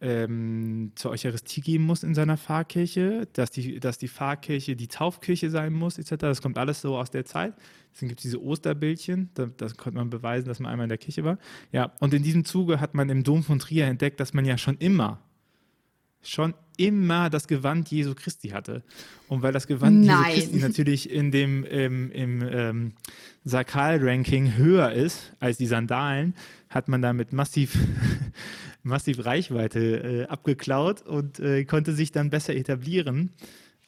ähm, 0.00 0.92
zur 0.94 1.10
Eucharistie 1.10 1.60
gehen 1.60 1.82
muss 1.82 2.02
in 2.02 2.14
seiner 2.14 2.36
Pfarrkirche, 2.36 3.28
dass 3.34 3.50
die, 3.50 3.80
dass 3.80 3.98
die 3.98 4.08
Pfarrkirche 4.08 4.74
die 4.74 4.88
Taufkirche 4.88 5.50
sein 5.50 5.72
muss, 5.72 5.98
etc. 5.98 6.16
Das 6.16 6.42
kommt 6.42 6.58
alles 6.58 6.80
so 6.80 6.96
aus 6.96 7.10
der 7.10 7.24
Zeit. 7.24 7.54
Deswegen 7.92 8.08
gibt 8.08 8.20
es 8.20 8.22
diese 8.22 8.42
Osterbildchen, 8.42 9.30
da, 9.34 9.46
das 9.56 9.76
konnte 9.76 9.98
man 9.98 10.10
beweisen, 10.10 10.46
dass 10.46 10.60
man 10.60 10.72
einmal 10.72 10.84
in 10.84 10.90
der 10.90 10.98
Kirche 10.98 11.24
war. 11.24 11.38
Ja, 11.72 11.92
und 12.00 12.14
in 12.14 12.22
diesem 12.22 12.44
Zuge 12.44 12.80
hat 12.80 12.94
man 12.94 13.10
im 13.10 13.24
Dom 13.24 13.42
von 13.42 13.58
Trier 13.58 13.86
entdeckt, 13.86 14.20
dass 14.20 14.32
man 14.32 14.44
ja 14.44 14.56
schon 14.56 14.78
immer, 14.78 15.20
schon 16.22 16.54
immer 16.76 17.28
das 17.30 17.46
Gewand 17.46 17.90
Jesu 17.90 18.14
Christi 18.14 18.48
hatte. 18.48 18.82
Und 19.28 19.42
weil 19.42 19.52
das 19.52 19.66
Gewand 19.66 20.04
Nein. 20.04 20.34
Jesu 20.34 20.50
Christi 20.50 20.58
natürlich 20.58 21.10
in 21.10 21.30
dem, 21.30 21.64
im, 21.64 22.10
im 22.10 22.48
ähm, 22.50 22.92
Sakal-Ranking 23.44 24.56
höher 24.56 24.92
ist 24.92 25.32
als 25.40 25.58
die 25.58 25.66
Sandalen, 25.66 26.34
hat 26.68 26.88
man 26.88 27.02
damit 27.02 27.32
massiv, 27.32 27.76
massiv 28.82 29.24
Reichweite 29.24 30.24
äh, 30.24 30.26
abgeklaut 30.26 31.02
und 31.02 31.38
äh, 31.40 31.64
konnte 31.64 31.92
sich 31.92 32.12
dann 32.12 32.30
besser 32.30 32.54
etablieren 32.54 33.30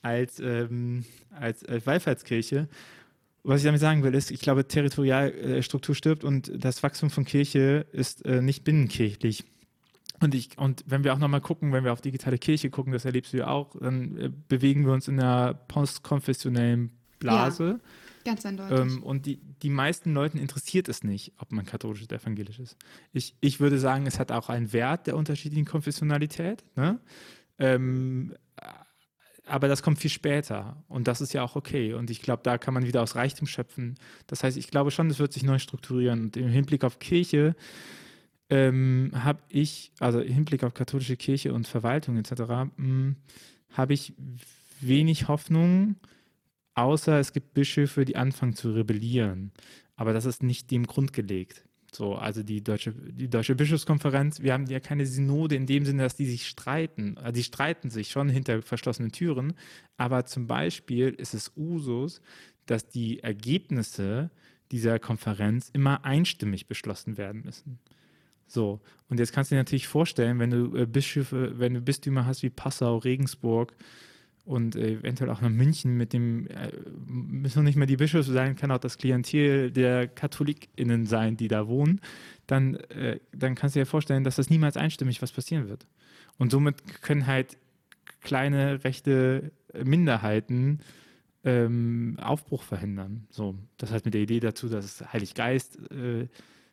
als, 0.02 0.40
ähm, 0.40 1.04
als, 1.30 1.64
als 1.64 1.86
Wallfahrtskirche. 1.86 2.68
Was 3.44 3.60
ich 3.60 3.64
damit 3.64 3.80
sagen 3.80 4.04
will, 4.04 4.14
ist, 4.14 4.30
ich 4.30 4.40
glaube, 4.40 4.68
Territorialstruktur 4.68 5.94
stirbt 5.94 6.22
und 6.22 6.52
das 6.54 6.82
Wachstum 6.82 7.10
von 7.10 7.24
Kirche 7.24 7.86
ist 7.92 8.24
äh, 8.24 8.40
nicht 8.40 8.62
binnenkirchlich. 8.64 9.44
Und, 10.22 10.36
ich, 10.36 10.56
und 10.56 10.84
wenn 10.86 11.02
wir 11.02 11.12
auch 11.12 11.18
nochmal 11.18 11.40
gucken, 11.40 11.72
wenn 11.72 11.82
wir 11.82 11.92
auf 11.92 12.00
digitale 12.00 12.38
Kirche 12.38 12.70
gucken, 12.70 12.92
das 12.92 13.04
erlebst 13.04 13.32
du 13.32 13.38
ja 13.38 13.48
auch, 13.48 13.74
dann 13.78 14.16
äh, 14.16 14.30
bewegen 14.48 14.86
wir 14.86 14.92
uns 14.92 15.08
in 15.08 15.18
einer 15.18 15.52
postkonfessionellen 15.52 16.92
Blase. 17.18 17.80
Ja, 18.24 18.32
ganz 18.32 18.46
eindeutig. 18.46 18.78
Ähm, 18.78 19.02
und 19.02 19.26
die, 19.26 19.40
die 19.62 19.70
meisten 19.70 20.14
Leuten 20.14 20.38
interessiert 20.38 20.88
es 20.88 21.02
nicht, 21.02 21.32
ob 21.38 21.50
man 21.50 21.66
katholisch 21.66 22.04
oder 22.04 22.16
evangelisch 22.16 22.60
ist. 22.60 22.76
Ich, 23.12 23.34
ich 23.40 23.58
würde 23.58 23.80
sagen, 23.80 24.06
es 24.06 24.20
hat 24.20 24.30
auch 24.30 24.48
einen 24.48 24.72
Wert 24.72 25.08
der 25.08 25.16
unterschiedlichen 25.16 25.66
Konfessionalität. 25.66 26.64
Ne? 26.76 27.00
Ähm, 27.58 28.34
aber 29.46 29.66
das 29.66 29.82
kommt 29.82 29.98
viel 29.98 30.10
später 30.10 30.84
und 30.86 31.08
das 31.08 31.20
ist 31.20 31.32
ja 31.32 31.42
auch 31.42 31.56
okay. 31.56 31.94
Und 31.94 32.10
ich 32.10 32.22
glaube, 32.22 32.44
da 32.44 32.58
kann 32.58 32.74
man 32.74 32.86
wieder 32.86 33.02
aus 33.02 33.16
Reichtum 33.16 33.48
schöpfen. 33.48 33.96
Das 34.28 34.44
heißt, 34.44 34.56
ich 34.56 34.68
glaube 34.68 34.92
schon, 34.92 35.10
es 35.10 35.18
wird 35.18 35.32
sich 35.32 35.42
neu 35.42 35.58
strukturieren. 35.58 36.20
Und 36.20 36.36
im 36.36 36.48
Hinblick 36.48 36.84
auf 36.84 37.00
Kirche 37.00 37.56
ähm, 38.52 39.12
habe 39.14 39.40
ich, 39.48 39.92
also 39.98 40.20
im 40.20 40.30
Hinblick 40.30 40.62
auf 40.62 40.74
katholische 40.74 41.16
Kirche 41.16 41.54
und 41.54 41.66
Verwaltung 41.66 42.18
etc., 42.18 42.42
hm, 42.76 43.16
habe 43.70 43.94
ich 43.94 44.12
wenig 44.82 45.26
Hoffnung, 45.26 45.96
außer 46.74 47.18
es 47.18 47.32
gibt 47.32 47.54
Bischöfe, 47.54 48.04
die 48.04 48.16
anfangen 48.16 48.54
zu 48.54 48.72
rebellieren. 48.72 49.52
Aber 49.96 50.12
das 50.12 50.26
ist 50.26 50.42
nicht 50.42 50.70
dem 50.70 50.86
Grund 50.86 51.14
gelegt. 51.14 51.64
So, 51.94 52.14
also 52.14 52.42
die 52.42 52.62
deutsche, 52.62 52.92
die 52.92 53.30
deutsche 53.30 53.54
Bischofskonferenz, 53.54 54.42
wir 54.42 54.52
haben 54.52 54.66
ja 54.66 54.80
keine 54.80 55.06
Synode 55.06 55.54
in 55.54 55.66
dem 55.66 55.86
Sinne, 55.86 56.02
dass 56.02 56.16
die 56.16 56.26
sich 56.26 56.46
streiten. 56.46 57.16
Also 57.16 57.32
die 57.32 57.44
streiten 57.44 57.88
sich 57.88 58.10
schon 58.10 58.28
hinter 58.28 58.60
verschlossenen 58.60 59.12
Türen, 59.12 59.54
aber 59.96 60.26
zum 60.26 60.46
Beispiel 60.46 61.08
ist 61.08 61.32
es 61.32 61.52
Usus, 61.56 62.20
dass 62.66 62.86
die 62.88 63.20
Ergebnisse 63.20 64.30
dieser 64.72 64.98
Konferenz 64.98 65.70
immer 65.72 66.04
einstimmig 66.04 66.66
beschlossen 66.66 67.16
werden 67.16 67.42
müssen. 67.44 67.78
So, 68.52 68.80
und 69.08 69.18
jetzt 69.18 69.32
kannst 69.32 69.50
du 69.50 69.54
dir 69.54 69.60
natürlich 69.60 69.88
vorstellen, 69.88 70.38
wenn 70.38 70.50
du 70.50 70.76
äh, 70.76 70.86
Bischöfe, 70.86 71.58
wenn 71.58 71.74
du 71.74 71.80
Bistümer 71.80 72.26
hast 72.26 72.42
wie 72.42 72.50
Passau, 72.50 72.98
Regensburg 72.98 73.74
und 74.44 74.76
äh, 74.76 74.92
eventuell 74.92 75.30
auch 75.30 75.40
noch 75.40 75.48
München 75.48 75.96
mit 75.96 76.12
dem, 76.12 76.48
äh, 76.48 76.70
müssen 77.06 77.64
nicht 77.64 77.76
mehr 77.76 77.86
die 77.86 77.96
Bischöfe 77.96 78.30
sein, 78.30 78.54
kann 78.54 78.70
auch 78.70 78.78
das 78.78 78.98
Klientel 78.98 79.70
der 79.70 80.06
KatholikInnen 80.06 81.06
sein, 81.06 81.38
die 81.38 81.48
da 81.48 81.66
wohnen, 81.66 82.02
dann, 82.46 82.74
äh, 82.74 83.20
dann 83.32 83.54
kannst 83.54 83.74
du 83.74 83.80
dir 83.80 83.86
vorstellen, 83.86 84.22
dass 84.22 84.36
das 84.36 84.50
niemals 84.50 84.76
einstimmig 84.76 85.22
was 85.22 85.32
passieren 85.32 85.68
wird. 85.70 85.86
Und 86.38 86.50
somit 86.50 87.00
können 87.00 87.26
halt 87.26 87.56
kleine 88.20 88.84
rechte 88.84 89.50
Minderheiten 89.82 90.80
ähm, 91.44 92.18
Aufbruch 92.20 92.62
verhindern. 92.62 93.26
So, 93.30 93.54
das 93.78 93.92
heißt 93.92 94.04
mit 94.04 94.12
der 94.12 94.20
Idee 94.20 94.40
dazu, 94.40 94.68
dass 94.68 95.02
Heilig 95.12 95.34
Geist 95.34 95.78
äh, 95.90 96.28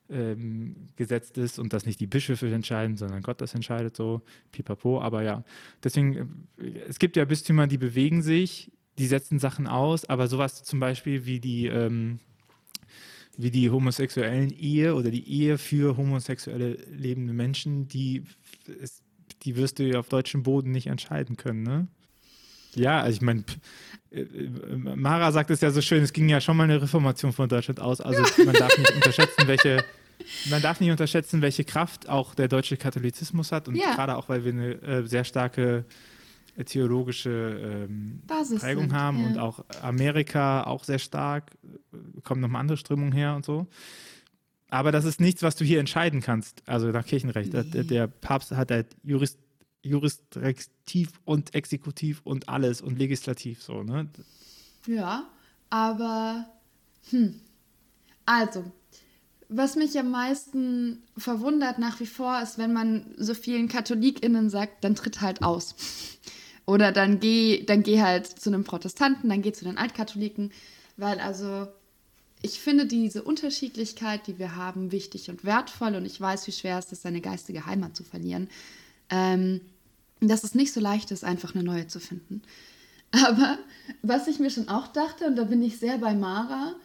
ähm, 0.09 0.75
gesetzt 0.95 1.37
ist 1.37 1.59
und 1.59 1.73
dass 1.73 1.85
nicht 1.85 1.99
die 1.99 2.07
Bischöfe 2.07 2.51
entscheiden, 2.53 2.97
sondern 2.97 3.21
Gott 3.21 3.41
das 3.41 3.53
entscheidet, 3.53 3.95
so 3.95 4.21
pipapo. 4.51 5.01
Aber 5.01 5.23
ja, 5.23 5.43
deswegen, 5.83 6.47
äh, 6.57 6.79
es 6.87 6.99
gibt 6.99 7.15
ja 7.15 7.25
Bistümer, 7.25 7.67
die 7.67 7.77
bewegen 7.77 8.21
sich, 8.21 8.71
die 8.97 9.07
setzen 9.07 9.39
Sachen 9.39 9.67
aus, 9.67 10.05
aber 10.05 10.27
sowas 10.27 10.63
zum 10.63 10.79
Beispiel 10.79 11.25
wie 11.25 11.39
die, 11.39 11.67
ähm, 11.67 12.19
wie 13.37 13.51
die 13.51 13.69
homosexuellen 13.69 14.51
Ehe 14.51 14.95
oder 14.95 15.11
die 15.11 15.29
Ehe 15.29 15.57
für 15.57 15.95
homosexuelle 15.95 16.73
lebende 16.91 17.33
Menschen, 17.33 17.87
die, 17.87 18.23
die 19.43 19.55
wirst 19.55 19.79
du 19.79 19.83
ja 19.83 19.99
auf 19.99 20.09
deutschem 20.09 20.43
Boden 20.43 20.71
nicht 20.71 20.87
entscheiden 20.87 21.37
können, 21.37 21.63
ne? 21.63 21.87
Ja, 22.75 23.01
also 23.01 23.15
ich 23.15 23.21
meine, 23.21 23.43
äh, 24.11 24.25
Mara 24.75 25.31
sagt 25.31 25.49
es 25.49 25.61
ja 25.61 25.71
so 25.71 25.81
schön, 25.81 26.03
es 26.03 26.13
ging 26.13 26.29
ja 26.29 26.39
schon 26.39 26.55
mal 26.55 26.65
eine 26.65 26.81
Reformation 26.81 27.33
von 27.33 27.49
Deutschland 27.49 27.79
aus. 27.79 27.99
Also 27.99 28.21
man 28.43 28.53
darf 28.53 28.77
nicht 28.77 28.91
unterschätzen, 28.95 29.47
welche, 29.47 29.83
man 30.49 30.61
darf 30.61 30.79
nicht 30.79 30.91
unterschätzen, 30.91 31.41
welche 31.41 31.63
Kraft 31.63 32.09
auch 32.09 32.35
der 32.35 32.47
deutsche 32.47 32.77
Katholizismus 32.77 33.51
hat. 33.51 33.67
Und 33.67 33.75
Ja. 33.75 33.95
gerade 33.95 34.15
auch, 34.17 34.29
weil 34.29 34.43
wir 34.45 34.51
eine 34.51 34.73
äh, 34.81 35.07
sehr 35.07 35.23
starke 35.23 35.85
äh, 36.55 36.63
theologische 36.63 37.87
ähm, 37.89 38.21
Basis 38.27 38.61
Prägung 38.61 38.85
sind, 38.85 38.93
haben 38.93 39.19
ja. 39.21 39.27
und 39.27 39.37
auch 39.37 39.63
Amerika 39.81 40.63
auch 40.63 40.83
sehr 40.83 40.99
stark, 40.99 41.51
äh, 41.93 42.21
kommen 42.21 42.41
nochmal 42.41 42.61
andere 42.61 42.77
Strömungen 42.77 43.13
her 43.13 43.35
und 43.35 43.45
so. 43.45 43.67
Aber 44.69 44.91
das 44.91 45.05
ist 45.05 45.19
nichts, 45.19 45.41
was 45.41 45.55
du 45.55 45.65
hier 45.65 45.79
entscheiden 45.79 46.21
kannst, 46.21 46.61
also 46.67 46.87
nach 46.87 47.05
Kirchenrecht. 47.05 47.53
Der, 47.53 47.63
der 47.63 48.07
Papst 48.07 48.51
hat 48.51 48.69
halt 48.69 48.95
Jurist, 49.03 49.39
Jurisdiktiv 49.81 51.19
und 51.25 51.55
Exekutiv 51.55 52.21
und 52.23 52.49
alles 52.49 52.81
und 52.81 52.99
Legislativ 52.99 53.63
so, 53.63 53.81
ne? 53.81 54.07
Ja, 54.85 55.27
aber 55.71 56.45
hm. 57.09 57.41
Also, 58.25 58.63
was 59.49 59.75
mich 59.75 59.97
am 59.97 60.11
meisten 60.11 61.01
verwundert 61.17 61.79
nach 61.79 61.99
wie 61.99 62.05
vor 62.05 62.41
ist, 62.41 62.59
wenn 62.59 62.71
man 62.71 63.03
so 63.17 63.33
vielen 63.33 63.67
KatholikInnen 63.67 64.49
sagt, 64.49 64.83
dann 64.83 64.95
tritt 64.95 65.21
halt 65.21 65.41
aus. 65.41 65.75
Oder 66.67 66.91
dann 66.91 67.19
geh, 67.19 67.65
dann 67.65 67.81
geh 67.81 67.99
halt 67.99 68.27
zu 68.27 68.51
einem 68.51 68.63
Protestanten, 68.63 69.27
dann 69.27 69.41
geh 69.41 69.51
zu 69.51 69.65
den 69.65 69.79
Altkatholiken, 69.79 70.51
weil 70.97 71.19
also 71.19 71.67
ich 72.43 72.59
finde 72.59 72.85
diese 72.85 73.23
Unterschiedlichkeit, 73.23 74.27
die 74.27 74.37
wir 74.37 74.55
haben, 74.55 74.91
wichtig 74.91 75.31
und 75.31 75.43
wertvoll 75.43 75.95
und 75.95 76.05
ich 76.05 76.21
weiß, 76.21 76.45
wie 76.45 76.51
schwer 76.51 76.77
es 76.77 76.91
ist, 76.91 77.01
seine 77.01 77.19
geistige 77.19 77.65
Heimat 77.65 77.95
zu 77.95 78.03
verlieren. 78.03 78.49
Ähm, 79.09 79.61
dass 80.21 80.43
es 80.43 80.53
nicht 80.53 80.73
so 80.73 80.79
leicht 80.79 81.11
ist, 81.11 81.23
einfach 81.23 81.55
eine 81.55 81.63
neue 81.63 81.87
zu 81.87 81.99
finden. 81.99 82.43
Aber 83.11 83.57
was 84.03 84.27
ich 84.27 84.39
mir 84.39 84.51
schon 84.51 84.69
auch 84.69 84.87
dachte, 84.87 85.25
und 85.25 85.35
da 85.37 85.45
bin 85.45 85.63
ich 85.63 85.79
sehr 85.79 85.97
bei 85.97 86.13
Mara, 86.13 86.75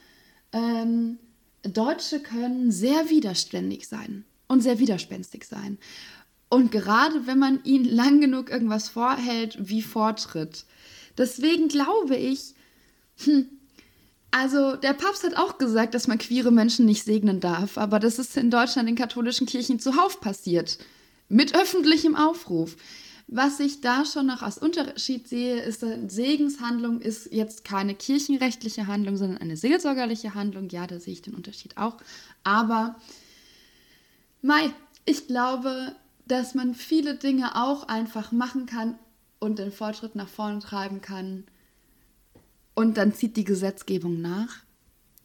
ähm, 0.52 1.18
Deutsche 1.64 2.20
können 2.20 2.70
sehr 2.70 3.10
widerständig 3.10 3.88
sein 3.88 4.24
und 4.48 4.62
sehr 4.62 4.78
widerspenstig 4.78 5.44
sein. 5.44 5.78
Und 6.48 6.70
gerade 6.70 7.26
wenn 7.26 7.38
man 7.38 7.64
ihnen 7.64 7.84
lang 7.84 8.20
genug 8.20 8.50
irgendwas 8.50 8.88
vorhält, 8.88 9.56
wie 9.60 9.82
Vortritt. 9.82 10.64
Deswegen 11.16 11.68
glaube 11.68 12.16
ich, 12.16 12.54
hm, 13.24 13.48
also 14.30 14.76
der 14.76 14.94
Papst 14.94 15.24
hat 15.24 15.36
auch 15.36 15.58
gesagt, 15.58 15.94
dass 15.94 16.08
man 16.08 16.18
queere 16.18 16.50
Menschen 16.50 16.86
nicht 16.86 17.04
segnen 17.04 17.40
darf, 17.40 17.78
aber 17.78 18.00
das 18.00 18.18
ist 18.18 18.36
in 18.36 18.50
Deutschland 18.50 18.88
in 18.88 18.96
katholischen 18.96 19.46
Kirchen 19.46 19.78
zuhauf 19.78 20.20
passiert. 20.20 20.78
Mit 21.28 21.54
öffentlichem 21.54 22.16
Aufruf. 22.16 22.76
Was 23.36 23.58
ich 23.58 23.80
da 23.80 24.04
schon 24.04 24.26
noch 24.26 24.42
als 24.42 24.58
Unterschied 24.58 25.26
sehe, 25.26 25.60
ist, 25.60 25.82
eine 25.82 26.08
Segenshandlung 26.08 27.00
ist 27.00 27.32
jetzt 27.32 27.64
keine 27.64 27.96
kirchenrechtliche 27.96 28.86
Handlung, 28.86 29.16
sondern 29.16 29.38
eine 29.38 29.56
seelsorgerliche 29.56 30.34
Handlung. 30.34 30.68
Ja, 30.68 30.86
da 30.86 31.00
sehe 31.00 31.14
ich 31.14 31.22
den 31.22 31.34
Unterschied 31.34 31.76
auch. 31.76 31.96
Aber, 32.44 32.94
Mai, 34.40 34.70
ich 35.04 35.26
glaube, 35.26 35.96
dass 36.28 36.54
man 36.54 36.76
viele 36.76 37.16
Dinge 37.16 37.60
auch 37.60 37.88
einfach 37.88 38.30
machen 38.30 38.66
kann 38.66 38.94
und 39.40 39.58
den 39.58 39.72
Fortschritt 39.72 40.14
nach 40.14 40.28
vorne 40.28 40.60
treiben 40.60 41.00
kann, 41.00 41.42
und 42.74 42.96
dann 42.96 43.14
zieht 43.14 43.36
die 43.36 43.44
Gesetzgebung 43.44 44.20
nach. 44.20 44.58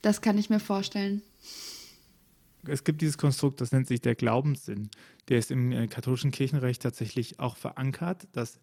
Das 0.02 0.22
kann 0.22 0.38
ich 0.38 0.50
mir 0.50 0.60
vorstellen. 0.60 1.22
Es 2.68 2.84
gibt 2.84 3.02
dieses 3.02 3.18
Konstrukt, 3.18 3.62
das 3.62 3.72
nennt 3.72 3.88
sich 3.88 4.02
der 4.02 4.16
Glaubenssinn. 4.16 4.90
Der 5.30 5.40
ist 5.40 5.52
im 5.52 5.72
äh, 5.72 5.88
katholischen 5.88 6.32
Kirchenrecht 6.32 6.82
tatsächlich 6.82 7.40
auch 7.40 7.56
verankert, 7.56 8.28
dass 8.34 8.60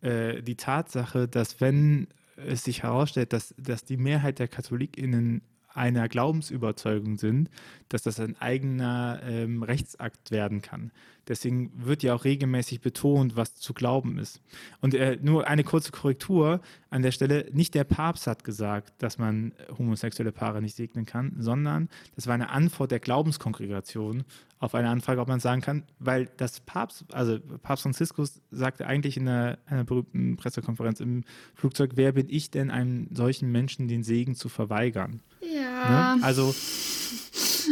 äh, 0.00 0.42
die 0.42 0.56
Tatsache, 0.56 1.28
dass 1.28 1.60
wenn 1.60 2.08
es 2.36 2.64
sich 2.64 2.82
herausstellt, 2.82 3.32
dass, 3.32 3.54
dass 3.58 3.84
die 3.84 3.96
Mehrheit 3.96 4.38
der 4.38 4.48
KatholikInnen 4.48 5.42
einer 5.78 6.08
Glaubensüberzeugung 6.08 7.16
sind, 7.16 7.50
dass 7.88 8.02
das 8.02 8.20
ein 8.20 8.36
eigener 8.40 9.20
ähm, 9.24 9.62
Rechtsakt 9.62 10.30
werden 10.30 10.60
kann. 10.60 10.90
Deswegen 11.28 11.70
wird 11.76 12.02
ja 12.02 12.14
auch 12.14 12.24
regelmäßig 12.24 12.80
betont, 12.80 13.36
was 13.36 13.54
zu 13.54 13.74
glauben 13.74 14.18
ist. 14.18 14.40
Und 14.80 14.94
äh, 14.94 15.18
nur 15.20 15.46
eine 15.46 15.62
kurze 15.62 15.92
Korrektur 15.92 16.60
an 16.88 17.02
der 17.02 17.12
Stelle, 17.12 17.46
nicht 17.52 17.74
der 17.74 17.84
Papst 17.84 18.26
hat 18.26 18.44
gesagt, 18.44 18.94
dass 18.98 19.18
man 19.18 19.52
homosexuelle 19.76 20.32
Paare 20.32 20.62
nicht 20.62 20.74
segnen 20.74 21.04
kann, 21.04 21.36
sondern 21.38 21.90
das 22.16 22.26
war 22.26 22.34
eine 22.34 22.48
Antwort 22.48 22.90
der 22.90 23.00
Glaubenskongregation 23.00 24.24
auf 24.58 24.74
eine 24.74 24.88
Anfrage, 24.88 25.20
ob 25.20 25.28
man 25.28 25.38
sagen 25.38 25.60
kann, 25.60 25.84
weil 25.98 26.30
das 26.38 26.60
Papst, 26.60 27.04
also 27.12 27.38
Papst 27.62 27.82
Franziskus 27.82 28.40
sagte 28.50 28.86
eigentlich 28.86 29.16
in 29.16 29.28
einer, 29.28 29.58
einer 29.66 29.84
berühmten 29.84 30.36
Pressekonferenz 30.36 31.00
im 31.00 31.24
Flugzeug, 31.54 31.92
wer 31.94 32.12
bin 32.12 32.26
ich 32.28 32.50
denn, 32.50 32.70
einem 32.70 33.08
solchen 33.14 33.52
Menschen 33.52 33.86
den 33.86 34.02
Segen 34.02 34.34
zu 34.34 34.48
verweigern? 34.48 35.20
Ja. 35.40 35.67
Ne? 35.68 36.18
Also, 36.22 36.54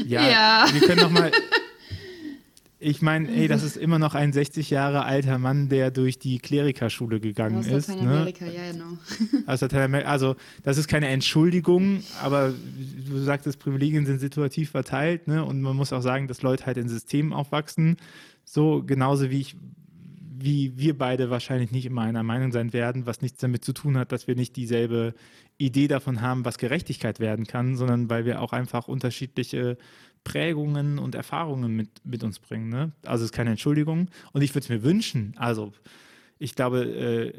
ja, 0.06 0.28
Ja. 0.28 0.66
wir 0.72 0.80
können 0.80 1.00
noch 1.02 1.10
mal. 1.10 1.30
Ich 2.78 3.00
meine, 3.00 3.30
ey, 3.34 3.48
das 3.48 3.62
ist 3.62 3.78
immer 3.78 3.98
noch 3.98 4.14
ein 4.14 4.34
60 4.34 4.68
Jahre 4.68 5.04
alter 5.06 5.38
Mann, 5.38 5.70
der 5.70 5.90
durch 5.90 6.18
die 6.18 6.38
Klerikerschule 6.38 7.20
gegangen 7.20 7.60
Aus 7.60 7.66
ist. 7.66 7.88
Ne? 7.88 7.94
Lateinamerika, 7.94 8.44
ja, 8.44 8.70
genau. 8.70 8.98
Aus 9.46 9.62
Lateinamerika. 9.62 10.10
Also, 10.10 10.36
das 10.62 10.76
ist 10.76 10.86
keine 10.86 11.08
Entschuldigung, 11.08 12.02
aber 12.22 12.52
du 13.08 13.16
sagtest, 13.18 13.60
Privilegien 13.60 14.04
sind 14.04 14.20
situativ 14.20 14.70
verteilt, 14.70 15.26
ne? 15.26 15.42
Und 15.42 15.62
man 15.62 15.74
muss 15.74 15.90
auch 15.94 16.02
sagen, 16.02 16.28
dass 16.28 16.42
Leute 16.42 16.66
halt 16.66 16.76
in 16.76 16.88
Systemen 16.90 17.32
aufwachsen. 17.32 17.96
So 18.44 18.82
genauso 18.86 19.30
wie 19.30 19.40
ich, 19.40 19.56
wie 20.38 20.74
wir 20.76 20.98
beide 20.98 21.30
wahrscheinlich 21.30 21.70
nicht 21.72 21.86
immer 21.86 22.02
einer 22.02 22.22
Meinung 22.22 22.52
sein 22.52 22.74
werden, 22.74 23.06
was 23.06 23.22
nichts 23.22 23.38
damit 23.40 23.64
zu 23.64 23.72
tun 23.72 23.96
hat, 23.96 24.12
dass 24.12 24.26
wir 24.28 24.36
nicht 24.36 24.54
dieselbe 24.54 25.14
Idee 25.58 25.88
davon 25.88 26.20
haben, 26.20 26.44
was 26.44 26.58
Gerechtigkeit 26.58 27.20
werden 27.20 27.46
kann, 27.46 27.76
sondern 27.76 28.10
weil 28.10 28.24
wir 28.24 28.42
auch 28.42 28.52
einfach 28.52 28.88
unterschiedliche 28.88 29.78
Prägungen 30.24 30.98
und 30.98 31.14
Erfahrungen 31.14 31.74
mit, 31.74 31.88
mit 32.04 32.24
uns 32.24 32.38
bringen. 32.38 32.68
Ne? 32.68 32.92
Also 33.04 33.24
es 33.24 33.30
ist 33.30 33.36
keine 33.36 33.50
Entschuldigung. 33.50 34.08
Und 34.32 34.42
ich 34.42 34.54
würde 34.54 34.64
es 34.64 34.68
mir 34.68 34.82
wünschen, 34.82 35.34
also 35.36 35.72
ich 36.38 36.54
glaube, 36.54 36.84
äh, 36.84 37.32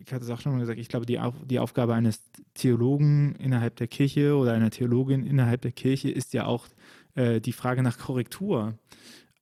ich 0.00 0.12
hatte 0.12 0.24
es 0.24 0.30
auch 0.30 0.40
schon 0.40 0.52
mal 0.52 0.60
gesagt, 0.60 0.78
ich 0.78 0.88
glaube, 0.88 1.06
die, 1.06 1.18
die 1.46 1.58
Aufgabe 1.58 1.94
eines 1.94 2.22
Theologen 2.54 3.34
innerhalb 3.36 3.76
der 3.76 3.88
Kirche 3.88 4.36
oder 4.36 4.52
einer 4.52 4.70
Theologin 4.70 5.26
innerhalb 5.26 5.62
der 5.62 5.72
Kirche 5.72 6.10
ist 6.10 6.32
ja 6.32 6.46
auch 6.46 6.68
äh, 7.14 7.40
die 7.40 7.52
Frage 7.52 7.82
nach 7.82 7.98
Korrektur. 7.98 8.74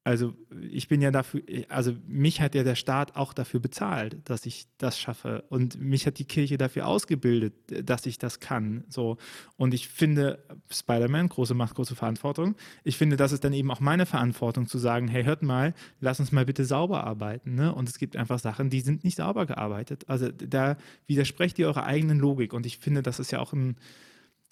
Also 0.07 0.35
ich 0.71 0.89
bin 0.89 1.01
ja 1.01 1.11
dafür, 1.11 1.41
also 1.71 1.95
mich 2.07 2.43
hat 2.43 2.55
ja 2.55 2.63
der 2.63 2.75
Staat 2.75 3.17
auch 3.17 3.33
dafür 3.33 3.59
bezahlt, 3.59 4.19
dass 4.27 4.45
ich 4.45 4.67
das 4.77 4.99
schaffe. 4.99 5.45
Und 5.49 5.81
mich 5.81 6.07
hat 6.07 6.19
die 6.19 6.27
Kirche 6.27 6.59
dafür 6.59 6.87
ausgebildet, 6.87 7.55
dass 7.89 8.05
ich 8.05 8.19
das 8.19 8.39
kann. 8.39 8.85
So. 8.91 9.17
Und 9.57 9.73
ich 9.73 9.89
finde, 9.89 10.45
Spider-Man, 10.71 11.31
große 11.31 11.55
Macht, 11.55 11.75
große 11.75 11.97
Verantwortung. 11.97 12.55
Ich 12.85 12.99
finde, 12.99 13.17
das 13.17 13.33
ist 13.33 13.45
dann 13.45 13.55
eben 13.55 13.71
auch 13.71 13.81
meine 13.81 14.05
Verantwortung 14.05 14.67
zu 14.67 14.77
sagen, 14.77 15.09
hey, 15.09 15.25
hört 15.25 15.43
mal, 15.43 15.73
lass 16.01 16.21
uns 16.21 16.33
mal 16.33 16.45
bitte 16.45 16.67
sauber 16.67 17.05
arbeiten. 17.05 17.55
Ne? 17.55 17.75
Und 17.75 17.89
es 17.89 17.99
gibt 17.99 18.19
einfach 18.19 18.39
Sachen, 18.39 18.69
die 18.69 18.81
sind 18.81 19.05
nicht 19.05 19.17
sauber 19.17 19.47
gearbeitet. 19.47 20.05
Also 20.07 20.29
da 20.29 20.77
widersprecht 21.07 21.59
ihr 21.59 21.67
eurer 21.67 21.87
eigenen 21.87 22.19
Logik. 22.19 22.53
Und 22.53 22.67
ich 22.67 22.77
finde, 22.77 23.03
das 23.03 23.19
ist 23.19 23.31
ja 23.31 23.41
auch 23.41 23.55
ein 23.55 23.77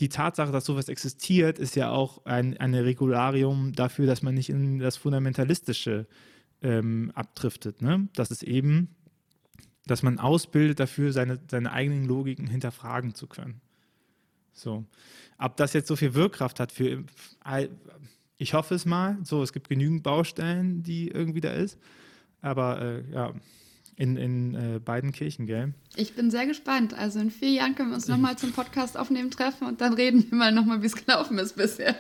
die 0.03 0.09
Tatsache, 0.09 0.51
dass 0.51 0.65
sowas 0.65 0.89
existiert, 0.89 1.61
ist 1.61 1.77
ja 1.77 1.93
auch 1.93 2.25
ein 2.25 2.57
eine 2.57 2.85
Regularium 2.85 3.73
dafür, 3.73 4.05
dass 4.07 4.21
man 4.21 4.35
nicht 4.35 4.51
in 4.51 4.81
das 4.81 4.97
Fundamentalistische 4.97 6.09
ähm, 6.61 7.13
abdriftet. 7.15 7.83
Ne? 7.83 8.09
Das 8.17 8.33
ist 8.33 8.43
eben, 8.43 8.97
dass 9.87 10.03
man 10.03 10.19
ausbildet 10.19 10.81
dafür, 10.81 11.13
seine, 11.13 11.39
seine 11.49 11.71
eigenen 11.71 12.05
Logiken 12.05 12.49
hinterfragen 12.49 13.15
zu 13.15 13.29
können. 13.29 13.61
So. 14.53 14.85
Ob 15.39 15.57
das 15.57 15.73
jetzt 15.73 15.87
so 15.87 15.95
viel 15.95 16.15
Wirkkraft 16.15 16.59
hat 16.59 16.73
für, 16.73 17.05
ich 18.39 18.55
hoffe 18.55 18.75
es 18.75 18.85
mal, 18.85 19.19
so, 19.23 19.41
es 19.41 19.53
gibt 19.53 19.69
genügend 19.69 20.03
Baustellen, 20.03 20.83
die 20.83 21.13
irgendwie 21.13 21.41
da 21.41 21.53
ist, 21.53 21.79
aber 22.41 22.83
äh, 22.83 23.13
ja, 23.13 23.35
in, 23.97 24.17
in 24.17 24.55
äh, 24.55 24.79
beiden 24.79 25.13
Kirchen, 25.13 25.47
gell? 25.47 25.75
Ich 25.97 26.15
bin 26.15 26.31
sehr 26.31 26.47
gespannt. 26.47 26.95
Also 26.95 27.21
in 27.21 27.31
vier 27.31 27.51
Jahren 27.51 27.75
können 27.75 27.91
wir 27.91 27.97
uns 27.97 28.09
nochmal 28.09 28.37
zum 28.39 28.53
Podcast 28.53 28.97
aufnehmen 28.97 29.31
treffen 29.31 29.67
und 29.67 29.81
dann 29.81 29.95
reden 29.95 30.31
wir 30.31 30.39
mal 30.39 30.53
nochmal, 30.53 30.83
wie 30.83 30.87
es 30.87 30.97
gelaufen 30.97 31.39
ist 31.39 31.57
bisher. 31.57 31.97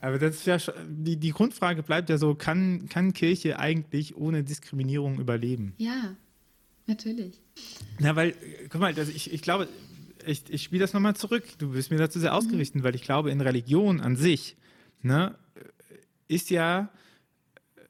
Aber 0.00 0.18
das 0.18 0.36
ist 0.36 0.46
ja 0.46 0.58
die, 0.88 1.16
die 1.16 1.30
Grundfrage 1.30 1.84
bleibt 1.84 2.10
ja 2.10 2.18
so, 2.18 2.34
kann, 2.34 2.88
kann 2.88 3.12
Kirche 3.12 3.60
eigentlich 3.60 4.16
ohne 4.16 4.42
Diskriminierung 4.42 5.20
überleben? 5.20 5.74
Ja, 5.78 6.16
natürlich. 6.86 7.40
Na, 8.00 8.16
weil, 8.16 8.34
guck 8.68 8.80
mal, 8.80 8.92
also 8.94 9.12
ich, 9.12 9.32
ich 9.32 9.42
glaube, 9.42 9.68
ich, 10.26 10.42
ich 10.48 10.64
spiele 10.64 10.80
das 10.80 10.92
nochmal 10.92 11.14
zurück. 11.14 11.44
Du 11.58 11.70
bist 11.70 11.92
mir 11.92 11.98
dazu 11.98 12.18
sehr 12.18 12.34
ausgerichtet, 12.34 12.82
weil 12.82 12.96
ich 12.96 13.02
glaube, 13.02 13.30
in 13.30 13.40
Religion 13.40 14.00
an 14.00 14.16
sich 14.16 14.56
ne, 15.02 15.36
ist 16.26 16.50
ja 16.50 16.90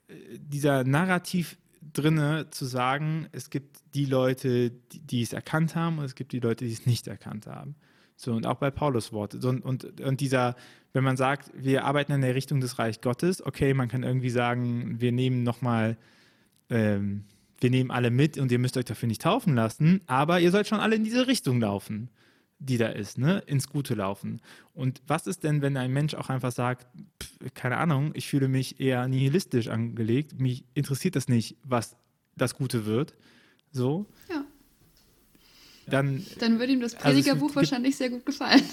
äh, 0.07 0.13
dieser 0.37 0.83
Narrativ 0.83 1.57
drinne 1.93 2.49
zu 2.49 2.65
sagen, 2.65 3.27
es 3.31 3.49
gibt 3.49 3.77
die 3.93 4.05
Leute, 4.05 4.71
die, 4.71 4.99
die 4.99 5.21
es 5.21 5.33
erkannt 5.33 5.75
haben 5.75 5.99
und 5.99 6.05
es 6.05 6.15
gibt 6.15 6.31
die 6.31 6.39
Leute, 6.39 6.65
die 6.65 6.73
es 6.73 6.85
nicht 6.85 7.07
erkannt 7.07 7.47
haben. 7.47 7.75
So, 8.15 8.33
und 8.33 8.45
auch 8.45 8.55
bei 8.55 8.71
Paulus 8.71 9.11
Worte. 9.11 9.41
So, 9.41 9.49
und, 9.49 9.63
und, 9.63 10.01
und 10.01 10.21
dieser, 10.21 10.55
wenn 10.93 11.03
man 11.03 11.17
sagt, 11.17 11.51
wir 11.55 11.85
arbeiten 11.85 12.11
in 12.11 12.21
der 12.21 12.35
Richtung 12.35 12.61
des 12.61 12.79
Reich 12.79 13.01
Gottes, 13.01 13.45
okay, 13.45 13.73
man 13.73 13.89
kann 13.89 14.03
irgendwie 14.03 14.29
sagen, 14.29 14.99
wir 14.99 15.11
nehmen 15.11 15.43
nochmal, 15.43 15.97
ähm, 16.69 17.25
wir 17.59 17.69
nehmen 17.69 17.91
alle 17.91 18.11
mit 18.11 18.37
und 18.37 18.51
ihr 18.51 18.59
müsst 18.59 18.77
euch 18.77 18.85
dafür 18.85 19.07
nicht 19.07 19.21
taufen 19.21 19.55
lassen, 19.55 20.01
aber 20.05 20.39
ihr 20.39 20.51
sollt 20.51 20.67
schon 20.67 20.79
alle 20.79 20.95
in 20.95 21.03
diese 21.03 21.27
Richtung 21.27 21.59
laufen, 21.59 22.09
die 22.65 22.77
da 22.77 22.87
ist, 22.87 23.17
ne? 23.17 23.43
ins 23.45 23.67
Gute 23.67 23.93
laufen. 23.93 24.41
Und 24.73 25.01
was 25.07 25.27
ist 25.27 25.43
denn, 25.43 25.61
wenn 25.61 25.75
ein 25.77 25.91
Mensch 25.91 26.13
auch 26.15 26.29
einfach 26.29 26.51
sagt, 26.51 26.87
pff, 27.21 27.53
keine 27.53 27.77
Ahnung, 27.77 28.11
ich 28.15 28.27
fühle 28.27 28.47
mich 28.47 28.79
eher 28.79 29.07
nihilistisch 29.07 29.67
angelegt, 29.67 30.39
mich 30.39 30.63
interessiert 30.73 31.15
das 31.15 31.27
nicht, 31.27 31.57
was 31.63 31.95
das 32.35 32.55
Gute 32.55 32.85
wird, 32.85 33.13
so, 33.71 34.05
Ja. 34.29 34.43
dann 35.87 36.25
Dann 36.39 36.59
würde 36.59 36.73
ihm 36.73 36.79
das 36.81 36.95
Also 36.95 37.07
Predigerbuch 37.09 37.47
gibt- 37.47 37.55
wahrscheinlich 37.57 37.95
sehr 37.97 38.09
gut 38.09 38.25
gefallen. 38.25 38.61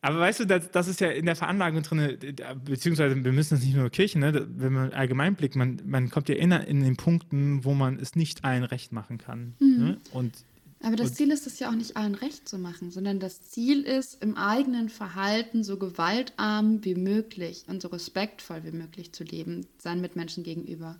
Aber 0.00 0.20
weißt 0.20 0.40
du, 0.40 0.44
das, 0.46 0.70
das 0.70 0.86
ist 0.86 1.00
ja 1.00 1.08
in 1.10 1.26
der 1.26 1.34
Veranlagung 1.34 1.82
drin, 1.82 2.16
beziehungsweise 2.64 3.22
wir 3.24 3.32
müssen 3.32 3.56
das 3.56 3.64
nicht 3.64 3.74
nur 3.74 3.90
Kirchen, 3.90 4.20
ne? 4.20 4.46
wenn 4.56 4.72
man 4.72 4.92
allgemein 4.92 5.34
blickt, 5.34 5.56
man, 5.56 5.82
man 5.84 6.08
kommt 6.08 6.28
ja 6.28 6.36
in, 6.36 6.52
in 6.52 6.82
den 6.84 6.96
Punkten, 6.96 7.64
wo 7.64 7.74
man 7.74 7.98
es 7.98 8.14
nicht 8.14 8.44
allen 8.44 8.62
recht 8.62 8.92
machen 8.92 9.18
kann. 9.18 9.56
Ne? 9.58 9.98
Und 10.12 10.34
Aber 10.80 10.94
das 10.96 11.10
Und- 11.10 11.16
Ziel 11.16 11.30
ist 11.32 11.46
es 11.46 11.58
ja 11.58 11.70
auch 11.70 11.74
nicht 11.74 11.96
allen 11.96 12.14
recht 12.14 12.48
zu 12.48 12.56
machen, 12.58 12.90
sondern 12.90 13.18
das 13.18 13.42
Ziel 13.42 13.82
ist, 13.82 14.22
im 14.22 14.36
eigenen 14.36 14.88
Verhalten 14.88 15.64
so 15.64 15.76
gewaltarm 15.76 16.84
wie 16.84 16.94
möglich 16.94 17.64
und 17.66 17.82
so 17.82 17.88
respektvoll 17.88 18.62
wie 18.64 18.70
möglich 18.70 19.12
zu 19.12 19.24
leben, 19.24 19.66
seinen 19.78 20.00
Mitmenschen 20.00 20.44
gegenüber. 20.44 20.96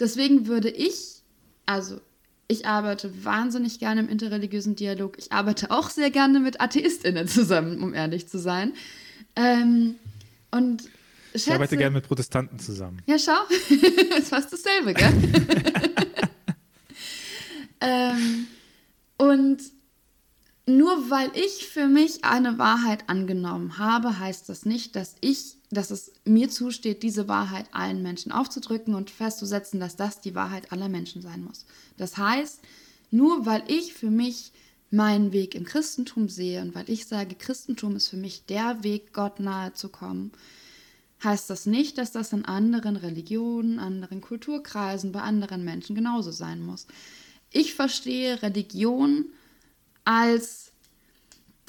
Deswegen 0.00 0.46
würde 0.46 0.68
ich, 0.70 1.22
also 1.64 2.00
ich 2.46 2.66
arbeite 2.66 3.24
wahnsinnig 3.24 3.78
gerne 3.78 4.02
im 4.02 4.08
interreligiösen 4.08 4.76
Dialog. 4.76 5.16
Ich 5.18 5.32
arbeite 5.32 5.70
auch 5.70 5.88
sehr 5.88 6.10
gerne 6.10 6.40
mit 6.40 6.60
AtheistInnen 6.60 7.26
zusammen, 7.26 7.82
um 7.82 7.94
ehrlich 7.94 8.28
zu 8.28 8.38
sein. 8.38 8.74
Ähm, 9.34 9.94
und 10.50 10.84
ich 11.32 11.50
arbeite 11.50 11.76
gerne 11.76 11.94
mit 11.94 12.06
Protestanten 12.06 12.58
zusammen. 12.58 13.02
ja, 13.06 13.18
schau, 13.18 13.32
ist 14.18 14.28
fast 14.28 14.52
dasselbe, 14.52 14.92
gell? 14.94 15.12
ähm, 17.80 18.46
und 19.16 19.60
nur 20.66 21.10
weil 21.10 21.30
ich 21.34 21.66
für 21.66 21.88
mich 21.88 22.24
eine 22.24 22.58
Wahrheit 22.58 23.08
angenommen 23.08 23.76
habe, 23.76 24.18
heißt 24.18 24.48
das 24.48 24.64
nicht, 24.64 24.96
dass 24.96 25.16
ich, 25.20 25.56
dass 25.70 25.90
es 25.90 26.12
mir 26.24 26.48
zusteht, 26.48 27.02
diese 27.02 27.28
Wahrheit 27.28 27.66
allen 27.72 28.02
Menschen 28.02 28.32
aufzudrücken 28.32 28.94
und 28.94 29.10
festzusetzen, 29.10 29.78
dass 29.78 29.96
das 29.96 30.22
die 30.22 30.34
Wahrheit 30.34 30.72
aller 30.72 30.88
Menschen 30.88 31.20
sein 31.20 31.44
muss. 31.44 31.66
Das 31.98 32.16
heißt, 32.16 32.60
nur 33.10 33.44
weil 33.44 33.62
ich 33.66 33.92
für 33.92 34.10
mich 34.10 34.52
meinen 34.90 35.32
Weg 35.32 35.54
im 35.54 35.64
Christentum 35.64 36.28
sehe 36.28 36.62
und 36.62 36.74
weil 36.74 36.88
ich 36.88 37.06
sage, 37.06 37.34
Christentum 37.34 37.96
ist 37.96 38.08
für 38.08 38.16
mich 38.16 38.46
der 38.46 38.82
Weg, 38.82 39.12
Gott 39.12 39.40
nahe 39.40 39.74
zu 39.74 39.90
kommen, 39.90 40.32
heißt 41.22 41.50
das 41.50 41.66
nicht, 41.66 41.98
dass 41.98 42.12
das 42.12 42.32
in 42.32 42.44
anderen 42.44 42.96
Religionen, 42.96 43.78
anderen 43.78 44.20
Kulturkreisen, 44.20 45.12
bei 45.12 45.20
anderen 45.20 45.64
Menschen 45.64 45.94
genauso 45.94 46.30
sein 46.30 46.64
muss. 46.64 46.86
Ich 47.54 47.74
verstehe 47.74 48.42
Religion 48.42 49.26
als 50.04 50.72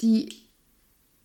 die 0.02 0.28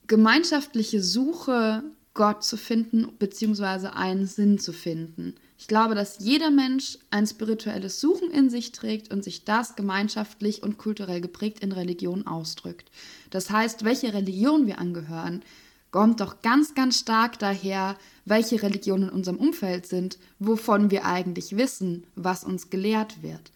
gemeinschaftliche 0.05 1.01
Suche, 1.01 1.83
Gott 2.13 2.43
zu 2.43 2.57
finden, 2.57 3.07
beziehungsweise 3.17 3.95
einen 3.95 4.27
Sinn 4.27 4.59
zu 4.59 4.71
finden. 4.71 5.33
Ich 5.57 5.67
glaube, 5.67 5.95
dass 5.95 6.19
jeder 6.19 6.51
Mensch 6.51 6.99
ein 7.09 7.25
spirituelles 7.25 7.99
Suchen 7.99 8.29
in 8.29 8.51
sich 8.51 8.71
trägt 8.71 9.11
und 9.11 9.23
sich 9.23 9.45
das 9.45 9.75
gemeinschaftlich 9.75 10.61
und 10.61 10.77
kulturell 10.77 11.21
geprägt 11.21 11.61
in 11.61 11.71
Religion 11.71 12.27
ausdrückt. 12.27 12.91
Das 13.31 13.49
heißt, 13.49 13.83
welche 13.83 14.13
Religion 14.13 14.67
wir 14.67 14.77
angehören, 14.77 15.41
kommt 15.89 16.19
doch 16.19 16.43
ganz, 16.43 16.75
ganz 16.75 16.99
stark 16.99 17.39
daher, 17.39 17.97
welche 18.25 18.61
Religionen 18.61 19.09
in 19.09 19.15
unserem 19.15 19.37
Umfeld 19.37 19.87
sind, 19.87 20.19
wovon 20.37 20.91
wir 20.91 21.05
eigentlich 21.05 21.57
wissen, 21.57 22.03
was 22.15 22.43
uns 22.43 22.69
gelehrt 22.69 23.23
wird. 23.23 23.51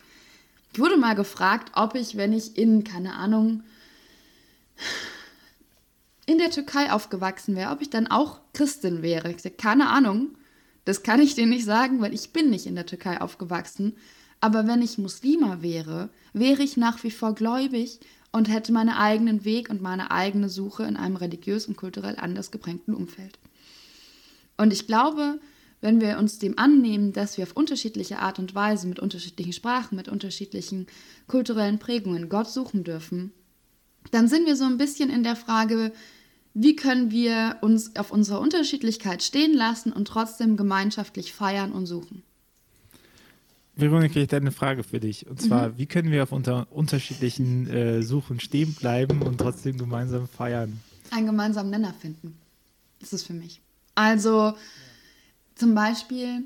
Ich 0.76 0.80
wurde 0.82 0.98
mal 0.98 1.16
gefragt, 1.16 1.72
ob 1.76 1.96
ich, 1.96 2.18
wenn 2.18 2.34
ich 2.34 2.58
in, 2.58 2.84
keine 2.84 3.14
Ahnung, 3.14 3.64
in 6.26 6.38
der 6.38 6.52
Türkei 6.52 6.92
aufgewachsen 6.92 7.56
wäre, 7.56 7.72
ob 7.72 7.82
ich 7.82 7.90
dann 7.90 8.08
auch 8.08 8.42
Christin 8.52 9.02
wäre. 9.02 9.32
Ich 9.32 9.42
sage, 9.42 9.56
keine 9.56 9.88
Ahnung. 9.88 10.38
Das 10.84 11.02
kann 11.02 11.22
ich 11.22 11.34
dir 11.34 11.46
nicht 11.46 11.64
sagen, 11.64 12.02
weil 12.02 12.14
ich 12.14 12.34
bin 12.34 12.50
nicht 12.50 12.66
in 12.66 12.76
der 12.76 12.86
Türkei 12.86 13.22
aufgewachsen. 13.22 13.96
Aber 14.42 14.68
wenn 14.68 14.82
ich 14.82 14.98
Muslima 14.98 15.62
wäre, 15.62 16.10
wäre 16.34 16.62
ich 16.62 16.76
nach 16.76 17.02
wie 17.06 17.12
vor 17.12 17.36
gläubig 17.36 18.02
und 18.34 18.50
hätte 18.50 18.74
meinen 18.74 18.90
eigenen 18.90 19.46
Weg 19.46 19.70
und 19.70 19.82
meine 19.82 20.12
eigene 20.12 20.50
Suche 20.50 20.84
in 20.84 20.98
einem 20.98 21.16
religiös 21.16 21.70
und 21.70 21.78
kulturell 21.78 22.18
anders 22.18 22.52
geprägten 22.52 22.94
Umfeld. 22.94 23.40
Und 24.58 24.74
ich 24.74 24.88
glaube, 24.88 25.40
wenn 25.82 26.02
wir 26.02 26.18
uns 26.18 26.40
dem 26.40 26.58
annehmen, 26.58 27.14
dass 27.14 27.38
wir 27.38 27.44
auf 27.44 27.56
unterschiedliche 27.56 28.20
Art 28.20 28.40
und 28.40 28.56
Weise 28.56 28.88
mit 28.88 29.00
unterschiedlichen 29.00 29.54
Sprachen, 29.54 29.96
mit 29.96 30.10
unterschiedlichen 30.10 30.88
kulturellen 31.28 31.80
Prägungen 31.80 32.30
Gott 32.30 32.50
suchen 32.50 32.84
dürfen, 32.84 33.32
dann 34.12 34.28
sind 34.28 34.46
wir 34.46 34.56
so 34.56 34.66
ein 34.66 34.78
bisschen 34.78 35.10
in 35.10 35.24
der 35.24 35.36
Frage, 35.36 35.92
wie 36.54 36.76
können 36.76 37.12
wir 37.12 37.58
uns 37.62 37.96
auf 37.98 38.12
unserer 38.12 38.40
Unterschiedlichkeit 38.40 39.22
stehen 39.22 39.54
lassen 39.54 39.92
und 39.92 40.08
trotzdem 40.08 40.56
gemeinschaftlich 40.56 41.34
feiern 41.34 41.72
und 41.72 41.86
suchen? 41.86 42.24
Veronika, 43.76 44.20
ich 44.20 44.30
habe 44.30 44.38
eine 44.38 44.52
Frage 44.52 44.84
für 44.84 45.02
dich. 45.02 45.28
Und 45.28 45.42
zwar, 45.42 45.70
mhm. 45.70 45.78
wie 45.78 45.86
können 45.86 46.12
wir 46.12 46.24
auf 46.24 46.32
unter 46.32 46.72
unterschiedlichen 46.72 47.68
äh, 47.68 48.04
Suchen 48.04 48.40
stehen 48.40 48.74
bleiben 48.74 49.22
und 49.22 49.38
trotzdem 49.38 49.78
gemeinsam 49.78 50.30
feiern? 50.30 50.80
Einen 51.12 51.26
gemeinsamen 51.26 51.72
Nenner 51.72 51.94
finden. 51.94 52.38
Das 53.02 53.12
ist 53.12 53.28
für 53.28 53.34
mich. 53.34 53.60
Also 53.94 54.54
zum 55.56 55.74
Beispiel, 55.76 56.44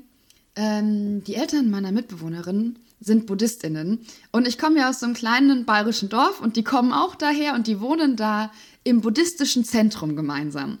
ähm, 0.56 1.22
die 1.24 1.34
Eltern 1.34 1.70
meiner 1.70 1.92
Mitbewohnerin 1.92 2.78
sind 3.00 3.26
Buddhistinnen. 3.26 4.00
Und 4.30 4.46
ich 4.46 4.58
komme 4.58 4.78
ja 4.80 4.90
aus 4.90 5.00
so 5.00 5.06
einem 5.06 5.14
kleinen 5.14 5.64
bayerischen 5.64 6.08
Dorf 6.08 6.40
und 6.40 6.56
die 6.56 6.64
kommen 6.64 6.92
auch 6.92 7.14
daher 7.14 7.54
und 7.54 7.66
die 7.66 7.80
wohnen 7.80 8.16
da 8.16 8.52
im 8.84 9.00
buddhistischen 9.00 9.64
Zentrum 9.64 10.16
gemeinsam. 10.16 10.78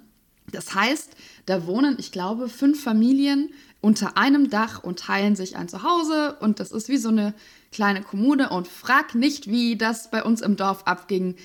Das 0.52 0.74
heißt, 0.74 1.16
da 1.46 1.66
wohnen, 1.66 1.96
ich 1.98 2.12
glaube, 2.12 2.48
fünf 2.48 2.82
Familien 2.82 3.50
unter 3.80 4.16
einem 4.16 4.50
Dach 4.50 4.82
und 4.82 4.98
teilen 4.98 5.36
sich 5.36 5.56
ein 5.56 5.68
Zuhause 5.68 6.36
und 6.40 6.60
das 6.60 6.72
ist 6.72 6.88
wie 6.88 6.98
so 6.98 7.08
eine 7.08 7.34
kleine 7.72 8.02
Kommune 8.02 8.50
und 8.50 8.68
frag 8.68 9.14
nicht, 9.14 9.48
wie 9.48 9.76
das 9.76 10.10
bei 10.10 10.22
uns 10.22 10.42
im 10.42 10.56
Dorf 10.56 10.82
abging, 10.84 11.36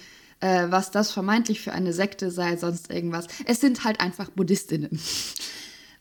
äh, 0.41 0.65
was 0.69 0.91
das 0.91 1.11
vermeintlich 1.11 1.61
für 1.61 1.71
eine 1.71 1.93
Sekte 1.93 2.31
sei, 2.31 2.57
sonst 2.57 2.91
irgendwas. 2.91 3.27
Es 3.45 3.61
sind 3.61 3.83
halt 3.85 4.01
einfach 4.01 4.29
Buddhistinnen. 4.31 4.99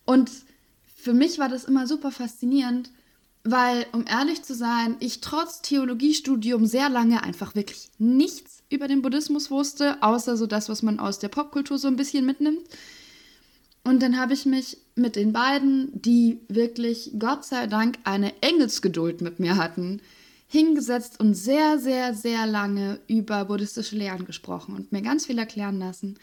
Und 0.05 0.31
für 1.05 1.13
mich 1.13 1.39
war 1.39 1.51
das 1.51 1.65
immer 1.65 1.87
super 1.87 2.11
faszinierend, 2.11 2.91
weil, 3.43 3.85
um 3.93 4.07
ehrlich 4.07 4.43
zu 4.43 4.55
sein, 4.55 4.97
ich 5.01 5.21
trotz 5.21 5.61
Theologiestudium 5.61 6.65
sehr 6.65 6.89
lange 6.89 7.23
einfach 7.23 7.55
wirklich 7.55 7.91
nichts 7.99 8.63
über 8.71 8.89
den 8.89 9.03
Buddhismus 9.03 9.51
wusste, 9.51 10.03
außer 10.03 10.39
so 10.39 10.47
das, 10.47 10.71
was 10.71 10.83
man 10.83 10.99
aus 10.99 11.19
der 11.19 11.29
Popkultur 11.29 11.77
so 11.77 11.89
ein 11.89 11.97
bisschen 11.97 12.25
mitnimmt. 12.25 12.63
Und 13.85 14.03
dann 14.03 14.19
habe 14.19 14.33
ich 14.33 14.47
mich 14.47 14.79
mit 14.95 15.15
den 15.15 15.35
beiden, 15.35 15.91
die 15.93 16.41
wirklich, 16.49 17.11
Gott 17.19 17.45
sei 17.45 17.67
Dank, 17.67 17.99
eine 18.05 18.33
Engelsgeduld 18.41 19.21
mit 19.21 19.41
mir 19.41 19.59
hatten, 19.59 20.01
hingesetzt 20.47 21.21
und 21.21 21.35
sehr, 21.35 21.79
sehr, 21.79 22.15
sehr 22.15 22.47
lange 22.47 22.99
über 23.09 23.45
buddhistische 23.45 23.97
Lehren 23.97 24.25
gesprochen 24.25 24.75
und 24.75 24.91
mir 24.91 25.03
ganz 25.03 25.27
viel 25.27 25.39
erklären 25.39 25.79
lassen. 25.79 26.19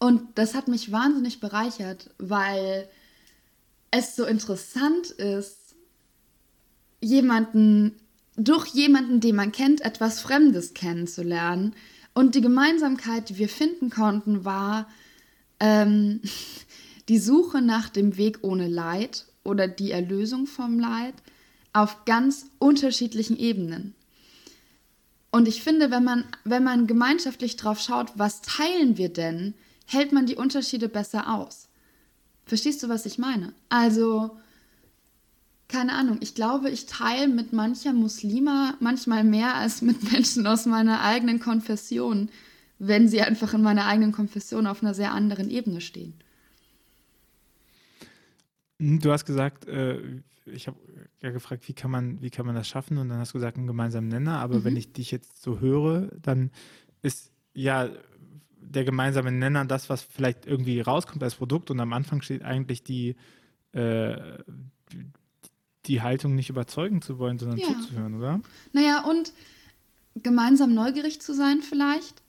Und 0.00 0.22
das 0.34 0.56
hat 0.56 0.66
mich 0.66 0.90
wahnsinnig 0.90 1.38
bereichert, 1.38 2.10
weil 2.18 2.88
es 3.90 4.16
so 4.16 4.24
interessant 4.24 5.10
ist, 5.10 5.74
jemanden 7.00 7.94
durch 8.38 8.68
jemanden, 8.68 9.20
den 9.20 9.34
man 9.34 9.52
kennt, 9.52 9.80
etwas 9.80 10.20
Fremdes 10.20 10.72
kennenzulernen. 10.72 11.74
Und 12.14 12.34
die 12.34 12.40
Gemeinsamkeit, 12.40 13.28
die 13.28 13.38
wir 13.38 13.48
finden 13.48 13.90
konnten, 13.90 14.44
war 14.44 14.88
ähm, 15.60 16.20
die 17.08 17.18
Suche 17.18 17.60
nach 17.60 17.88
dem 17.88 18.16
Weg 18.16 18.38
ohne 18.42 18.68
Leid 18.68 19.26
oder 19.44 19.66
die 19.66 19.90
Erlösung 19.90 20.46
vom 20.46 20.78
Leid 20.78 21.14
auf 21.72 22.04
ganz 22.04 22.46
unterschiedlichen 22.58 23.36
Ebenen. 23.36 23.94
Und 25.30 25.48
ich 25.48 25.62
finde, 25.62 25.90
wenn 25.90 26.04
man, 26.04 26.24
wenn 26.44 26.64
man 26.64 26.86
gemeinschaftlich 26.86 27.56
drauf 27.56 27.80
schaut, 27.80 28.12
was 28.14 28.40
teilen 28.40 28.96
wir 28.96 29.10
denn, 29.10 29.54
hält 29.86 30.12
man 30.12 30.26
die 30.26 30.36
Unterschiede 30.36 30.88
besser 30.88 31.34
aus. 31.34 31.67
Verstehst 32.48 32.82
du, 32.82 32.88
was 32.88 33.06
ich 33.06 33.18
meine? 33.18 33.52
Also, 33.68 34.36
keine 35.68 35.92
Ahnung, 35.92 36.16
ich 36.20 36.34
glaube, 36.34 36.70
ich 36.70 36.86
teile 36.86 37.28
mit 37.28 37.52
mancher 37.52 37.92
Muslima 37.92 38.74
manchmal 38.80 39.22
mehr 39.22 39.54
als 39.54 39.82
mit 39.88 40.10
Menschen 40.10 40.46
aus 40.46 40.66
meiner 40.66 41.02
eigenen 41.02 41.40
Konfession, 41.40 42.30
wenn 42.78 43.06
sie 43.08 43.20
einfach 43.20 43.52
in 43.54 43.62
meiner 43.62 43.86
eigenen 43.86 44.12
Konfession 44.12 44.66
auf 44.66 44.82
einer 44.82 44.94
sehr 44.94 45.12
anderen 45.12 45.50
Ebene 45.50 45.80
stehen. 45.82 46.14
Hm, 48.80 49.00
du 49.00 49.12
hast 49.12 49.26
gesagt, 49.26 49.66
äh, 49.66 50.00
ich 50.46 50.66
habe 50.66 50.78
ja 51.20 51.30
gefragt, 51.30 51.68
wie 51.68 51.74
kann, 51.74 51.90
man, 51.90 52.22
wie 52.22 52.30
kann 52.30 52.46
man 52.46 52.54
das 52.54 52.66
schaffen? 52.66 52.96
Und 52.96 53.10
dann 53.10 53.18
hast 53.18 53.34
du 53.34 53.38
gesagt, 53.38 53.58
einen 53.58 53.66
gemeinsamen 53.66 54.08
Nenner. 54.08 54.38
Aber 54.38 54.60
mhm. 54.60 54.64
wenn 54.64 54.76
ich 54.76 54.92
dich 54.94 55.10
jetzt 55.10 55.42
so 55.42 55.60
höre, 55.60 56.08
dann 56.22 56.50
ist 57.02 57.30
ja 57.52 57.90
der 58.70 58.84
gemeinsame 58.84 59.32
Nenner 59.32 59.64
das, 59.64 59.88
was 59.88 60.02
vielleicht 60.02 60.46
irgendwie 60.46 60.80
rauskommt 60.80 61.22
als 61.22 61.36
Produkt. 61.36 61.70
Und 61.70 61.80
am 61.80 61.92
Anfang 61.92 62.22
steht 62.22 62.42
eigentlich 62.42 62.82
die, 62.82 63.16
äh, 63.72 64.16
die 65.86 66.02
Haltung 66.02 66.34
nicht 66.34 66.50
überzeugen 66.50 67.02
zu 67.02 67.18
wollen, 67.18 67.38
sondern 67.38 67.58
ja. 67.58 67.66
zuzuhören, 67.66 68.14
oder? 68.16 68.40
Naja, 68.72 69.04
und 69.04 69.32
gemeinsam 70.14 70.74
neugierig 70.74 71.20
zu 71.20 71.34
sein 71.34 71.62
vielleicht, 71.62 72.22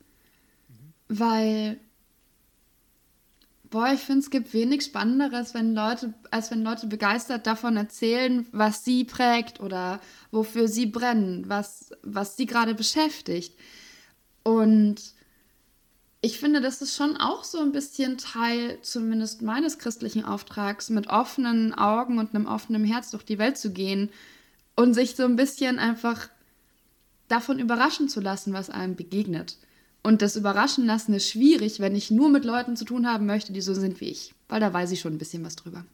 mhm. 0.68 0.94
weil, 1.08 1.80
boah, 3.70 3.92
ich 3.94 4.00
finde, 4.00 4.22
es 4.22 4.30
gibt 4.30 4.54
wenig 4.54 4.84
Spannenderes, 4.84 5.54
wenn 5.54 5.74
Leute, 5.74 6.14
als 6.32 6.52
wenn 6.52 6.64
Leute 6.64 6.88
begeistert 6.88 7.48
davon 7.48 7.78
erzählen, 7.78 8.46
was 8.52 8.86
sie 8.86 9.04
prägt 9.04 9.60
oder 9.60 10.00
wofür 10.32 10.68
sie 10.68 10.86
brennen, 10.86 11.50
was, 11.50 11.92
was 12.04 12.38
sie 12.38 12.46
gerade 12.46 12.76
beschäftigt. 12.76 13.58
Und 14.44 15.19
ich 16.22 16.38
finde, 16.38 16.60
das 16.60 16.82
ist 16.82 16.96
schon 16.96 17.16
auch 17.16 17.44
so 17.44 17.60
ein 17.60 17.72
bisschen 17.72 18.18
Teil 18.18 18.80
zumindest 18.82 19.42
meines 19.42 19.78
christlichen 19.78 20.26
Auftrags, 20.26 20.90
mit 20.90 21.08
offenen 21.08 21.74
Augen 21.74 22.20
und 22.20 22.36
einem 22.36 22.46
offenen 22.46 22.84
Herz 22.84 23.12
durch 23.12 23.24
die 23.24 23.40
Welt 23.40 23.58
zu 23.58 23.72
gehen 23.72 24.10
und 24.76 24.94
sich 24.94 25.16
so 25.16 25.24
ein 25.24 25.38
bisschen 25.38 25.80
einfach 25.80 26.30
davon 27.30 27.60
überraschen 27.60 28.10
zu 28.10 28.20
lassen, 28.20 28.52
was 28.52 28.70
einem 28.70 28.96
begegnet. 28.96 29.58
Und 30.04 30.22
das 30.22 30.36
Überraschen 30.36 30.86
lassen 30.86 31.14
ist 31.14 31.30
schwierig, 31.30 31.80
wenn 31.80 31.96
ich 31.96 32.12
nur 32.12 32.30
mit 32.30 32.44
Leuten 32.44 32.76
zu 32.76 32.86
tun 32.86 33.08
haben 33.08 33.26
möchte, 33.26 33.54
die 33.54 33.62
so 33.62 33.74
sind 33.74 34.02
wie 34.02 34.10
ich, 34.10 34.34
weil 34.50 34.60
da 34.60 34.74
weiß 34.74 34.92
ich 34.92 35.00
schon 35.00 35.14
ein 35.14 35.20
bisschen 35.20 35.46
was 35.46 35.56
drüber. 35.56 35.86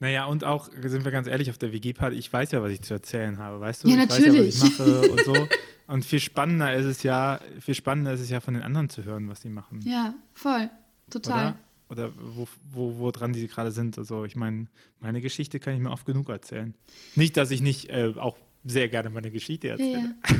Naja, 0.00 0.26
und 0.26 0.44
auch, 0.44 0.70
sind 0.82 1.04
wir 1.04 1.12
ganz 1.12 1.26
ehrlich, 1.28 1.50
auf 1.50 1.58
der 1.58 1.72
WG-Party, 1.72 2.16
ich 2.16 2.32
weiß 2.32 2.52
ja, 2.52 2.62
was 2.62 2.72
ich 2.72 2.82
zu 2.82 2.94
erzählen 2.94 3.38
habe, 3.38 3.60
weißt 3.60 3.84
du? 3.84 3.88
Ja, 3.88 3.94
ich 3.94 4.08
natürlich. 4.08 4.60
Weiß 4.60 4.78
ja, 4.78 4.84
was 4.84 4.88
ich 4.88 5.02
mache 5.02 5.10
und 5.10 5.24
so. 5.24 5.48
Und 5.86 6.04
viel 6.04 6.20
spannender 6.20 6.74
ist 6.74 6.86
es 6.86 7.02
ja, 7.02 7.40
viel 7.60 7.74
spannender 7.74 8.14
ist 8.14 8.20
es 8.20 8.30
ja 8.30 8.40
von 8.40 8.54
den 8.54 8.62
anderen 8.62 8.88
zu 8.88 9.04
hören, 9.04 9.28
was 9.28 9.42
sie 9.42 9.50
machen. 9.50 9.80
Ja, 9.84 10.14
voll. 10.32 10.70
Total. 11.10 11.56
Oder, 11.90 12.06
Oder 12.06 12.12
wo, 12.18 12.48
wo, 12.70 12.98
wo 12.98 13.10
dran 13.10 13.34
die 13.34 13.46
gerade 13.46 13.70
sind. 13.70 13.98
Also 13.98 14.24
ich 14.24 14.34
meine, 14.34 14.68
meine 15.00 15.20
Geschichte 15.20 15.60
kann 15.60 15.74
ich 15.74 15.80
mir 15.80 15.90
oft 15.90 16.06
genug 16.06 16.30
erzählen. 16.30 16.74
Nicht, 17.16 17.36
dass 17.36 17.50
ich 17.50 17.60
nicht 17.60 17.90
äh, 17.90 18.14
auch 18.16 18.38
sehr 18.64 18.88
gerne 18.88 19.10
meine 19.10 19.30
Geschichte 19.30 19.68
erzähle. 19.68 20.14
Ja. 20.26 20.36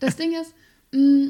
Das 0.00 0.16
Ding 0.16 0.32
ist, 0.32 0.54
mm, 0.92 1.28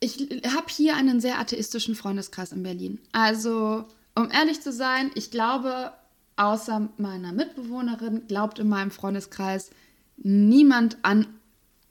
ich 0.00 0.42
habe 0.54 0.66
hier 0.68 0.96
einen 0.96 1.20
sehr 1.20 1.40
atheistischen 1.40 1.96
Freundeskreis 1.96 2.52
in 2.52 2.62
Berlin. 2.62 3.00
Also, 3.10 3.84
um 4.14 4.30
ehrlich 4.30 4.60
zu 4.60 4.72
sein, 4.72 5.10
ich 5.16 5.32
glaube, 5.32 5.92
außer 6.38 6.88
meiner 6.96 7.32
Mitbewohnerin 7.32 8.26
glaubt 8.26 8.58
in 8.58 8.68
meinem 8.68 8.90
Freundeskreis 8.90 9.70
niemand 10.16 10.98
an 11.02 11.26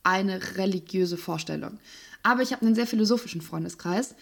eine 0.04 0.58
religiöse 0.58 1.18
Vorstellung. 1.18 1.80
Aber 2.24 2.42
ich 2.42 2.54
habe 2.54 2.66
einen 2.66 2.76
sehr 2.76 2.88
philosophischen 2.88 3.42
Freundeskreis. 3.42 4.16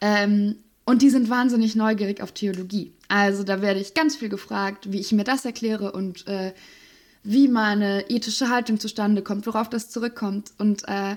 Ähm, 0.00 0.56
und 0.84 1.02
die 1.02 1.10
sind 1.10 1.30
wahnsinnig 1.30 1.76
neugierig 1.76 2.20
auf 2.20 2.32
Theologie. 2.32 2.92
Also 3.08 3.42
da 3.42 3.62
werde 3.62 3.80
ich 3.80 3.94
ganz 3.94 4.16
viel 4.16 4.28
gefragt, 4.28 4.92
wie 4.92 5.00
ich 5.00 5.12
mir 5.12 5.24
das 5.24 5.44
erkläre 5.44 5.92
und 5.92 6.26
äh, 6.26 6.52
wie 7.22 7.48
meine 7.48 8.10
ethische 8.10 8.50
Haltung 8.50 8.78
zustande 8.78 9.22
kommt, 9.22 9.46
worauf 9.46 9.70
das 9.70 9.90
zurückkommt. 9.90 10.52
Und 10.58 10.86
äh, 10.86 11.16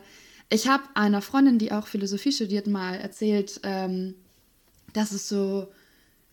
ich 0.50 0.70
habe 0.70 0.84
einer 0.94 1.22
Freundin, 1.22 1.60
die 1.60 1.74
auch 1.74 1.88
Philosophie 1.88 2.32
studiert, 2.32 2.68
mal 2.68 2.96
erzählt, 2.96 3.60
ähm, 3.64 4.16
dass 4.94 5.12
es 5.12 5.28
so 5.28 5.68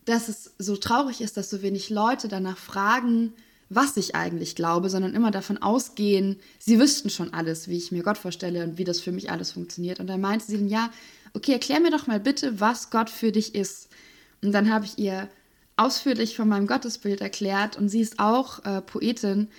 dass 0.05 0.29
es 0.29 0.51
so 0.59 0.77
traurig 0.77 1.21
ist, 1.21 1.37
dass 1.37 1.49
so 1.49 1.61
wenig 1.61 1.89
Leute 1.89 2.27
danach 2.27 2.57
fragen, 2.57 3.33
was 3.69 3.97
ich 3.97 4.15
eigentlich 4.15 4.55
glaube, 4.55 4.89
sondern 4.89 5.15
immer 5.15 5.31
davon 5.31 5.57
ausgehen, 5.57 6.37
sie 6.59 6.79
wüssten 6.79 7.09
schon 7.09 7.33
alles, 7.33 7.67
wie 7.67 7.77
ich 7.77 7.91
mir 7.91 8.03
Gott 8.03 8.17
vorstelle 8.17 8.63
und 8.63 8.77
wie 8.77 8.83
das 8.83 8.99
für 8.99 9.11
mich 9.11 9.31
alles 9.31 9.51
funktioniert. 9.51 9.99
Und 9.99 10.07
dann 10.07 10.21
meinte 10.21 10.45
sie 10.45 10.57
dann, 10.57 10.69
ja, 10.69 10.91
okay, 11.33 11.53
erklär 11.53 11.79
mir 11.79 11.91
doch 11.91 12.07
mal 12.07 12.19
bitte, 12.19 12.59
was 12.59 12.91
Gott 12.91 13.09
für 13.09 13.31
dich 13.31 13.55
ist. 13.55 13.89
Und 14.43 14.51
dann 14.51 14.71
habe 14.71 14.85
ich 14.85 14.99
ihr 14.99 15.27
ausführlich 15.77 16.35
von 16.35 16.47
meinem 16.47 16.67
Gottesbild 16.67 17.21
erklärt 17.21 17.77
und 17.77 17.89
sie 17.89 18.01
ist 18.01 18.19
auch 18.19 18.63
äh, 18.63 18.81
Poetin 18.81 19.49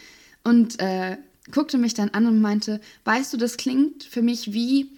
und 0.45 0.81
äh, 0.81 1.19
guckte 1.53 1.77
mich 1.77 1.95
dann 1.95 2.11
an 2.11 2.27
und 2.27 2.41
meinte, 2.41 2.81
weißt 3.05 3.33
du, 3.33 3.37
das 3.37 3.57
klingt 3.57 4.05
für 4.05 4.23
mich 4.23 4.53
wie, 4.53 4.91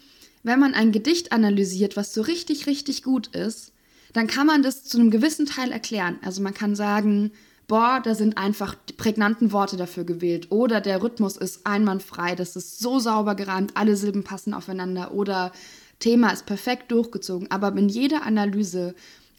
wenn 0.42 0.60
man 0.60 0.74
ein 0.74 0.92
Gedicht 0.92 1.32
analysiert, 1.32 1.96
was 1.96 2.14
so 2.14 2.22
richtig, 2.22 2.66
richtig 2.66 3.02
gut 3.02 3.28
ist, 3.28 3.72
dann 4.12 4.26
kann 4.26 4.46
man 4.46 4.62
das 4.62 4.84
zu 4.84 4.98
einem 4.98 5.10
gewissen 5.10 5.46
Teil 5.46 5.72
erklären. 5.72 6.18
Also 6.22 6.42
man 6.42 6.54
kann 6.54 6.74
sagen, 6.74 7.32
boah, 7.66 8.00
da 8.02 8.14
sind 8.14 8.38
einfach 8.38 8.74
die 8.88 8.94
prägnanten 8.94 9.52
Worte 9.52 9.76
dafür 9.76 10.04
gewählt 10.04 10.50
oder 10.50 10.80
der 10.80 11.02
Rhythmus 11.02 11.36
ist 11.36 11.66
einwandfrei, 11.66 12.34
das 12.34 12.56
ist 12.56 12.78
so 12.78 12.98
sauber 12.98 13.34
gereimt, 13.34 13.72
alle 13.76 13.96
Silben 13.96 14.24
passen 14.24 14.54
aufeinander 14.54 15.12
oder 15.12 15.52
Thema 15.98 16.30
ist 16.30 16.46
perfekt 16.46 16.90
durchgezogen. 16.92 17.50
Aber 17.50 17.76
in 17.76 17.88
jeder 17.88 18.24
Analyse 18.24 18.94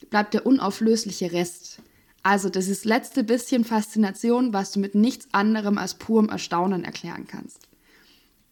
bleibt 0.09 0.33
der 0.33 0.45
unauflösliche 0.45 1.31
Rest. 1.31 1.81
Also 2.21 2.49
dieses 2.49 2.83
letzte 2.85 3.23
bisschen 3.23 3.63
Faszination, 3.63 4.53
was 4.53 4.73
du 4.73 4.79
mit 4.79 4.93
nichts 4.93 5.27
anderem 5.31 5.77
als 5.77 5.95
purem 5.95 6.29
Erstaunen 6.29 6.83
erklären 6.83 7.27
kannst. 7.27 7.67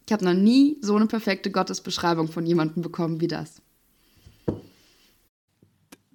Ich 0.06 0.12
habe 0.12 0.24
noch 0.24 0.34
nie 0.34 0.78
so 0.80 0.96
eine 0.96 1.06
perfekte 1.06 1.50
Gottesbeschreibung 1.50 2.28
von 2.28 2.46
jemandem 2.46 2.82
bekommen 2.82 3.20
wie 3.20 3.28
das. 3.28 3.60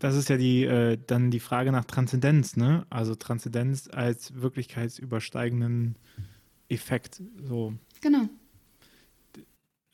Das 0.03 0.17
ist 0.17 0.27
ja 0.27 0.35
die, 0.35 0.65
äh, 0.65 0.97
dann 1.07 1.31
die 1.31 1.39
Frage 1.39 1.71
nach 1.71 1.85
Transzendenz, 1.85 2.57
ne? 2.57 2.85
Also 2.89 3.15
Transzendenz 3.15 3.89
als 3.89 4.35
wirklichkeitsübersteigenden 4.35 5.95
Effekt. 6.67 7.23
So. 7.41 7.75
Genau. 8.01 8.27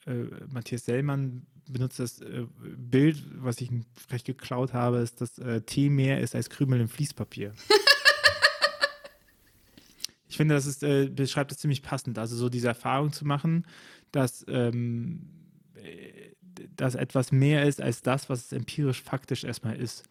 Äh, 0.08 0.24
Matthias 0.52 0.86
Sellmann 0.86 1.46
benutzt 1.70 2.00
das 2.00 2.22
äh, 2.22 2.48
Bild, 2.76 3.24
was 3.36 3.62
ich 3.62 3.70
vielleicht 4.08 4.26
geklaut 4.26 4.74
habe, 4.74 4.98
ist, 4.98 5.22
dass 5.22 5.38
äh, 5.38 5.62
Tee 5.62 5.92
mehr 5.92 6.22
ist 6.22 6.34
als 6.34 6.50
Krümel 6.50 6.82
im 6.82 6.90
Fließpapier. 6.90 7.54
ich 10.28 10.38
finde, 10.38 10.56
das 10.56 10.66
ist, 10.66 10.82
äh, 10.82 11.08
beschreibt 11.08 11.52
es 11.52 11.60
ziemlich 11.60 11.84
passend. 11.84 12.18
Also 12.18 12.36
so 12.36 12.50
diese 12.50 12.70
Erfahrung 12.70 13.14
zu 13.14 13.28
machen, 13.28 13.64
dass, 14.12 14.44
ähm, 14.48 15.22
äh, 15.22 15.39
dass 16.76 16.96
etwas 16.96 17.32
mehr 17.32 17.66
ist 17.66 17.82
als 17.82 18.02
das, 18.02 18.30
was 18.30 18.46
es 18.46 18.52
empirisch 18.52 19.02
faktisch 19.02 19.44
erstmal 19.44 19.76
ist. 19.76 20.04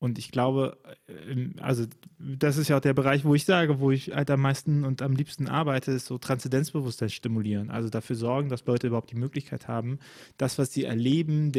Und 0.00 0.18
ich 0.18 0.30
glaube, 0.30 0.78
äh, 1.08 1.48
also 1.60 1.86
das 2.18 2.56
ist 2.56 2.68
ja 2.68 2.76
auch 2.76 2.80
der 2.80 2.94
Bereich, 2.94 3.24
wo 3.24 3.34
ich 3.34 3.44
sage, 3.44 3.80
wo 3.80 3.90
ich 3.90 4.12
halt 4.14 4.30
am 4.30 4.40
meisten 4.40 4.84
und 4.84 5.02
am 5.02 5.14
liebsten 5.14 5.48
arbeite, 5.48 5.90
ist 5.90 6.06
so 6.06 6.18
Transzendenzbewusstsein 6.18 7.10
stimulieren. 7.10 7.70
Also 7.70 7.88
dafür 7.88 8.14
sorgen, 8.14 8.48
dass 8.48 8.64
Leute 8.66 8.86
überhaupt 8.86 9.10
die 9.10 9.16
Möglichkeit 9.16 9.66
haben, 9.66 9.98
das, 10.36 10.58
was 10.58 10.72
sie 10.72 10.84
erleben, 10.84 11.52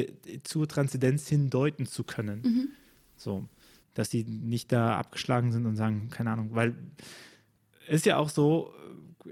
zur 0.43 0.67
Transzendenz 0.67 1.27
hin 1.27 1.49
deuten 1.49 1.85
zu 1.85 2.03
können. 2.03 2.41
Mhm. 2.41 2.67
So, 3.17 3.45
dass 3.93 4.09
sie 4.09 4.23
nicht 4.23 4.71
da 4.71 4.97
abgeschlagen 4.97 5.51
sind 5.51 5.65
und 5.65 5.75
sagen, 5.75 6.09
keine 6.09 6.31
Ahnung, 6.31 6.51
weil 6.53 6.75
es 7.87 7.97
ist 7.97 8.05
ja 8.05 8.17
auch 8.17 8.29
so, 8.29 8.73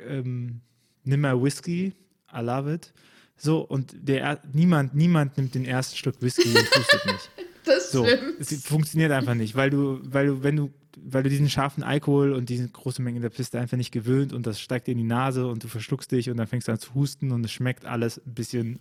ähm, 0.05 0.59
nimm 1.05 1.21
mal 1.21 1.41
Whisky, 1.41 1.93
I 2.33 2.41
love 2.41 2.73
it. 2.73 2.91
So, 3.37 3.59
und 3.59 3.93
der, 3.93 4.41
niemand, 4.51 4.95
niemand 4.95 5.37
nimmt 5.37 5.55
den 5.55 5.65
ersten 5.65 5.95
Stück 5.95 6.21
Whisky 6.21 6.49
und 6.49 6.71
pustet 6.71 7.05
nicht. 7.05 7.29
Das 7.67 7.91
so, 7.91 8.05
es 8.05 8.63
funktioniert 8.63 9.11
einfach 9.11 9.33
nicht, 9.33 9.55
weil 9.55 9.69
du, 9.69 9.99
weil 10.01 10.27
du, 10.27 10.41
wenn 10.41 10.55
du, 10.55 10.71
weil 11.03 11.23
du 11.23 11.29
diesen 11.29 11.49
scharfen 11.49 11.83
Alkohol 11.83 12.31
und 12.31 12.47
diese 12.47 12.65
große 12.65 13.01
Menge 13.01 13.19
der 13.19 13.29
Piste 13.29 13.59
einfach 13.59 13.75
nicht 13.75 13.91
gewöhnt 13.91 14.31
und 14.31 14.47
das 14.47 14.61
steigt 14.61 14.87
dir 14.87 14.93
in 14.93 14.99
die 14.99 15.03
Nase 15.03 15.45
und 15.47 15.65
du 15.65 15.67
verschluckst 15.67 16.09
dich 16.13 16.29
und 16.29 16.37
dann 16.37 16.47
fängst 16.47 16.69
du 16.69 16.71
an 16.71 16.79
zu 16.79 16.93
husten 16.95 17.33
und 17.33 17.43
es 17.43 17.51
schmeckt 17.51 17.83
alles 17.83 18.19
ein 18.25 18.33
bisschen. 18.33 18.79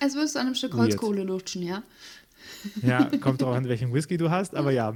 Als 0.00 0.16
würdest 0.16 0.34
du 0.34 0.40
an 0.40 0.46
einem 0.46 0.56
Stück 0.56 0.74
Holzkohle 0.74 1.22
lutschen, 1.22 1.62
ja? 1.62 1.84
Ja, 2.82 3.04
kommt 3.20 3.40
auch 3.44 3.54
an, 3.54 3.68
welchen 3.68 3.94
Whisky 3.94 4.16
du 4.16 4.30
hast, 4.30 4.54
aber 4.54 4.72
ja, 4.72 4.94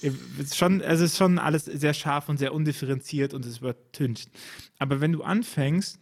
es 0.00 0.14
ist 0.38 0.56
schon, 0.56 0.80
es 0.80 1.00
ist 1.00 1.16
schon 1.16 1.38
alles 1.38 1.66
sehr 1.66 1.92
scharf 1.92 2.30
und 2.30 2.38
sehr 2.38 2.54
undifferenziert 2.54 3.34
und 3.34 3.44
es 3.44 3.58
übertüncht. 3.58 4.30
Aber 4.78 5.00
wenn 5.02 5.12
du 5.12 5.22
anfängst, 5.22 6.00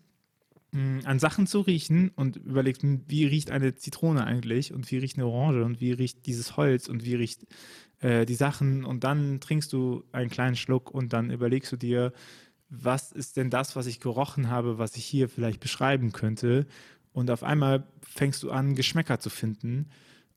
an 0.73 1.19
Sachen 1.19 1.47
zu 1.47 1.61
riechen 1.61 2.11
und 2.17 2.37
überlegst, 2.37 2.83
wie 2.83 3.25
riecht 3.27 3.51
eine 3.51 3.75
Zitrone 3.75 4.25
eigentlich 4.25 4.75
und 4.75 4.91
wie 4.91 4.99
riecht 4.99 5.17
eine 5.17 5.27
Orange 5.27 5.65
und 5.65 5.81
wie 5.81 5.93
riecht 5.93 6.27
dieses 6.27 6.57
Holz 6.57 6.89
und 6.89 7.05
wie 7.05 7.15
riecht 7.15 7.47
äh, 8.01 8.27
die 8.27 8.35
Sachen. 8.35 8.85
Und 8.85 9.05
dann 9.05 9.41
trinkst 9.41 9.73
du 9.73 10.05
einen 10.13 10.31
kleinen 10.31 10.57
Schluck 10.57 10.91
und 10.91 11.13
dann 11.13 11.31
überlegst 11.31 11.73
du 11.73 11.77
dir, 11.77 12.13
was 12.69 13.13
ist 13.13 13.37
denn 13.37 13.49
das, 13.49 13.77
was 13.77 13.87
ich 13.87 14.01
gerochen 14.01 14.51
habe, 14.51 14.79
was 14.79 14.97
ich 14.97 15.05
hier 15.05 15.29
vielleicht 15.29 15.61
beschreiben 15.61 16.13
könnte? 16.13 16.67
Und 17.13 17.31
auf 17.31 17.43
einmal 17.43 17.87
fängst 18.03 18.43
du 18.43 18.51
an, 18.51 18.75
Geschmäcker 18.75 19.19
zu 19.19 19.31
finden 19.31 19.89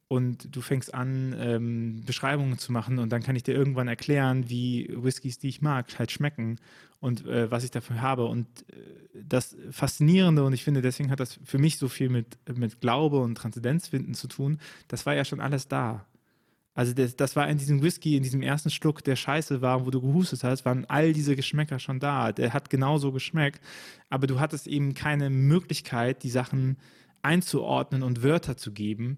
und 0.10 0.55
du 0.55 0.62
fängst 0.62 0.93
an, 0.93 1.36
ähm, 1.38 2.01
Beschreibungen 2.03 2.57
zu 2.57 2.72
machen 2.72 2.97
und 2.97 3.10
dann 3.12 3.22
kann 3.22 3.36
ich 3.36 3.43
dir 3.43 3.53
irgendwann 3.53 3.88
erklären, 3.88 4.49
wie 4.49 4.89
Whiskys, 4.91 5.38
die 5.38 5.49
ich 5.49 5.62
mag, 5.62 5.88
halt 5.99 6.12
schmecken 6.12 6.57
und 6.99 7.28
äh, 7.28 7.49
was 7.51 7.64
ich 7.64 7.70
dafür 7.70 8.01
habe. 8.01 8.26
Und 8.26 8.47
äh, 8.72 9.22
das 9.24 9.55
Faszinierende, 9.70 10.43
und 10.43 10.53
ich 10.53 10.64
finde, 10.64 10.82
deswegen 10.82 11.12
hat 11.12 11.20
das 11.20 11.39
für 11.43 11.60
mich 11.60 11.78
so 11.78 11.88
viel 11.88 12.10
mit, 12.10 12.38
mit 12.57 12.82
Glaube 12.82 13.20
und 13.20 13.36
Transzendenzfinden 13.36 14.16
zu 14.16 14.28
tun, 14.28 14.60
das 14.88 15.05
war 15.05 15.14
ja 15.14 15.24
schon 15.24 15.39
alles 15.39 15.68
da. 15.68 16.07
Also 16.74 16.93
das, 16.93 17.16
das, 17.16 17.36
war 17.36 17.47
in 17.47 17.60
diesem 17.60 17.84
Whisky, 17.84 18.18
in 18.18 18.24
diesem 18.24 18.41
ersten 18.41 18.72
Schluck, 18.72 19.03
der 19.03 19.16
scheiße 19.16 19.62
war, 19.62 19.86
wo 19.86 19.91
du 19.91 20.01
gehustet 20.01 20.43
hast, 20.43 20.66
waren 20.66 20.86
all 20.86 21.14
diese 21.14 21.36
Geschmäcker 21.36 21.78
schon 21.78 21.99
da. 21.99 22.32
Der 22.32 22.53
hat 22.53 22.72
genauso 22.72 23.12
geschmeckt, 23.12 23.62
aber 24.10 24.26
du 24.26 24.39
hattest 24.39 24.66
eben 24.66 24.95
keine 24.95 25.30
Möglichkeit, 25.30 26.24
die 26.24 26.30
Sachen 26.30 26.78
einzuordnen 27.22 28.03
und 28.03 28.24
Wörter 28.24 28.57
zu 28.57 28.72
geben, 28.72 29.18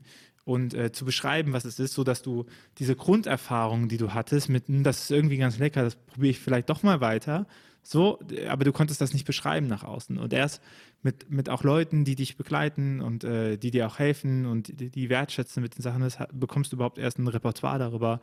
und 0.52 0.74
äh, 0.74 0.92
zu 0.92 1.06
beschreiben, 1.06 1.54
was 1.54 1.66
es 1.66 1.80
ist, 1.80 1.94
sodass 1.94 2.22
du 2.22 2.46
diese 2.78 2.96
Grunderfahrungen, 2.96 3.90
die 3.90 3.98
du 3.98 4.14
hattest, 4.14 4.50
mit, 4.50 4.68
hm, 4.68 4.84
das 4.84 5.04
ist 5.04 5.12
irgendwie 5.12 5.38
ganz 5.38 5.58
lecker, 5.58 5.84
das 5.84 5.96
probiere 5.96 6.32
ich 6.32 6.40
vielleicht 6.40 6.70
doch 6.70 6.84
mal 6.84 7.02
weiter, 7.02 7.48
so, 7.84 8.20
aber 8.48 8.64
du 8.64 8.72
konntest 8.72 9.02
das 9.02 9.14
nicht 9.14 9.26
beschreiben 9.26 9.66
nach 9.66 9.84
außen. 9.84 10.20
Und 10.20 10.34
erst 10.34 10.62
mit, 11.02 11.32
mit 11.32 11.50
auch 11.50 11.64
Leuten, 11.64 12.06
die 12.06 12.16
dich 12.16 12.38
begleiten 12.38 13.02
und 13.02 13.24
äh, 13.24 13.58
die 13.58 13.72
dir 13.72 13.88
auch 13.88 13.98
helfen 13.98 14.46
und 14.46 14.80
die, 14.80 14.90
die 14.90 15.10
wertschätzen 15.10 15.64
mit 15.64 15.78
den 15.78 15.82
Sachen, 15.82 16.02
das, 16.02 16.18
bekommst 16.32 16.72
du 16.72 16.76
überhaupt 16.76 17.00
erst 17.00 17.18
ein 17.18 17.28
Repertoire 17.28 17.80
darüber, 17.80 18.22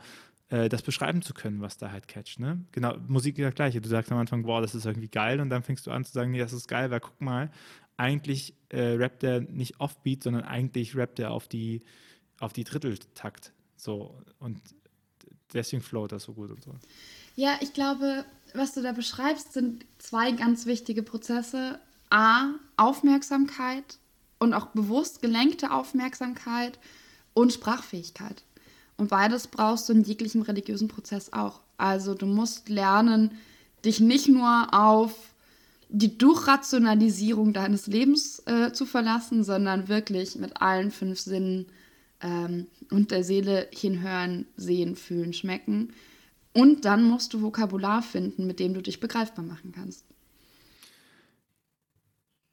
äh, 0.49 0.69
das 0.69 0.81
beschreiben 0.81 1.21
zu 1.21 1.33
können, 1.33 1.59
was 1.61 1.77
da 1.77 1.91
halt 1.91 2.07
catcht. 2.07 2.39
Ne? 2.39 2.63
Genau, 2.71 2.95
Musik 3.07 3.37
ist 3.37 3.45
das 3.45 3.55
Gleiche. 3.55 3.81
Du 3.81 3.89
sagst 3.89 4.11
am 4.11 4.17
Anfang, 4.17 4.43
boah, 4.43 4.61
das 4.61 4.75
ist 4.75 4.85
irgendwie 4.85 5.09
geil 5.09 5.41
und 5.41 5.49
dann 5.49 5.63
fängst 5.63 5.85
du 5.85 5.91
an 5.91 6.05
zu 6.05 6.13
sagen, 6.13 6.31
nee, 6.31 6.39
das 6.39 6.53
ist 6.53 6.67
geil, 6.67 6.89
weil 6.89 7.01
guck 7.01 7.19
mal, 7.19 7.51
eigentlich 7.97 8.53
äh, 8.69 8.93
rappt 8.93 9.23
er 9.23 9.41
nicht 9.41 9.81
offbeat, 9.81 10.23
sondern 10.23 10.43
eigentlich 10.43 10.95
rappt 10.95 11.19
er 11.19 11.31
auf 11.31 11.49
die 11.49 11.81
auf 12.39 12.53
die 12.53 12.63
Dritteltakt. 12.63 13.51
So 13.75 14.15
und 14.39 14.61
deswegen 15.53 15.81
flowt 15.81 16.11
das 16.11 16.23
so 16.23 16.33
gut 16.33 16.51
und 16.51 16.63
so. 16.63 16.71
Ja, 17.35 17.57
ich 17.61 17.73
glaube, 17.73 18.25
was 18.53 18.73
du 18.73 18.81
da 18.81 18.91
beschreibst, 18.91 19.53
sind 19.53 19.85
zwei 19.97 20.31
ganz 20.31 20.65
wichtige 20.65 21.03
Prozesse. 21.03 21.79
A, 22.09 22.55
Aufmerksamkeit 22.75 23.99
und 24.39 24.53
auch 24.53 24.67
bewusst 24.67 25.21
gelenkte 25.21 25.71
Aufmerksamkeit 25.71 26.79
und 27.33 27.53
Sprachfähigkeit. 27.53 28.43
Und 28.97 29.09
beides 29.09 29.47
brauchst 29.47 29.87
du 29.87 29.93
in 29.93 30.03
jeglichem 30.03 30.41
religiösen 30.41 30.87
Prozess 30.87 31.31
auch. 31.31 31.61
Also 31.77 32.15
du 32.15 32.25
musst 32.25 32.67
lernen, 32.67 33.37
dich 33.85 33.99
nicht 33.99 34.27
nur 34.27 34.73
auf 34.73 35.13
die 35.87 36.17
Durchrationalisierung 36.17 37.53
deines 37.53 37.87
Lebens 37.87 38.43
äh, 38.45 38.73
zu 38.73 38.85
verlassen, 38.85 39.43
sondern 39.43 39.87
wirklich 39.87 40.35
mit 40.35 40.61
allen 40.61 40.91
fünf 40.91 41.19
Sinnen 41.19 41.67
ähm, 42.21 42.67
und 42.91 43.11
der 43.11 43.23
Seele 43.23 43.67
hinhören, 43.71 44.45
sehen, 44.55 44.95
fühlen, 44.95 45.33
schmecken. 45.33 45.93
Und 46.53 46.85
dann 46.85 47.03
musst 47.03 47.33
du 47.33 47.41
Vokabular 47.41 48.01
finden, 48.01 48.47
mit 48.47 48.59
dem 48.59 48.73
du 48.73 48.81
dich 48.81 48.99
begreifbar 48.99 49.45
machen 49.45 49.71
kannst. 49.71 50.05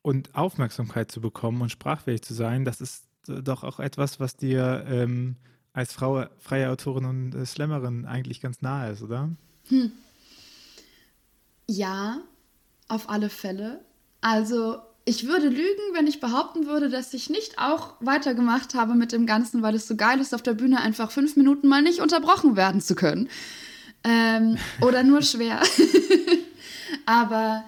Und 0.03 0.35
Aufmerksamkeit 0.35 1.11
zu 1.11 1.21
bekommen 1.21 1.63
und 1.63 1.71
sprachfähig 1.71 2.23
zu 2.23 2.35
sein, 2.35 2.65
das 2.65 2.81
ist 2.81 3.05
doch 3.27 3.65
auch 3.65 3.81
etwas, 3.81 4.21
was 4.21 4.37
dir 4.37 4.85
ähm, 4.89 5.37
als 5.73 5.93
Frau, 5.93 6.27
freie 6.39 6.71
Autorin 6.71 7.05
und 7.05 7.35
äh, 7.35 7.45
Slammerin 7.45 8.07
eigentlich 8.07 8.41
ganz 8.41 8.63
nahe 8.63 8.93
ist, 8.93 9.03
oder? 9.03 9.31
Hm. 9.69 9.91
Ja, 11.69 12.21
auf 12.87 13.09
alle 13.11 13.29
Fälle. 13.29 13.85
Also 14.21 14.79
ich 15.09 15.27
würde 15.27 15.49
lügen, 15.49 15.95
wenn 15.95 16.09
ich 16.09 16.21
behaupten 16.21 16.67
würde, 16.67 16.91
dass 16.91 17.15
ich 17.15 17.31
nicht 17.31 17.59
auch 17.59 17.95
weitergemacht 18.01 18.75
habe 18.75 18.95
mit 18.95 19.13
dem 19.13 19.25
Ganzen, 19.25 19.63
weil 19.63 19.77
es 19.77 19.87
so 19.87 19.95
geil 19.95 20.21
ist, 20.21 20.35
auf 20.35 20.43
der 20.43 20.55
Bühne 20.55 20.81
einfach 20.81 21.13
fünf 21.13 21.37
Minuten 21.37 21.69
mal 21.69 21.81
nicht 21.81 22.01
unterbrochen 22.01 22.57
werden 22.57 22.81
zu 22.81 22.97
können. 22.97 23.29
Ähm, 24.03 24.59
oder 24.81 25.05
nur 25.05 25.23
schwer. 25.23 25.63
Aber 27.07 27.65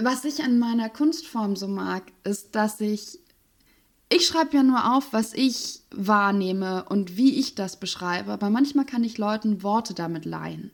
was 0.00 0.24
ich 0.24 0.42
an 0.42 0.58
meiner 0.58 0.88
Kunstform 0.88 1.56
so 1.56 1.68
mag, 1.68 2.04
ist, 2.24 2.54
dass 2.54 2.80
ich 2.80 3.18
ich 4.08 4.26
schreibe 4.26 4.56
ja 4.56 4.62
nur 4.62 4.94
auf, 4.94 5.14
was 5.14 5.32
ich 5.32 5.80
wahrnehme 5.90 6.84
und 6.88 7.16
wie 7.16 7.38
ich 7.38 7.54
das 7.54 7.80
beschreibe, 7.80 8.32
aber 8.32 8.50
manchmal 8.50 8.84
kann 8.84 9.04
ich 9.04 9.16
Leuten 9.16 9.62
Worte 9.62 9.94
damit 9.94 10.26
leihen. 10.26 10.70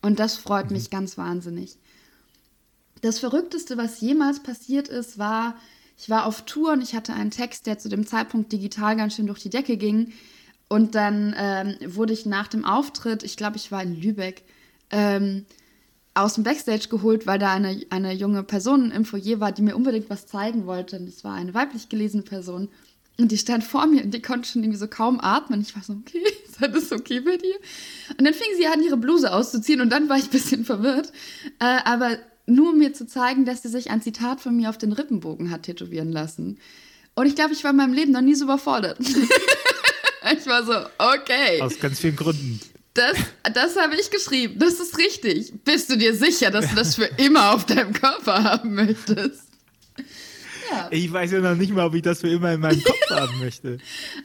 Und 0.00 0.18
das 0.18 0.36
freut 0.36 0.70
mhm. 0.70 0.76
mich 0.76 0.88
ganz 0.88 1.18
wahnsinnig. 1.18 1.76
Das 3.04 3.18
Verrückteste, 3.18 3.76
was 3.76 4.00
jemals 4.00 4.42
passiert 4.42 4.88
ist, 4.88 5.18
war, 5.18 5.56
ich 5.98 6.08
war 6.08 6.24
auf 6.24 6.46
Tour 6.46 6.72
und 6.72 6.82
ich 6.82 6.94
hatte 6.94 7.12
einen 7.12 7.30
Text, 7.30 7.66
der 7.66 7.78
zu 7.78 7.90
dem 7.90 8.06
Zeitpunkt 8.06 8.50
digital 8.50 8.96
ganz 8.96 9.14
schön 9.14 9.26
durch 9.26 9.40
die 9.40 9.50
Decke 9.50 9.76
ging. 9.76 10.14
Und 10.68 10.94
dann 10.94 11.34
ähm, 11.36 11.76
wurde 11.84 12.14
ich 12.14 12.24
nach 12.24 12.48
dem 12.48 12.64
Auftritt, 12.64 13.22
ich 13.22 13.36
glaube, 13.36 13.58
ich 13.58 13.70
war 13.70 13.82
in 13.82 14.00
Lübeck, 14.00 14.44
ähm, 14.88 15.44
aus 16.14 16.36
dem 16.36 16.44
Backstage 16.44 16.88
geholt, 16.88 17.26
weil 17.26 17.38
da 17.38 17.52
eine, 17.52 17.78
eine 17.90 18.14
junge 18.14 18.42
Person 18.42 18.90
im 18.90 19.04
Foyer 19.04 19.38
war, 19.38 19.52
die 19.52 19.60
mir 19.60 19.76
unbedingt 19.76 20.08
was 20.08 20.26
zeigen 20.26 20.64
wollte. 20.64 20.96
Und 20.98 21.06
es 21.06 21.24
war 21.24 21.34
eine 21.34 21.52
weiblich 21.52 21.90
gelesene 21.90 22.22
Person. 22.22 22.70
Und 23.18 23.32
die 23.32 23.36
stand 23.36 23.64
vor 23.64 23.86
mir 23.86 24.02
und 24.02 24.14
die 24.14 24.22
konnte 24.22 24.48
schon 24.48 24.62
irgendwie 24.62 24.78
so 24.78 24.88
kaum 24.88 25.20
atmen. 25.20 25.60
Ich 25.60 25.76
war 25.76 25.82
so, 25.82 25.92
okay, 25.92 26.22
ist 26.48 26.62
alles 26.62 26.90
okay 26.90 27.20
bei 27.20 27.36
dir? 27.36 27.56
Und 28.16 28.24
dann 28.24 28.32
fing 28.32 28.48
sie 28.56 28.66
an, 28.66 28.82
ihre 28.82 28.96
Bluse 28.96 29.30
auszuziehen 29.30 29.82
und 29.82 29.90
dann 29.90 30.08
war 30.08 30.16
ich 30.16 30.24
ein 30.24 30.30
bisschen 30.30 30.64
verwirrt. 30.64 31.12
Äh, 31.58 31.80
aber 31.84 32.16
nur 32.46 32.70
um 32.70 32.78
mir 32.78 32.92
zu 32.92 33.06
zeigen, 33.06 33.44
dass 33.44 33.62
sie 33.62 33.68
sich 33.68 33.90
ein 33.90 34.02
Zitat 34.02 34.40
von 34.40 34.56
mir 34.56 34.68
auf 34.68 34.78
den 34.78 34.92
Rippenbogen 34.92 35.50
hat 35.50 35.62
tätowieren 35.64 36.12
lassen. 36.12 36.58
Und 37.14 37.26
ich 37.26 37.34
glaube, 37.34 37.52
ich 37.52 37.64
war 37.64 37.70
in 37.70 37.76
meinem 37.76 37.92
Leben 37.92 38.12
noch 38.12 38.20
nie 38.20 38.34
so 38.34 38.44
überfordert. 38.44 38.98
ich 39.00 40.46
war 40.46 40.64
so, 40.64 40.74
okay. 40.98 41.60
Aus 41.60 41.78
ganz 41.78 42.00
vielen 42.00 42.16
Gründen. 42.16 42.60
Das, 42.94 43.16
das 43.52 43.76
habe 43.76 43.96
ich 43.96 44.10
geschrieben. 44.10 44.58
Das 44.58 44.74
ist 44.74 44.98
richtig. 44.98 45.52
Bist 45.64 45.90
du 45.90 45.96
dir 45.96 46.14
sicher, 46.14 46.50
dass 46.50 46.68
du 46.68 46.76
das 46.76 46.94
für 46.94 47.08
immer 47.16 47.52
auf 47.54 47.66
deinem 47.66 47.92
Körper 47.92 48.44
haben 48.44 48.74
möchtest? 48.74 49.42
Ja. 50.70 50.88
Ich 50.90 51.12
weiß 51.12 51.32
ja 51.32 51.40
noch 51.40 51.56
nicht 51.56 51.72
mal, 51.72 51.86
ob 51.86 51.94
ich 51.94 52.02
das 52.02 52.20
für 52.20 52.28
immer 52.28 52.52
in 52.52 52.60
meinem 52.60 52.82
Kopf 52.82 53.10
haben 53.10 53.38
möchte. 53.40 53.78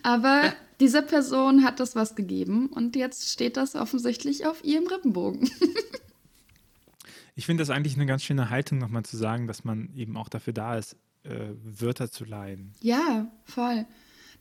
Aber 0.03 0.53
dieser 0.79 1.01
Person 1.01 1.63
hat 1.63 1.79
das 1.79 1.95
was 1.95 2.15
gegeben 2.15 2.67
und 2.67 2.95
jetzt 2.95 3.31
steht 3.31 3.57
das 3.57 3.75
offensichtlich 3.75 4.45
auf 4.45 4.63
ihrem 4.63 4.87
Rippenbogen. 4.87 5.49
ich 7.39 7.45
finde 7.45 7.61
das 7.61 7.69
eigentlich 7.69 7.95
eine 7.95 8.05
ganz 8.05 8.21
schöne 8.21 8.49
Haltung, 8.49 8.79
nochmal 8.79 9.03
zu 9.05 9.15
sagen, 9.15 9.47
dass 9.47 9.63
man 9.63 9.93
eben 9.95 10.17
auch 10.17 10.27
dafür 10.27 10.51
da 10.51 10.77
ist, 10.77 10.97
äh, 11.23 11.51
Wörter 11.63 12.11
zu 12.11 12.25
leihen. 12.25 12.73
Ja, 12.81 13.31
voll. 13.45 13.85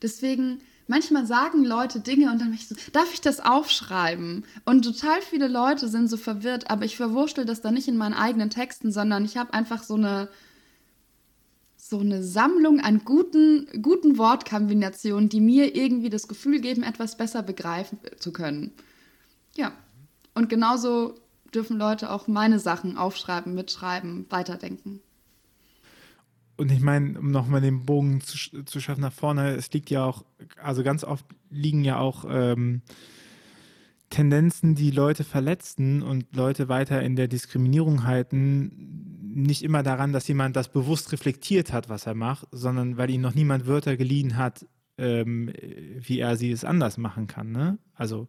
Deswegen 0.03 0.59
manchmal 0.89 1.25
sagen 1.25 1.65
Leute 1.65 2.01
Dinge 2.01 2.29
und 2.33 2.41
dann 2.41 2.49
bin 2.49 2.55
ich 2.55 2.67
so, 2.67 2.75
darf 2.93 3.15
ich 3.15 3.21
das 3.21 3.39
aufschreiben? 3.39 4.45
Und 4.65 4.85
total 4.85 5.23
viele 5.23 5.47
Leute 5.47 5.87
sind 5.87 6.09
so 6.09 6.17
verwirrt, 6.17 6.73
aber 6.73 6.87
ich 6.87 6.97
verwurschtel 6.97 7.45
das 7.45 7.61
dann 7.61 7.75
nicht 7.75 7.87
in 7.87 7.97
meinen 7.97 8.15
eigenen 8.15 8.51
Texten, 8.51 8.91
sondern 8.91 9.25
ich 9.25 9.37
habe 9.37 9.55
einfach 9.55 9.85
so 9.85 9.95
eine 9.95 10.29
so 11.77 12.01
eine 12.01 12.25
Sammlung 12.25 12.81
an 12.81 13.05
guten, 13.05 13.69
guten 13.81 14.19
Wortkombinationen, 14.19 15.29
die 15.29 15.41
mir 15.41 15.77
irgendwie 15.77 16.11
das 16.11 16.27
Gefühl 16.27 16.61
geben, 16.61 16.83
etwas 16.83 17.17
besser 17.17 17.45
begreifen 17.45 18.01
zu 18.19 18.33
können. 18.33 18.73
Ja. 19.55 19.71
Und 20.35 20.49
genauso 20.49 21.15
dürfen 21.55 21.79
Leute 21.79 22.11
auch 22.11 22.29
meine 22.29 22.59
Sachen 22.59 22.97
aufschreiben, 22.97 23.55
mitschreiben, 23.55 24.27
weiterdenken. 24.31 25.01
Und 26.57 26.73
ich 26.73 26.81
meine, 26.81 27.19
um 27.19 27.31
nochmal 27.31 27.61
den 27.61 27.87
Bogen 27.87 28.21
zu, 28.21 28.65
zu 28.65 28.81
schaffen 28.81 29.03
nach 29.03 29.13
vorne, 29.13 29.55
es 29.55 29.71
liegt 29.73 29.91
ja 29.91 30.05
auch, 30.05 30.25
also 30.61 30.83
ganz 30.83 31.05
oft 31.05 31.25
liegen 31.51 31.85
ja 31.85 31.99
auch 31.99 32.25
ähm, 32.29 32.83
Tendenzen, 34.11 34.75
die 34.75 34.91
Leute 34.91 35.23
verletzen 35.23 36.03
und 36.03 36.35
Leute 36.35 36.69
weiter 36.69 37.01
in 37.03 37.15
der 37.15 37.29
Diskriminierung 37.29 38.05
halten, 38.05 38.73
nicht 39.23 39.63
immer 39.63 39.85
daran, 39.85 40.13
dass 40.13 40.27
jemand 40.27 40.57
das 40.57 40.73
bewusst 40.73 41.13
reflektiert 41.13 41.73
hat, 41.73 41.89
was 41.89 42.07
er 42.07 42.15
macht, 42.15 42.49
sondern 42.51 42.97
weil 42.97 43.11
ihm 43.11 43.21
noch 43.21 43.35
niemand 43.35 43.69
Wörter 43.69 43.97
geliehen 43.97 44.37
hat, 44.37 44.67
ähm, 44.97 45.53
wie 46.01 46.19
er 46.19 46.37
sie 46.37 46.51
es 46.51 46.65
anders 46.65 46.97
machen 46.99 47.29
kann. 47.29 47.53
Ne? 47.53 47.79
Also, 47.95 48.27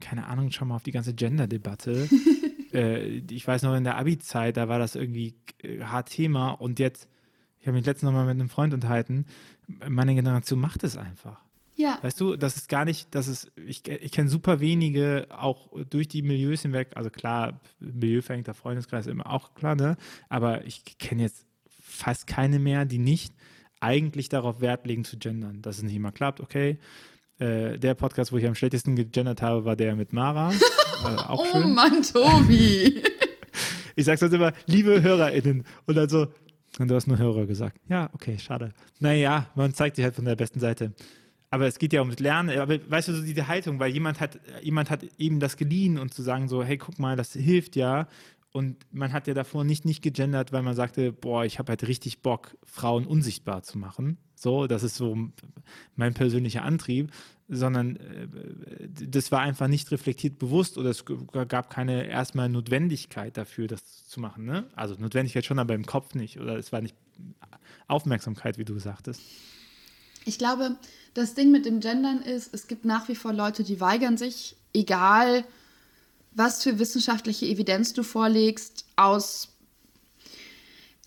keine 0.00 0.26
Ahnung, 0.26 0.50
schau 0.50 0.64
mal 0.64 0.76
auf 0.76 0.82
die 0.82 0.92
ganze 0.92 1.12
Gender-Debatte. 1.12 2.08
äh, 2.72 3.22
ich 3.30 3.46
weiß 3.46 3.62
noch, 3.62 3.74
in 3.74 3.84
der 3.84 3.96
Abi-Zeit, 3.96 4.56
da 4.56 4.68
war 4.68 4.78
das 4.78 4.94
irgendwie 4.94 5.34
äh, 5.62 5.80
hart 5.82 6.10
Thema 6.10 6.50
und 6.50 6.78
jetzt 6.78 7.08
ich 7.60 7.66
habe 7.66 7.76
mich 7.76 7.86
letztens 7.86 8.10
nochmal 8.10 8.24
mit 8.24 8.40
einem 8.40 8.48
Freund 8.48 8.72
unterhalten. 8.72 9.26
Meine 9.86 10.14
Generation 10.14 10.58
macht 10.58 10.82
es 10.82 10.96
einfach. 10.96 11.40
Ja. 11.76 11.98
Weißt 12.02 12.20
du, 12.20 12.36
das 12.36 12.56
ist 12.56 12.68
gar 12.68 12.84
nicht, 12.84 13.14
das 13.14 13.28
ist, 13.28 13.52
ich, 13.56 13.86
ich 13.86 14.12
kenne 14.12 14.28
super 14.28 14.60
wenige, 14.60 15.26
auch 15.30 15.68
durch 15.88 16.08
die 16.08 16.22
Milieus 16.22 16.62
hinweg, 16.62 16.88
also 16.94 17.10
klar, 17.10 17.60
milieuverhängter 17.78 18.54
Freundeskreis 18.54 19.06
immer 19.06 19.30
auch 19.30 19.54
klar, 19.54 19.76
ne? 19.76 19.96
Aber 20.28 20.64
ich 20.64 20.84
kenne 20.98 21.22
jetzt 21.22 21.46
fast 21.68 22.26
keine 22.26 22.58
mehr, 22.58 22.84
die 22.84 22.98
nicht 22.98 23.34
eigentlich 23.78 24.28
darauf 24.28 24.60
Wert 24.60 24.86
legen 24.86 25.04
zu 25.04 25.18
gendern. 25.18 25.62
Dass 25.62 25.78
es 25.78 25.82
nicht 25.82 25.94
immer 25.94 26.12
klappt, 26.12 26.40
okay. 26.40 26.78
Äh, 27.38 27.78
der 27.78 27.94
Podcast, 27.94 28.32
wo 28.32 28.36
ich 28.36 28.46
am 28.46 28.54
schlechtesten 28.54 28.96
gegendert 28.96 29.40
habe, 29.40 29.64
war 29.64 29.76
der 29.76 29.96
mit 29.96 30.12
Mara. 30.12 30.52
Äh, 31.04 31.16
auch 31.16 31.40
oh 31.40 31.60
schön. 31.60 31.74
Mann, 31.74 32.02
Tobi! 32.02 33.02
ich 33.96 34.04
sage 34.04 34.18
sonst 34.18 34.32
immer, 34.32 34.52
liebe 34.66 35.02
HörerInnen. 35.02 35.64
Und 35.86 35.94
dann 35.94 36.08
so, 36.08 36.28
und 36.78 36.88
du 36.88 36.94
hast 36.94 37.06
nur 37.06 37.18
Hörer 37.18 37.46
gesagt. 37.46 37.78
Ja, 37.88 38.10
okay, 38.12 38.38
schade. 38.38 38.72
Naja, 39.00 39.46
man 39.54 39.74
zeigt 39.74 39.96
sich 39.96 40.04
halt 40.04 40.14
von 40.14 40.24
der 40.24 40.36
besten 40.36 40.60
Seite. 40.60 40.92
Aber 41.50 41.66
es 41.66 41.78
geht 41.78 41.92
ja 41.92 42.00
ums 42.00 42.18
Lernen. 42.20 42.56
Aber 42.58 42.78
weißt 42.88 43.08
du, 43.08 43.14
so 43.14 43.22
diese 43.22 43.48
Haltung, 43.48 43.80
weil 43.80 43.92
jemand 43.92 44.20
hat, 44.20 44.38
jemand 44.62 44.88
hat 44.90 45.04
eben 45.18 45.40
das 45.40 45.56
geliehen 45.56 45.98
und 45.98 46.14
zu 46.14 46.22
sagen 46.22 46.48
so, 46.48 46.62
hey, 46.62 46.78
guck 46.78 46.98
mal, 46.98 47.16
das 47.16 47.32
hilft 47.32 47.76
ja. 47.76 48.06
Und 48.52 48.84
man 48.90 49.12
hat 49.12 49.28
ja 49.28 49.34
davor 49.34 49.62
nicht, 49.62 49.84
nicht 49.84 50.02
gegendert, 50.02 50.52
weil 50.52 50.62
man 50.62 50.74
sagte, 50.74 51.12
boah, 51.12 51.44
ich 51.44 51.60
habe 51.60 51.70
halt 51.70 51.86
richtig 51.86 52.20
Bock, 52.20 52.56
Frauen 52.64 53.06
unsichtbar 53.06 53.62
zu 53.62 53.78
machen. 53.78 54.18
So, 54.34 54.66
das 54.66 54.82
ist 54.82 54.96
so 54.96 55.16
mein 55.94 56.14
persönlicher 56.14 56.64
Antrieb, 56.64 57.12
sondern 57.48 57.96
äh, 57.96 58.28
das 58.88 59.30
war 59.30 59.40
einfach 59.40 59.68
nicht 59.68 59.90
reflektiert 59.92 60.38
bewusst 60.38 60.78
oder 60.78 60.90
es 60.90 61.04
gab 61.04 61.70
keine 61.70 62.06
erstmal 62.06 62.48
Notwendigkeit 62.48 63.36
dafür, 63.36 63.68
das 63.68 64.08
zu 64.08 64.18
machen. 64.18 64.46
Ne? 64.46 64.64
Also 64.74 64.96
Notwendigkeit 64.98 65.44
schon, 65.44 65.58
aber 65.58 65.74
im 65.74 65.86
Kopf 65.86 66.14
nicht 66.14 66.40
oder 66.40 66.56
es 66.56 66.72
war 66.72 66.80
nicht 66.80 66.96
Aufmerksamkeit, 67.86 68.58
wie 68.58 68.64
du 68.64 68.78
sagtest. 68.78 69.20
Ich 70.24 70.38
glaube, 70.38 70.76
das 71.14 71.34
Ding 71.34 71.50
mit 71.50 71.66
dem 71.66 71.80
Gendern 71.80 72.22
ist, 72.22 72.52
es 72.52 72.66
gibt 72.66 72.84
nach 72.84 73.08
wie 73.08 73.14
vor 73.14 73.32
Leute, 73.32 73.62
die 73.62 73.80
weigern 73.80 74.16
sich, 74.16 74.56
egal 74.72 75.44
was 76.40 76.62
für 76.62 76.78
wissenschaftliche 76.78 77.44
Evidenz 77.44 77.92
du 77.92 78.02
vorlegst, 78.02 78.86
aus 78.96 79.48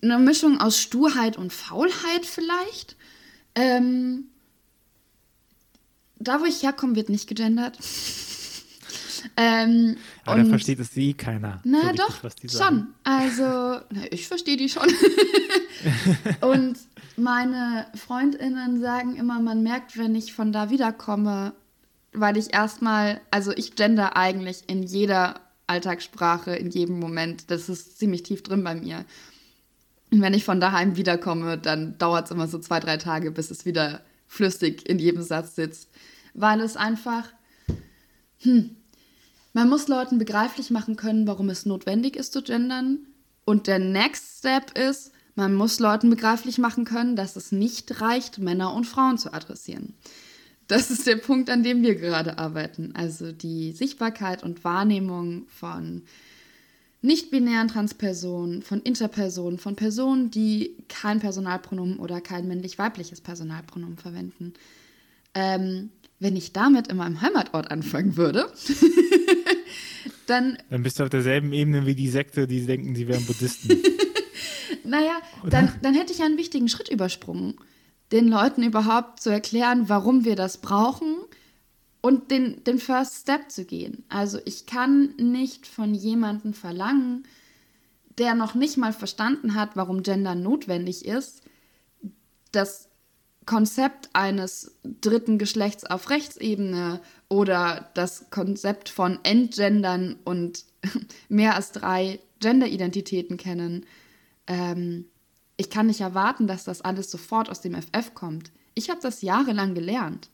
einer 0.00 0.20
Mischung 0.20 0.60
aus 0.60 0.78
Sturheit 0.80 1.36
und 1.36 1.52
Faulheit 1.52 2.24
vielleicht. 2.24 2.94
Ähm, 3.56 4.26
da, 6.20 6.40
wo 6.40 6.44
ich 6.44 6.62
herkomme, 6.62 6.94
wird 6.94 7.08
nicht 7.08 7.26
gegendert. 7.26 7.76
ähm, 9.36 9.96
Aber 10.24 10.40
da 10.40 10.48
versteht 10.48 10.78
es 10.78 10.96
eh 10.96 11.14
keiner. 11.14 11.60
Na 11.64 11.90
so 11.90 11.96
doch, 11.96 12.22
richtig, 12.22 12.52
schon. 12.52 12.94
Also, 13.02 13.42
na, 13.90 14.12
ich 14.12 14.28
verstehe 14.28 14.56
die 14.56 14.68
schon. 14.68 14.86
und 16.42 16.78
meine 17.16 17.88
Freundinnen 17.96 18.80
sagen 18.80 19.16
immer, 19.16 19.40
man 19.40 19.64
merkt, 19.64 19.98
wenn 19.98 20.14
ich 20.14 20.32
von 20.32 20.52
da 20.52 20.70
wiederkomme, 20.70 21.54
weil 22.14 22.36
ich 22.36 22.52
erstmal, 22.52 23.20
also 23.30 23.52
ich 23.52 23.76
gender 23.76 24.16
eigentlich 24.16 24.62
in 24.66 24.82
jeder 24.82 25.40
Alltagssprache, 25.66 26.54
in 26.54 26.70
jedem 26.70 26.98
Moment. 26.98 27.50
Das 27.50 27.68
ist 27.68 27.98
ziemlich 27.98 28.22
tief 28.22 28.42
drin 28.42 28.64
bei 28.64 28.74
mir. 28.74 29.04
Und 30.10 30.20
wenn 30.20 30.34
ich 30.34 30.44
von 30.44 30.60
daheim 30.60 30.96
wiederkomme, 30.96 31.58
dann 31.58 31.98
dauert 31.98 32.26
es 32.26 32.30
immer 32.30 32.46
so 32.46 32.58
zwei, 32.58 32.80
drei 32.80 32.96
Tage, 32.96 33.30
bis 33.30 33.50
es 33.50 33.64
wieder 33.64 34.02
flüssig 34.26 34.88
in 34.88 34.98
jedem 34.98 35.22
Satz 35.22 35.54
sitzt 35.54 35.88
weil 36.34 36.60
es 36.60 36.76
einfach, 36.76 37.28
hm, 38.38 38.76
man 39.52 39.68
muss 39.68 39.88
Leuten 39.88 40.18
begreiflich 40.18 40.70
machen 40.70 40.96
können, 40.96 41.26
warum 41.26 41.48
es 41.48 41.64
notwendig 41.64 42.16
ist 42.16 42.32
zu 42.32 42.42
gendern. 42.42 42.98
Und 43.44 43.68
der 43.68 43.78
Next 43.78 44.38
Step 44.38 44.76
ist, 44.76 45.12
man 45.36 45.54
muss 45.54 45.78
Leuten 45.78 46.10
begreiflich 46.10 46.58
machen 46.58 46.84
können, 46.84 47.16
dass 47.16 47.36
es 47.36 47.52
nicht 47.52 48.00
reicht, 48.00 48.38
Männer 48.38 48.74
und 48.74 48.84
Frauen 48.84 49.16
zu 49.16 49.32
adressieren. 49.32 49.94
Das 50.68 50.90
ist 50.90 51.06
der 51.06 51.16
Punkt, 51.16 51.50
an 51.50 51.62
dem 51.62 51.82
wir 51.82 51.94
gerade 51.94 52.38
arbeiten. 52.38 52.92
Also 52.94 53.32
die 53.32 53.72
Sichtbarkeit 53.72 54.42
und 54.42 54.64
Wahrnehmung 54.64 55.46
von 55.48 56.02
nicht-binären 57.02 57.68
Transpersonen, 57.68 58.62
von 58.62 58.80
Interpersonen, 58.80 59.58
von 59.58 59.76
Personen, 59.76 60.30
die 60.30 60.74
kein 60.88 61.20
Personalpronomen 61.20 61.98
oder 61.98 62.22
kein 62.22 62.48
männlich-weibliches 62.48 63.20
Personalpronomen 63.20 63.98
verwenden. 63.98 64.54
Ähm, 65.34 65.90
wenn 66.18 66.34
ich 66.34 66.54
damit 66.54 66.88
in 66.88 66.96
meinem 66.96 67.20
Heimatort 67.20 67.70
anfangen 67.70 68.16
würde, 68.16 68.50
dann. 70.26 70.56
Dann 70.70 70.82
bist 70.82 70.98
du 70.98 71.02
auf 71.02 71.10
derselben 71.10 71.52
Ebene 71.52 71.84
wie 71.84 71.94
die 71.94 72.08
Sekte, 72.08 72.46
die 72.46 72.64
denken, 72.64 72.94
sie 72.94 73.06
wären 73.06 73.26
Buddhisten. 73.26 73.82
naja, 74.84 75.18
dann, 75.50 75.70
dann 75.82 75.92
hätte 75.92 76.14
ich 76.14 76.22
einen 76.22 76.38
wichtigen 76.38 76.68
Schritt 76.70 76.88
übersprungen, 76.88 77.56
den 78.14 78.28
Leuten 78.28 78.62
überhaupt 78.62 79.20
zu 79.20 79.28
erklären, 79.28 79.88
warum 79.88 80.24
wir 80.24 80.36
das 80.36 80.58
brauchen 80.58 81.16
und 82.00 82.30
den, 82.30 82.62
den 82.62 82.78
First 82.78 83.22
Step 83.22 83.50
zu 83.50 83.64
gehen. 83.64 84.04
Also 84.08 84.38
ich 84.44 84.66
kann 84.66 85.16
nicht 85.16 85.66
von 85.66 85.94
jemandem 85.94 86.54
verlangen, 86.54 87.26
der 88.16 88.36
noch 88.36 88.54
nicht 88.54 88.76
mal 88.76 88.92
verstanden 88.92 89.56
hat, 89.56 89.70
warum 89.74 90.04
Gender 90.04 90.36
notwendig 90.36 91.04
ist, 91.04 91.42
dass 92.52 92.88
Konzept 93.46 94.10
eines 94.12 94.78
dritten 94.84 95.36
Geschlechts 95.36 95.84
auf 95.84 96.08
Rechtsebene 96.08 97.00
oder 97.28 97.90
das 97.94 98.30
Konzept 98.30 98.90
von 98.90 99.18
Entgendern 99.24 100.20
und 100.24 100.66
mehr 101.28 101.56
als 101.56 101.72
drei 101.72 102.20
Genderidentitäten 102.38 103.38
kennen. 103.38 103.86
Ähm, 104.46 105.06
ich 105.56 105.70
kann 105.70 105.86
nicht 105.86 106.00
erwarten, 106.00 106.46
dass 106.46 106.64
das 106.64 106.80
alles 106.80 107.10
sofort 107.10 107.48
aus 107.48 107.60
dem 107.60 107.74
FF 107.74 108.14
kommt. 108.14 108.50
Ich 108.74 108.90
habe 108.90 109.00
das 109.00 109.22
jahrelang 109.22 109.74
gelernt. 109.74 110.28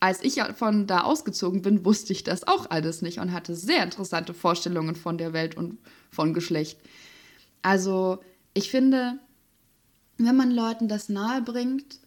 Als 0.00 0.22
ich 0.24 0.42
von 0.56 0.86
da 0.86 1.02
ausgezogen 1.02 1.62
bin, 1.62 1.84
wusste 1.84 2.12
ich 2.12 2.24
das 2.24 2.46
auch 2.46 2.70
alles 2.70 3.02
nicht 3.02 3.18
und 3.18 3.32
hatte 3.32 3.54
sehr 3.54 3.84
interessante 3.84 4.32
Vorstellungen 4.34 4.96
von 4.96 5.18
der 5.18 5.32
Welt 5.32 5.56
und 5.56 5.78
von 6.10 6.32
Geschlecht. 6.32 6.80
Also 7.62 8.20
ich 8.54 8.70
finde, 8.70 9.18
wenn 10.16 10.36
man 10.36 10.50
Leuten 10.50 10.88
das 10.88 11.10
nahe 11.10 11.42
bringt, 11.42 11.98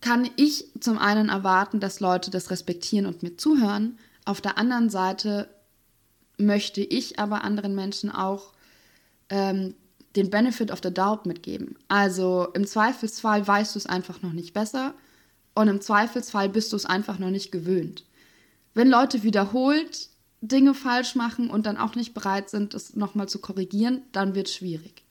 kann 0.00 0.28
ich 0.36 0.66
zum 0.80 0.98
einen 0.98 1.28
erwarten, 1.28 1.80
dass 1.80 2.00
Leute 2.00 2.30
das 2.30 2.50
respektieren 2.50 3.06
und 3.06 3.22
mir 3.22 3.36
zuhören. 3.36 3.98
Auf 4.24 4.40
der 4.40 4.56
anderen 4.56 4.88
Seite 4.88 5.48
möchte 6.38 6.80
ich 6.80 7.18
aber 7.18 7.44
anderen 7.44 7.74
Menschen 7.74 8.10
auch 8.10 8.52
ähm, 9.28 9.74
den 10.16 10.30
Benefit 10.30 10.70
of 10.70 10.80
the 10.82 10.92
Doubt 10.92 11.26
mitgeben. 11.26 11.76
Also 11.88 12.48
im 12.54 12.66
Zweifelsfall 12.66 13.46
weißt 13.46 13.74
du 13.74 13.78
es 13.78 13.86
einfach 13.86 14.22
noch 14.22 14.32
nicht 14.32 14.52
besser 14.52 14.94
und 15.54 15.68
im 15.68 15.80
Zweifelsfall 15.80 16.48
bist 16.48 16.72
du 16.72 16.76
es 16.76 16.86
einfach 16.86 17.18
noch 17.18 17.30
nicht 17.30 17.52
gewöhnt. 17.52 18.04
Wenn 18.74 18.88
Leute 18.88 19.22
wiederholt 19.22 20.08
Dinge 20.40 20.74
falsch 20.74 21.14
machen 21.14 21.50
und 21.50 21.66
dann 21.66 21.76
auch 21.76 21.94
nicht 21.94 22.14
bereit 22.14 22.50
sind, 22.50 22.74
es 22.74 22.96
nochmal 22.96 23.28
zu 23.28 23.38
korrigieren, 23.40 24.02
dann 24.12 24.34
wird 24.34 24.48
es 24.48 24.54
schwierig. 24.54 25.04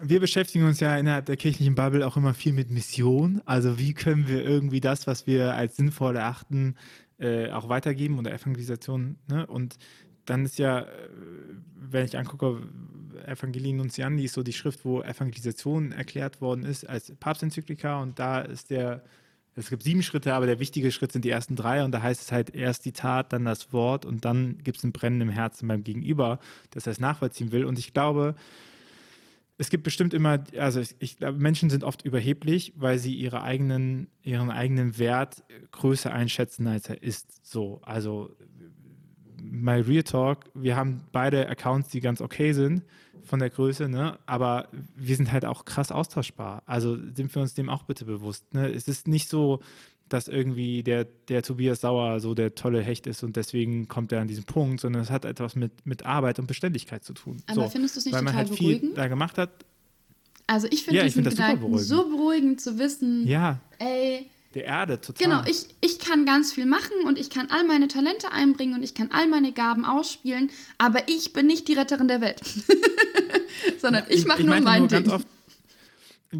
Wir 0.00 0.20
beschäftigen 0.20 0.66
uns 0.66 0.80
ja 0.80 0.98
innerhalb 0.98 1.26
der 1.26 1.36
kirchlichen 1.36 1.74
Bubble 1.76 2.06
auch 2.06 2.16
immer 2.16 2.34
viel 2.34 2.52
mit 2.52 2.70
Mission. 2.70 3.40
Also 3.46 3.78
wie 3.78 3.94
können 3.94 4.28
wir 4.28 4.44
irgendwie 4.44 4.80
das, 4.80 5.06
was 5.06 5.26
wir 5.26 5.54
als 5.54 5.76
sinnvoll 5.76 6.16
erachten, 6.16 6.74
äh, 7.18 7.50
auch 7.50 7.68
weitergeben 7.68 8.18
oder 8.18 8.32
Evangelisation. 8.32 9.16
Ne? 9.28 9.46
Und 9.46 9.76
dann 10.26 10.44
ist 10.44 10.58
ja, 10.58 10.80
äh, 10.80 10.86
wenn 11.76 12.04
ich 12.04 12.16
angucke, 12.18 12.62
Evangelien 13.26 13.76
Nuntiandi 13.76 14.24
ist 14.24 14.34
so 14.34 14.42
die 14.42 14.52
Schrift, 14.52 14.84
wo 14.84 15.00
Evangelisation 15.02 15.92
erklärt 15.92 16.40
worden 16.40 16.64
ist 16.64 16.88
als 16.88 17.12
Papstenzyklika 17.18 18.02
und 18.02 18.18
da 18.18 18.40
ist 18.40 18.70
der, 18.70 19.02
es 19.56 19.70
gibt 19.70 19.82
sieben 19.82 20.02
Schritte, 20.02 20.34
aber 20.34 20.46
der 20.46 20.58
wichtige 20.58 20.90
Schritt 20.90 21.12
sind 21.12 21.24
die 21.24 21.30
ersten 21.30 21.56
drei 21.56 21.84
und 21.84 21.92
da 21.92 22.02
heißt 22.02 22.20
es 22.20 22.32
halt 22.32 22.54
erst 22.54 22.84
die 22.84 22.92
Tat, 22.92 23.32
dann 23.32 23.44
das 23.44 23.72
Wort 23.72 24.04
und 24.04 24.24
dann 24.24 24.58
gibt 24.62 24.78
es 24.78 24.84
ein 24.84 24.92
Brennen 24.92 25.20
im 25.20 25.28
Herzen 25.28 25.68
beim 25.68 25.84
Gegenüber, 25.84 26.38
das 26.70 26.86
er 26.86 26.92
es 26.92 27.00
nachvollziehen 27.00 27.52
will. 27.52 27.64
Und 27.64 27.78
ich 27.78 27.92
glaube, 27.92 28.34
es 29.56 29.70
gibt 29.70 29.84
bestimmt 29.84 30.14
immer, 30.14 30.42
also 30.58 30.80
ich, 30.80 30.96
ich 30.98 31.16
glaube, 31.18 31.38
Menschen 31.38 31.70
sind 31.70 31.84
oft 31.84 32.02
überheblich, 32.02 32.72
weil 32.76 32.98
sie 32.98 33.14
ihre 33.14 33.42
eigenen, 33.42 34.08
ihren 34.22 34.50
eigenen 34.50 34.98
Wert 34.98 35.44
größer 35.70 36.12
einschätzen, 36.12 36.66
als 36.66 36.88
er 36.88 37.02
ist. 37.02 37.46
So, 37.46 37.80
also 37.82 38.34
mal 39.50 39.80
Real 39.82 40.02
Talk, 40.02 40.38
wir 40.54 40.76
haben 40.76 41.02
beide 41.12 41.48
Accounts, 41.48 41.88
die 41.90 42.00
ganz 42.00 42.20
okay 42.20 42.52
sind 42.52 42.82
von 43.24 43.38
der 43.38 43.50
Größe, 43.50 43.88
ne? 43.88 44.18
aber 44.26 44.68
wir 44.96 45.16
sind 45.16 45.32
halt 45.32 45.44
auch 45.44 45.64
krass 45.64 45.90
austauschbar. 45.92 46.62
Also 46.66 46.96
sind 47.14 47.34
wir 47.34 47.40
uns 47.42 47.54
dem 47.54 47.70
auch 47.70 47.84
bitte 47.84 48.04
bewusst. 48.04 48.52
Ne? 48.52 48.68
Es 48.72 48.86
ist 48.88 49.08
nicht 49.08 49.28
so, 49.28 49.60
dass 50.10 50.28
irgendwie 50.28 50.82
der, 50.82 51.04
der 51.28 51.42
Tobias 51.42 51.80
Sauer 51.80 52.20
so 52.20 52.34
der 52.34 52.54
tolle 52.54 52.82
Hecht 52.82 53.06
ist 53.06 53.22
und 53.22 53.36
deswegen 53.36 53.88
kommt 53.88 54.12
er 54.12 54.20
an 54.20 54.28
diesen 54.28 54.44
Punkt, 54.44 54.80
sondern 54.80 55.00
es 55.02 55.10
hat 55.10 55.24
etwas 55.24 55.56
mit, 55.56 55.86
mit 55.86 56.04
Arbeit 56.04 56.38
und 56.38 56.46
Beständigkeit 56.46 57.02
zu 57.04 57.14
tun. 57.14 57.42
Aber 57.46 57.62
so, 57.62 57.68
findest 57.70 57.96
du 57.96 58.00
es 58.00 58.04
nicht 58.06 58.14
weil 58.14 58.22
man 58.22 58.34
total 58.34 58.46
halt 58.48 58.58
beruhigend? 58.58 58.80
viel 58.82 58.94
da 58.94 59.08
gemacht 59.08 59.38
hat. 59.38 59.50
Also 60.46 60.66
ich 60.70 60.84
finde 60.84 60.98
Ja, 61.00 61.06
ich 61.06 61.14
diesen 61.14 61.24
find 61.24 61.26
das 61.28 61.34
super 61.36 61.46
Gedanken 61.54 61.60
beruhigend. 61.72 61.88
so 61.88 62.08
beruhigend 62.10 62.60
zu 62.60 62.78
wissen, 62.78 63.26
Ja, 63.26 63.60
ey, 63.78 64.26
der 64.54 64.64
Erde 64.64 65.00
total. 65.00 65.26
Genau, 65.26 65.42
ich, 65.46 65.66
ich 65.80 65.98
kann 65.98 66.24
ganz 66.26 66.52
viel 66.52 66.66
machen 66.66 66.92
und 67.06 67.18
ich 67.18 67.30
kann 67.30 67.48
all 67.50 67.64
meine 67.64 67.88
Talente 67.88 68.32
einbringen 68.32 68.74
und 68.74 68.82
ich 68.82 68.94
kann 68.94 69.10
all 69.10 69.28
meine 69.28 69.52
Gaben 69.52 69.84
ausspielen, 69.84 70.50
aber 70.78 71.08
ich 71.08 71.32
bin 71.32 71.46
nicht 71.46 71.68
die 71.68 71.74
Retterin 71.74 72.08
der 72.08 72.20
Welt. 72.20 72.40
Sondern 73.78 74.04
ich 74.08 74.26
mache 74.26 74.44
nur 74.44 74.60
mein 74.60 74.88
ganz 74.88 75.04
Ding. 75.04 75.12
oft, 75.12 75.26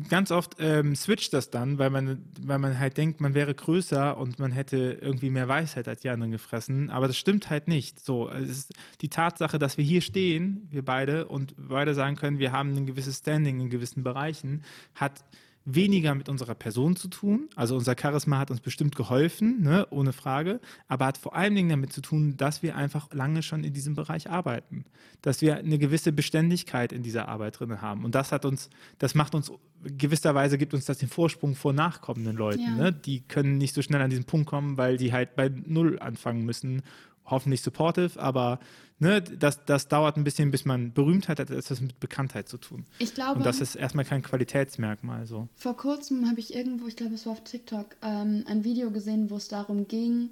ganz 0.09 0.31
oft 0.31 0.57
ähm, 0.59 0.95
switcht 0.95 1.33
das 1.33 1.51
dann, 1.51 1.79
weil 1.79 1.91
man, 1.91 2.25
weil 2.41 2.59
man 2.59 2.79
halt 2.79 2.97
denkt, 2.97 3.21
man 3.21 3.35
wäre 3.35 3.55
größer 3.55 4.17
und 4.17 4.39
man 4.39 4.53
hätte 4.53 4.99
irgendwie 5.01 5.31
mehr 5.31 5.49
Weisheit 5.49 5.89
als 5.89 6.01
die 6.03 6.11
anderen 6.11 6.33
gefressen. 6.33 6.91
Aber 6.91 7.07
das 7.07 7.17
stimmt 7.17 7.51
halt 7.51 7.69
nicht. 7.69 8.05
So, 8.05 8.29
es 8.31 8.51
ist 8.51 8.73
die 9.01 9.09
Tatsache, 9.09 9.59
dass 9.59 9.77
wir 9.77 9.85
hier 9.85 10.01
stehen, 10.01 10.69
wir 10.71 10.85
beide, 10.85 11.27
und 11.27 11.55
beide 11.57 11.95
sagen 11.95 12.17
können, 12.17 12.39
wir 12.39 12.53
haben 12.53 12.75
ein 12.75 12.87
gewisses 12.87 13.19
Standing 13.19 13.61
in 13.61 13.71
gewissen 13.71 14.03
Bereichen, 14.03 14.63
hat 14.95 15.25
weniger 15.65 16.15
mit 16.15 16.29
unserer 16.29 16.55
Person 16.55 16.97
zu 16.97 17.09
tun. 17.09 17.49
Also 17.57 17.77
unser 17.77 17.97
Charisma 17.99 18.39
hat 18.39 18.51
uns 18.51 18.61
bestimmt 18.61 18.97
geholfen, 18.97 19.63
ne, 19.63 19.87
ohne 19.91 20.13
Frage, 20.13 20.61
aber 20.89 21.07
hat 21.07 21.19
vor 21.19 21.35
allen 21.35 21.55
Dingen 21.55 21.71
damit 21.71 21.93
zu 21.93 22.01
tun, 22.01 22.37
dass 22.37 22.63
wir 22.63 22.77
einfach 22.77 23.13
lange 23.13 23.43
schon 23.43 23.65
in 23.65 23.73
diesem 23.73 23.95
Bereich 23.95 24.29
arbeiten, 24.29 24.85
dass 25.23 25.41
wir 25.41 25.57
eine 25.57 25.79
gewisse 25.79 26.13
Beständigkeit 26.13 26.93
in 26.93 27.03
dieser 27.03 27.29
Arbeit 27.29 27.59
drin 27.59 27.81
haben. 27.81 28.05
Und 28.05 28.15
das 28.15 28.33
hat 28.33 28.45
uns, 28.45 28.69
das 28.99 29.15
macht 29.15 29.35
uns 29.35 29.51
gewisserweise 29.85 30.59
gibt 30.59 30.75
uns 30.75 30.85
das 30.87 30.99
den 30.99 31.09
Vorsprung 31.09 31.55
vor 31.55 31.73
nachkommenden 31.73 32.37
Leuten. 32.37 32.63
Ja. 32.63 32.75
Ne? 32.75 32.93
Die 32.93 33.21
können 33.21 33.59
nicht 33.59 33.75
so 33.75 33.83
schnell 33.83 34.01
an 34.01 34.11
diesen 34.11 34.25
Punkt 34.25 34.49
kommen, 34.49 34.77
weil 34.77 34.97
die 34.97 35.13
halt 35.13 35.37
bei 35.37 35.49
Null 35.49 35.99
anfangen 35.99 36.45
müssen. 36.45 36.83
Hoffentlich 37.27 37.63
supportive, 37.63 38.21
aber 38.21 38.59
ne, 38.99 39.23
das, 39.23 39.65
das 39.65 39.89
dauert 39.89 40.17
ein 40.17 40.25
bisschen, 40.25 40.51
bis 40.51 40.65
man 40.65 40.93
Berühmtheit 40.93 41.41
hat, 41.41 41.51
das 41.51 41.71
hat 41.71 41.81
mit 41.81 41.99
Bekanntheit 42.01 42.49
zu 42.49 42.59
tun. 42.59 42.85
Ich 42.99 43.15
glaube, 43.15 43.39
Und 43.39 43.47
das 43.47 43.61
ist 43.61 43.77
erstmal 43.77 44.05
kein 44.05 44.23
Qualitätsmerkmal 44.23 45.27
so. 45.27 45.49
vor 45.55 45.77
kurzem 45.77 46.29
habe 46.29 46.41
ich 46.41 46.55
irgendwo, 46.55 46.87
ich 46.87 46.97
glaube, 46.97 47.15
es 47.15 47.27
war 47.27 47.33
auf 47.33 47.45
TikTok, 47.45 47.97
ähm, 48.03 48.45
ein 48.47 48.65
Video 48.65 48.91
gesehen, 48.91 49.31
wo 49.31 49.37
es 49.37 49.49
darum 49.49 49.89
ging, 49.89 50.31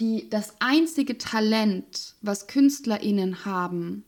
die, 0.00 0.28
das 0.30 0.54
einzige 0.60 1.18
Talent, 1.18 2.14
was 2.22 2.46
KünstlerInnen 2.46 3.44
haben, 3.44 4.04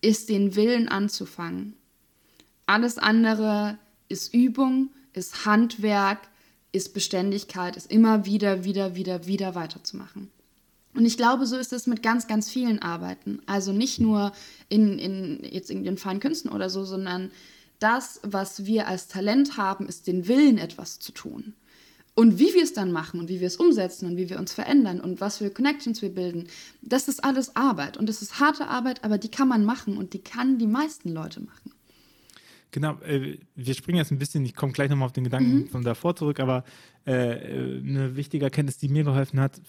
ist 0.00 0.28
den 0.28 0.54
Willen 0.56 0.88
anzufangen. 0.88 1.74
Alles 2.66 2.98
andere 2.98 3.78
ist 4.08 4.32
Übung, 4.32 4.90
ist 5.12 5.46
Handwerk, 5.46 6.18
ist 6.72 6.94
Beständigkeit, 6.94 7.76
ist 7.76 7.90
immer 7.90 8.24
wieder, 8.24 8.64
wieder, 8.64 8.94
wieder, 8.94 9.26
wieder 9.26 9.54
weiterzumachen. 9.54 10.30
Und 10.94 11.06
ich 11.06 11.16
glaube, 11.16 11.46
so 11.46 11.56
ist 11.56 11.72
es 11.72 11.86
mit 11.86 12.02
ganz, 12.02 12.26
ganz 12.26 12.50
vielen 12.50 12.80
Arbeiten. 12.80 13.40
Also 13.46 13.72
nicht 13.72 13.98
nur 13.98 14.32
in, 14.68 14.98
in 14.98 15.40
jetzt 15.42 15.70
in 15.70 15.84
den 15.84 15.96
feinen 15.96 16.20
Künsten 16.20 16.50
oder 16.50 16.68
so, 16.68 16.84
sondern 16.84 17.30
das, 17.78 18.20
was 18.22 18.66
wir 18.66 18.86
als 18.88 19.08
Talent 19.08 19.56
haben, 19.56 19.86
ist 19.86 20.06
den 20.06 20.28
Willen, 20.28 20.58
etwas 20.58 21.00
zu 21.00 21.12
tun. 21.12 21.54
Und 22.14 22.38
wie 22.38 22.52
wir 22.52 22.62
es 22.62 22.74
dann 22.74 22.92
machen 22.92 23.20
und 23.20 23.30
wie 23.30 23.40
wir 23.40 23.46
es 23.46 23.56
umsetzen 23.56 24.06
und 24.06 24.18
wie 24.18 24.28
wir 24.28 24.38
uns 24.38 24.52
verändern 24.52 25.00
und 25.00 25.22
was 25.22 25.38
für 25.38 25.48
Connections 25.48 26.02
wir 26.02 26.10
bilden, 26.10 26.46
das 26.82 27.08
ist 27.08 27.24
alles 27.24 27.56
Arbeit. 27.56 27.96
Und 27.96 28.06
das 28.06 28.20
ist 28.20 28.38
harte 28.38 28.68
Arbeit, 28.68 29.02
aber 29.02 29.16
die 29.16 29.30
kann 29.30 29.48
man 29.48 29.64
machen 29.64 29.96
und 29.96 30.12
die 30.12 30.18
kann 30.18 30.58
die 30.58 30.66
meisten 30.66 31.10
Leute 31.10 31.40
machen. 31.40 31.72
Genau, 32.70 32.98
äh, 33.00 33.38
wir 33.54 33.74
springen 33.74 33.98
jetzt 33.98 34.10
ein 34.10 34.18
bisschen, 34.18 34.44
ich 34.44 34.54
komme 34.54 34.72
gleich 34.72 34.90
nochmal 34.90 35.06
auf 35.06 35.12
den 35.12 35.24
Gedanken 35.24 35.68
von 35.68 35.84
davor 35.84 36.16
zurück, 36.16 36.40
aber 36.40 36.64
äh, 37.06 37.12
äh, 37.12 37.80
eine 37.80 38.16
wichtige 38.16 38.44
Erkenntnis, 38.44 38.78
die 38.78 38.88
mir 38.88 39.04
geholfen 39.04 39.40
hat, 39.40 39.60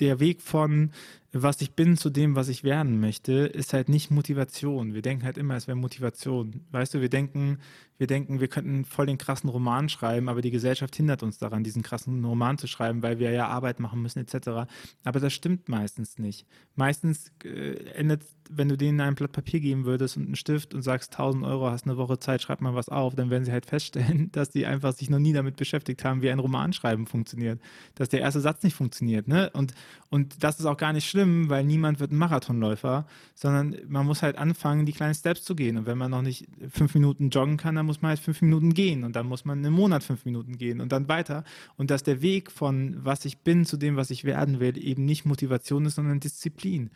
der 0.00 0.20
Weg 0.20 0.42
von 0.42 0.92
was 1.32 1.60
ich 1.60 1.72
bin 1.72 1.96
zu 1.96 2.10
dem, 2.10 2.34
was 2.34 2.48
ich 2.48 2.64
werden 2.64 2.98
möchte, 3.00 3.32
ist 3.32 3.72
halt 3.72 3.88
nicht 3.88 4.10
Motivation. 4.10 4.94
Wir 4.94 5.02
denken 5.02 5.24
halt 5.24 5.38
immer, 5.38 5.54
es 5.54 5.68
wäre 5.68 5.76
Motivation. 5.76 6.64
Weißt 6.72 6.94
du, 6.94 7.00
wir 7.00 7.08
denken, 7.08 7.58
wir 8.00 8.06
denken, 8.06 8.40
wir 8.40 8.48
könnten 8.48 8.86
voll 8.86 9.04
den 9.04 9.18
krassen 9.18 9.50
Roman 9.50 9.90
schreiben, 9.90 10.30
aber 10.30 10.40
die 10.40 10.50
Gesellschaft 10.50 10.96
hindert 10.96 11.22
uns 11.22 11.36
daran, 11.36 11.62
diesen 11.62 11.82
krassen 11.82 12.24
Roman 12.24 12.56
zu 12.56 12.66
schreiben, 12.66 13.02
weil 13.02 13.18
wir 13.18 13.30
ja 13.30 13.46
Arbeit 13.48 13.78
machen 13.78 14.00
müssen, 14.00 14.20
etc. 14.20 14.70
Aber 15.04 15.20
das 15.20 15.34
stimmt 15.34 15.68
meistens 15.68 16.18
nicht. 16.18 16.46
Meistens 16.76 17.30
äh, 17.44 17.74
endet, 17.92 18.24
wenn 18.48 18.70
du 18.70 18.78
denen 18.78 19.02
ein 19.02 19.16
Blatt 19.16 19.32
Papier 19.32 19.60
geben 19.60 19.84
würdest 19.84 20.16
und 20.16 20.24
einen 20.24 20.36
Stift 20.36 20.72
und 20.72 20.80
sagst 20.80 21.12
1000 21.12 21.44
Euro, 21.44 21.70
hast 21.70 21.84
eine 21.84 21.98
Woche 21.98 22.18
Zeit, 22.18 22.40
schreib 22.40 22.62
mal 22.62 22.74
was 22.74 22.88
auf, 22.88 23.14
dann 23.14 23.28
werden 23.28 23.44
sie 23.44 23.52
halt 23.52 23.66
feststellen, 23.66 24.30
dass 24.32 24.48
die 24.48 24.64
einfach 24.64 24.94
sich 24.94 25.10
noch 25.10 25.18
nie 25.18 25.34
damit 25.34 25.56
beschäftigt 25.56 26.02
haben, 26.02 26.22
wie 26.22 26.30
ein 26.30 26.38
Romanschreiben 26.38 27.06
funktioniert. 27.06 27.60
Dass 27.96 28.08
der 28.08 28.20
erste 28.20 28.40
Satz 28.40 28.62
nicht 28.62 28.74
funktioniert. 28.74 29.28
Ne? 29.28 29.50
Und, 29.52 29.74
und 30.08 30.42
das 30.42 30.58
ist 30.58 30.64
auch 30.64 30.78
gar 30.78 30.94
nicht 30.94 31.06
schlimm, 31.06 31.19
weil 31.26 31.64
niemand 31.64 32.00
wird 32.00 32.12
ein 32.12 32.16
Marathonläufer, 32.16 33.06
sondern 33.34 33.76
man 33.88 34.06
muss 34.06 34.22
halt 34.22 34.36
anfangen, 34.36 34.86
die 34.86 34.92
kleinen 34.92 35.14
Steps 35.14 35.44
zu 35.44 35.54
gehen. 35.54 35.76
Und 35.78 35.86
wenn 35.86 35.98
man 35.98 36.10
noch 36.10 36.22
nicht 36.22 36.46
fünf 36.70 36.94
Minuten 36.94 37.30
joggen 37.30 37.56
kann, 37.56 37.74
dann 37.74 37.86
muss 37.86 38.02
man 38.02 38.10
halt 38.10 38.20
fünf 38.20 38.42
Minuten 38.42 38.74
gehen. 38.74 39.04
Und 39.04 39.16
dann 39.16 39.26
muss 39.26 39.44
man 39.44 39.58
einen 39.58 39.72
Monat 39.72 40.02
fünf 40.04 40.24
Minuten 40.24 40.56
gehen 40.56 40.80
und 40.80 40.92
dann 40.92 41.08
weiter. 41.08 41.44
Und 41.76 41.90
dass 41.90 42.02
der 42.02 42.22
Weg 42.22 42.50
von 42.50 42.96
was 43.02 43.24
ich 43.24 43.38
bin 43.38 43.64
zu 43.64 43.76
dem, 43.76 43.96
was 43.96 44.10
ich 44.10 44.24
werden 44.24 44.60
will, 44.60 44.76
eben 44.78 45.04
nicht 45.04 45.24
Motivation 45.24 45.86
ist, 45.86 45.96
sondern 45.96 46.20
Disziplin. 46.20 46.90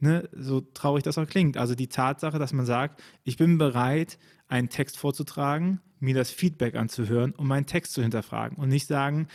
Ne? 0.00 0.28
So 0.32 0.60
traurig 0.60 1.02
das 1.02 1.18
auch 1.18 1.26
klingt. 1.26 1.56
Also 1.56 1.74
die 1.74 1.88
Tatsache, 1.88 2.38
dass 2.38 2.52
man 2.52 2.66
sagt, 2.66 3.02
ich 3.24 3.36
bin 3.36 3.58
bereit, 3.58 4.18
einen 4.48 4.68
Text 4.68 4.96
vorzutragen, 4.96 5.80
mir 6.00 6.14
das 6.14 6.30
Feedback 6.30 6.76
anzuhören 6.76 7.32
und 7.32 7.46
meinen 7.46 7.66
Text 7.66 7.92
zu 7.92 8.02
hinterfragen 8.02 8.56
und 8.58 8.68
nicht 8.68 8.86
sagen, 8.86 9.26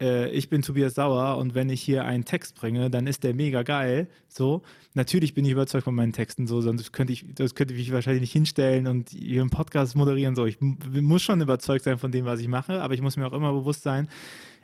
äh, 0.00 0.30
ich 0.30 0.48
bin 0.48 0.62
Tobias 0.62 0.94
Sauer 0.94 1.38
und 1.38 1.54
wenn 1.54 1.70
ich 1.70 1.82
hier 1.82 2.04
einen 2.04 2.24
Text 2.24 2.54
bringe, 2.54 2.90
dann 2.90 3.06
ist 3.06 3.24
der 3.24 3.34
mega 3.34 3.62
geil. 3.62 4.08
So, 4.28 4.62
natürlich 4.94 5.34
bin 5.34 5.44
ich 5.44 5.52
überzeugt 5.52 5.84
von 5.84 5.94
meinen 5.94 6.12
Texten, 6.12 6.46
so, 6.46 6.60
sonst 6.60 6.92
könnte 6.92 7.12
ich, 7.12 7.26
das 7.34 7.54
könnte 7.54 7.74
ich 7.74 7.92
wahrscheinlich 7.92 8.22
nicht 8.22 8.32
hinstellen 8.32 8.86
und 8.86 9.10
hier 9.10 9.40
einen 9.40 9.50
Podcast 9.50 9.96
moderieren. 9.96 10.34
So, 10.34 10.46
ich 10.46 10.60
muss 10.60 11.22
schon 11.22 11.40
überzeugt 11.40 11.84
sein 11.84 11.98
von 11.98 12.12
dem, 12.12 12.24
was 12.24 12.40
ich 12.40 12.48
mache, 12.48 12.82
aber 12.82 12.94
ich 12.94 13.02
muss 13.02 13.16
mir 13.16 13.26
auch 13.26 13.32
immer 13.32 13.52
bewusst 13.52 13.82
sein, 13.82 14.08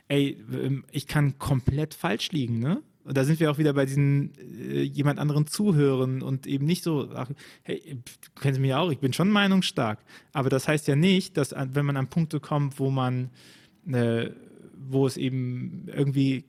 ey, 0.07 0.37
ähm, 0.53 0.83
ich 0.91 1.07
kann 1.07 1.37
komplett 1.37 1.93
falsch 1.93 2.31
liegen, 2.31 2.59
ne? 2.59 2.81
Und 3.05 3.15
da 3.15 3.23
sind 3.23 3.39
wir 3.39 3.51
auch 3.51 3.59
wieder 3.59 3.73
bei 3.73 3.85
diesen 3.85 4.33
äh, 4.39 4.81
jemand 4.81 5.19
anderen 5.19 5.45
zuhören 5.45 6.23
und 6.23 6.47
eben 6.47 6.65
nicht 6.65 6.83
so, 6.83 7.11
ach, 7.13 7.29
hey, 7.61 7.79
du 7.85 8.41
kennst 8.41 8.59
mich 8.59 8.73
auch, 8.73 8.89
ich 8.89 8.97
bin 8.97 9.13
schon 9.13 9.29
meinungsstark. 9.29 9.99
Aber 10.33 10.49
das 10.49 10.67
heißt 10.67 10.87
ja 10.87 10.95
nicht, 10.95 11.37
dass 11.37 11.53
wenn 11.55 11.85
man 11.85 11.97
an 11.97 12.07
Punkte 12.07 12.39
kommt, 12.39 12.79
wo 12.79 12.89
man, 12.89 13.29
äh, 13.87 14.31
wo 14.89 15.07
es 15.07 15.17
eben 15.17 15.87
irgendwie 15.87 16.45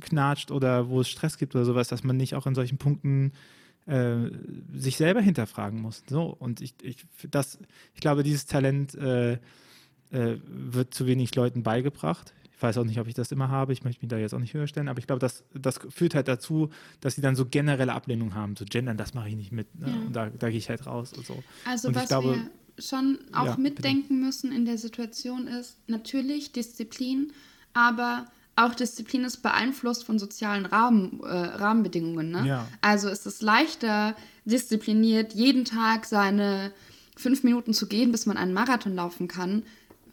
knatscht 0.00 0.50
oder 0.50 0.88
wo 0.88 1.00
es 1.00 1.08
Stress 1.08 1.38
gibt 1.38 1.54
oder 1.54 1.64
sowas, 1.64 1.88
dass 1.88 2.04
man 2.04 2.16
nicht 2.16 2.34
auch 2.34 2.46
in 2.46 2.54
solchen 2.54 2.78
Punkten 2.78 3.32
äh, 3.86 4.30
sich 4.74 4.96
selber 4.96 5.20
hinterfragen 5.20 5.80
muss. 5.80 6.02
So, 6.08 6.24
und 6.38 6.60
ich, 6.60 6.74
ich, 6.82 7.06
das, 7.30 7.58
ich 7.94 8.00
glaube, 8.00 8.22
dieses 8.22 8.46
Talent 8.46 8.94
äh, 8.94 9.32
äh 9.32 9.38
wird 10.44 10.94
zu 10.94 11.06
wenig 11.06 11.34
Leuten 11.34 11.62
beigebracht. 11.62 12.34
Ich 12.52 12.62
weiß 12.62 12.76
auch 12.76 12.84
nicht, 12.84 13.00
ob 13.00 13.06
ich 13.06 13.14
das 13.14 13.32
immer 13.32 13.48
habe. 13.48 13.72
Ich 13.72 13.84
möchte 13.84 14.02
mich 14.02 14.10
da 14.10 14.18
jetzt 14.18 14.34
auch 14.34 14.38
nicht 14.38 14.52
höher 14.52 14.66
stellen, 14.66 14.88
aber 14.88 14.98
ich 14.98 15.06
glaube, 15.06 15.20
das, 15.20 15.44
das 15.54 15.80
führt 15.88 16.14
halt 16.14 16.28
dazu, 16.28 16.68
dass 17.00 17.14
sie 17.14 17.22
dann 17.22 17.34
so 17.34 17.46
generelle 17.46 17.94
Ablehnung 17.94 18.34
haben. 18.34 18.54
So 18.54 18.66
Gendern, 18.66 18.98
das 18.98 19.14
mache 19.14 19.30
ich 19.30 19.36
nicht 19.36 19.50
mit. 19.50 19.74
Ne? 19.78 19.88
Ja. 19.88 19.94
Und 19.94 20.12
da, 20.12 20.28
da 20.28 20.50
gehe 20.50 20.58
ich 20.58 20.68
halt 20.68 20.86
raus 20.86 21.14
und 21.14 21.24
so. 21.24 21.42
Also, 21.64 21.88
und 21.88 21.94
was 21.94 22.08
glaube, 22.08 22.34
wir 22.34 22.50
schon 22.82 23.18
auch 23.32 23.46
ja, 23.46 23.56
mitdenken 23.56 24.08
bitte. 24.08 24.14
müssen 24.14 24.52
in 24.52 24.64
der 24.64 24.78
Situation 24.78 25.46
ist, 25.46 25.78
natürlich 25.86 26.52
Disziplin, 26.52 27.32
aber 27.74 28.26
auch 28.56 28.74
Disziplin 28.74 29.24
ist 29.24 29.38
beeinflusst 29.38 30.04
von 30.04 30.18
sozialen 30.18 30.66
Rahmen, 30.66 31.20
äh, 31.22 31.26
Rahmenbedingungen. 31.26 32.30
Ne? 32.30 32.46
Ja. 32.46 32.68
Also 32.80 33.08
ist 33.08 33.26
es 33.26 33.40
leichter, 33.40 34.14
diszipliniert 34.44 35.32
jeden 35.32 35.64
Tag 35.64 36.04
seine 36.04 36.72
fünf 37.16 37.42
Minuten 37.42 37.72
zu 37.72 37.86
gehen, 37.86 38.12
bis 38.12 38.26
man 38.26 38.36
einen 38.36 38.52
Marathon 38.52 38.94
laufen 38.94 39.28
kann, 39.28 39.62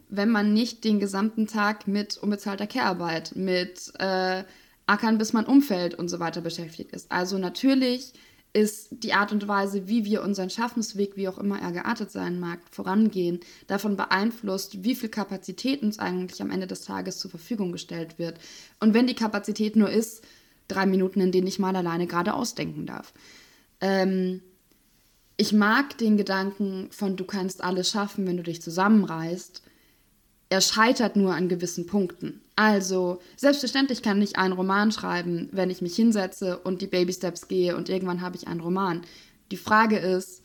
wenn 0.10 0.30
man 0.30 0.54
nicht 0.54 0.84
den 0.84 1.00
gesamten 1.00 1.48
Tag 1.48 1.88
mit 1.88 2.18
unbezahlter 2.18 2.68
Care-Arbeit, 2.68 3.36
mit 3.36 3.92
äh, 4.00 4.44
Ackern, 4.86 5.18
bis 5.18 5.34
man 5.34 5.46
umfällt 5.46 5.96
und 5.96 6.08
so 6.08 6.20
weiter 6.20 6.42
beschäftigt 6.42 6.92
ist. 6.94 7.12
Also 7.12 7.38
natürlich 7.38 8.14
ist 8.58 8.88
die 8.90 9.14
Art 9.14 9.32
und 9.32 9.48
Weise, 9.48 9.88
wie 9.88 10.04
wir 10.04 10.24
unseren 10.24 10.50
Schaffensweg, 10.50 11.16
wie 11.16 11.28
auch 11.28 11.38
immer 11.38 11.62
er 11.62 11.72
geartet 11.72 12.10
sein 12.10 12.40
mag, 12.40 12.60
vorangehen, 12.72 13.40
davon 13.68 13.96
beeinflusst, 13.96 14.84
wie 14.84 14.96
viel 14.96 15.10
Kapazität 15.10 15.84
uns 15.84 16.00
eigentlich 16.00 16.42
am 16.42 16.50
Ende 16.50 16.66
des 16.66 16.82
Tages 16.82 17.20
zur 17.20 17.30
Verfügung 17.30 17.72
gestellt 17.72 18.18
wird. 18.18 18.40
Und 18.80 18.96
wenn 18.96 19.06
die 19.06 19.14
Kapazität 19.14 19.76
nur 19.76 19.92
ist, 19.92 20.24
drei 20.68 20.88
Minuten, 20.88 21.22
in 21.22 21.32
denen 21.32 21.46
ich 21.46 21.60
mal 21.60 21.76
alleine 21.76 22.08
gerade 22.08 22.34
ausdenken 22.34 22.88
darf. 22.88 23.14
Ähm, 23.80 24.42
ich 25.38 25.54
mag 25.54 25.96
den 26.00 26.18
Gedanken 26.18 26.88
von, 26.90 27.16
du 27.16 27.26
kannst 27.26 27.64
alles 27.64 27.92
schaffen, 27.92 28.26
wenn 28.26 28.38
du 28.38 28.44
dich 28.44 28.60
zusammenreißt, 28.60 29.62
er 30.50 30.62
scheitert 30.62 31.16
nur 31.16 31.34
an 31.34 31.50
gewissen 31.50 31.86
Punkten. 31.86 32.42
Also, 32.56 33.20
selbstverständlich 33.36 34.02
kann 34.02 34.22
ich 34.22 34.38
einen 34.38 34.54
Roman 34.54 34.92
schreiben, 34.92 35.50
wenn 35.52 35.70
ich 35.70 35.82
mich 35.82 35.96
hinsetze 35.96 36.58
und 36.60 36.82
die 36.82 36.88
Baby 36.88 37.14
Steps 37.14 37.48
gehe 37.48 37.76
und 37.76 37.90
irgendwann 37.90 38.22
habe 38.22 38.36
ich 38.36 38.48
einen 38.48 38.62
Roman. 38.62 39.02
Die 39.52 39.58
Frage 39.58 39.98
ist, 39.98 40.44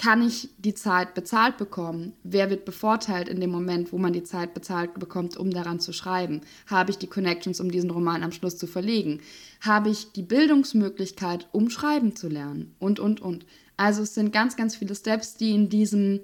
kann 0.00 0.26
ich 0.26 0.48
die 0.56 0.72
Zeit 0.72 1.12
bezahlt 1.12 1.58
bekommen? 1.58 2.14
Wer 2.22 2.48
wird 2.48 2.64
bevorteilt 2.64 3.28
in 3.28 3.38
dem 3.38 3.50
Moment, 3.50 3.92
wo 3.92 3.98
man 3.98 4.14
die 4.14 4.22
Zeit 4.22 4.54
bezahlt 4.54 4.94
bekommt, 4.94 5.36
um 5.36 5.50
daran 5.50 5.78
zu 5.78 5.92
schreiben? 5.92 6.40
Habe 6.66 6.90
ich 6.90 6.96
die 6.96 7.06
Connections, 7.06 7.60
um 7.60 7.70
diesen 7.70 7.90
Roman 7.90 8.22
am 8.22 8.32
Schluss 8.32 8.56
zu 8.56 8.66
verlegen? 8.66 9.20
Habe 9.60 9.90
ich 9.90 10.10
die 10.12 10.22
Bildungsmöglichkeit, 10.22 11.48
um 11.52 11.68
schreiben 11.68 12.16
zu 12.16 12.28
lernen? 12.28 12.74
Und, 12.78 12.98
und, 12.98 13.20
und. 13.20 13.44
Also 13.76 14.02
es 14.02 14.14
sind 14.14 14.32
ganz, 14.32 14.56
ganz 14.56 14.74
viele 14.74 14.94
Steps, 14.94 15.34
die 15.34 15.54
in 15.54 15.68
diesem 15.68 16.20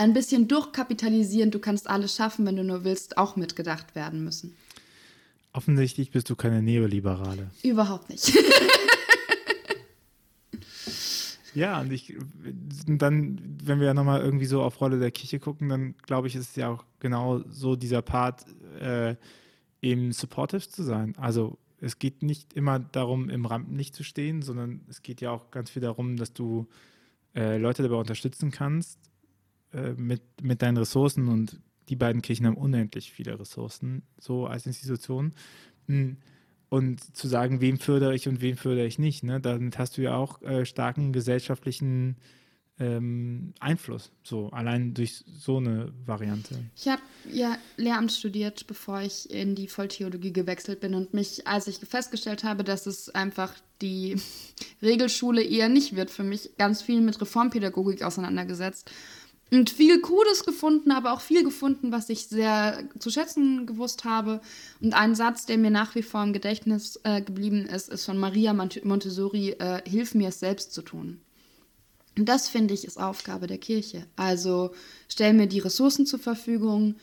ein 0.00 0.14
bisschen 0.14 0.48
durchkapitalisieren, 0.48 1.50
du 1.50 1.58
kannst 1.58 1.88
alles 1.88 2.16
schaffen, 2.16 2.46
wenn 2.46 2.56
du 2.56 2.64
nur 2.64 2.84
willst, 2.84 3.18
auch 3.18 3.36
mitgedacht 3.36 3.94
werden 3.94 4.24
müssen. 4.24 4.56
Offensichtlich 5.52 6.10
bist 6.10 6.30
du 6.30 6.36
keine 6.36 6.62
Neoliberale. 6.62 7.50
Überhaupt 7.62 8.08
nicht. 8.08 8.32
ja, 11.54 11.80
und 11.80 11.92
ich, 11.92 12.16
dann, 12.86 13.58
wenn 13.62 13.80
wir 13.80 13.88
ja 13.88 13.94
nochmal 13.94 14.22
irgendwie 14.22 14.46
so 14.46 14.62
auf 14.62 14.80
Rolle 14.80 14.98
der 14.98 15.10
Kirche 15.10 15.38
gucken, 15.38 15.68
dann 15.68 15.94
glaube 16.06 16.28
ich, 16.28 16.36
ist 16.36 16.50
es 16.50 16.56
ja 16.56 16.70
auch 16.70 16.84
genau 17.00 17.42
so 17.48 17.76
dieser 17.76 18.00
Part, 18.00 18.46
äh, 18.80 19.16
eben 19.82 20.12
supportive 20.12 20.68
zu 20.68 20.82
sein. 20.82 21.14
Also 21.16 21.58
es 21.80 21.98
geht 21.98 22.22
nicht 22.22 22.54
immer 22.54 22.78
darum, 22.78 23.28
im 23.28 23.44
Rampenlicht 23.44 23.94
zu 23.94 24.04
stehen, 24.04 24.42
sondern 24.42 24.80
es 24.88 25.02
geht 25.02 25.20
ja 25.20 25.30
auch 25.30 25.50
ganz 25.50 25.70
viel 25.70 25.82
darum, 25.82 26.16
dass 26.16 26.32
du 26.32 26.68
äh, 27.34 27.58
Leute 27.58 27.82
dabei 27.82 27.96
unterstützen 27.96 28.50
kannst, 28.50 29.09
äh, 29.72 29.92
mit, 29.92 30.22
mit 30.42 30.62
deinen 30.62 30.76
Ressourcen 30.76 31.28
und 31.28 31.60
die 31.88 31.96
beiden 31.96 32.22
Kirchen 32.22 32.46
haben 32.46 32.56
unendlich 32.56 33.12
viele 33.12 33.38
Ressourcen, 33.38 34.02
so 34.18 34.46
als 34.46 34.66
Institution. 34.66 35.32
Hm. 35.86 36.16
Und 36.68 37.16
zu 37.16 37.26
sagen, 37.26 37.60
wem 37.60 37.78
fördere 37.78 38.14
ich 38.14 38.28
und 38.28 38.40
wem 38.40 38.56
fördere 38.56 38.86
ich 38.86 39.00
nicht, 39.00 39.24
ne? 39.24 39.40
damit 39.40 39.76
hast 39.76 39.98
du 39.98 40.02
ja 40.02 40.14
auch 40.14 40.40
äh, 40.42 40.64
starken 40.64 41.12
gesellschaftlichen 41.12 42.16
ähm, 42.80 43.52
Einfluss, 43.60 44.10
so 44.22 44.50
allein 44.50 44.94
durch 44.94 45.24
so 45.26 45.58
eine 45.58 45.92
Variante. 46.06 46.64
Ich 46.76 46.88
habe 46.88 47.02
ja 47.30 47.58
Lehramt 47.76 48.12
studiert, 48.12 48.66
bevor 48.66 49.02
ich 49.02 49.28
in 49.30 49.54
die 49.54 49.68
Volltheologie 49.68 50.32
gewechselt 50.32 50.80
bin 50.80 50.94
und 50.94 51.12
mich, 51.12 51.46
als 51.46 51.66
ich 51.66 51.76
festgestellt 51.76 52.42
habe, 52.42 52.64
dass 52.64 52.86
es 52.86 53.10
einfach 53.10 53.52
die 53.82 54.16
Regelschule 54.82 55.42
eher 55.42 55.68
nicht 55.68 55.94
wird, 55.94 56.10
für 56.10 56.24
mich 56.24 56.50
ganz 56.56 56.82
viel 56.82 57.00
mit 57.02 57.20
Reformpädagogik 57.20 58.02
auseinandergesetzt 58.02 58.90
und 59.50 59.70
viel 59.70 60.00
Cooles 60.00 60.44
gefunden, 60.44 60.92
aber 60.92 61.12
auch 61.12 61.20
viel 61.20 61.42
gefunden, 61.42 61.90
was 61.90 62.08
ich 62.08 62.26
sehr 62.26 62.88
zu 62.98 63.10
schätzen 63.10 63.66
gewusst 63.66 64.04
habe. 64.04 64.40
Und 64.80 64.94
ein 64.94 65.14
Satz, 65.14 65.46
der 65.46 65.58
mir 65.58 65.70
nach 65.70 65.94
wie 65.94 66.02
vor 66.02 66.22
im 66.22 66.32
Gedächtnis 66.32 67.00
äh, 67.02 67.20
geblieben 67.20 67.66
ist, 67.66 67.88
ist 67.88 68.04
von 68.04 68.18
Maria 68.18 68.52
Montessori, 68.52 69.50
äh, 69.58 69.82
Hilf 69.88 70.14
mir 70.14 70.28
es 70.28 70.40
selbst 70.40 70.72
zu 70.72 70.82
tun. 70.82 71.20
Und 72.16 72.28
das 72.28 72.48
finde 72.48 72.74
ich 72.74 72.84
ist 72.84 72.98
Aufgabe 72.98 73.46
der 73.46 73.58
Kirche. 73.58 74.06
Also 74.16 74.72
stell 75.08 75.32
mir 75.32 75.46
die 75.46 75.60
Ressourcen 75.60 76.06
zur 76.06 76.18
Verfügung, 76.18 76.96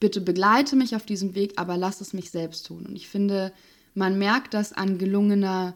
bitte 0.00 0.20
begleite 0.20 0.76
mich 0.76 0.96
auf 0.96 1.06
diesem 1.06 1.34
Weg, 1.34 1.54
aber 1.56 1.76
lass 1.76 2.00
es 2.00 2.12
mich 2.12 2.30
selbst 2.30 2.66
tun. 2.66 2.84
Und 2.86 2.96
ich 2.96 3.08
finde, 3.08 3.52
man 3.94 4.18
merkt 4.18 4.54
das 4.54 4.72
an 4.72 4.98
gelungener 4.98 5.74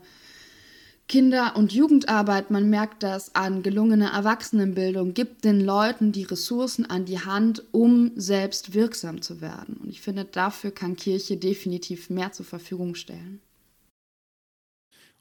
Kinder- 1.10 1.56
und 1.56 1.72
Jugendarbeit, 1.72 2.52
man 2.52 2.70
merkt 2.70 3.02
das 3.02 3.34
an 3.34 3.64
gelungener 3.64 4.12
Erwachsenenbildung, 4.12 5.12
gibt 5.12 5.44
den 5.44 5.60
Leuten 5.60 6.12
die 6.12 6.22
Ressourcen 6.22 6.86
an 6.86 7.04
die 7.04 7.18
Hand, 7.18 7.64
um 7.72 8.12
selbst 8.14 8.74
wirksam 8.74 9.20
zu 9.20 9.40
werden. 9.40 9.78
Und 9.82 9.90
ich 9.90 10.02
finde, 10.02 10.24
dafür 10.24 10.70
kann 10.70 10.94
Kirche 10.94 11.36
definitiv 11.36 12.10
mehr 12.10 12.30
zur 12.30 12.46
Verfügung 12.46 12.94
stellen. 12.94 13.40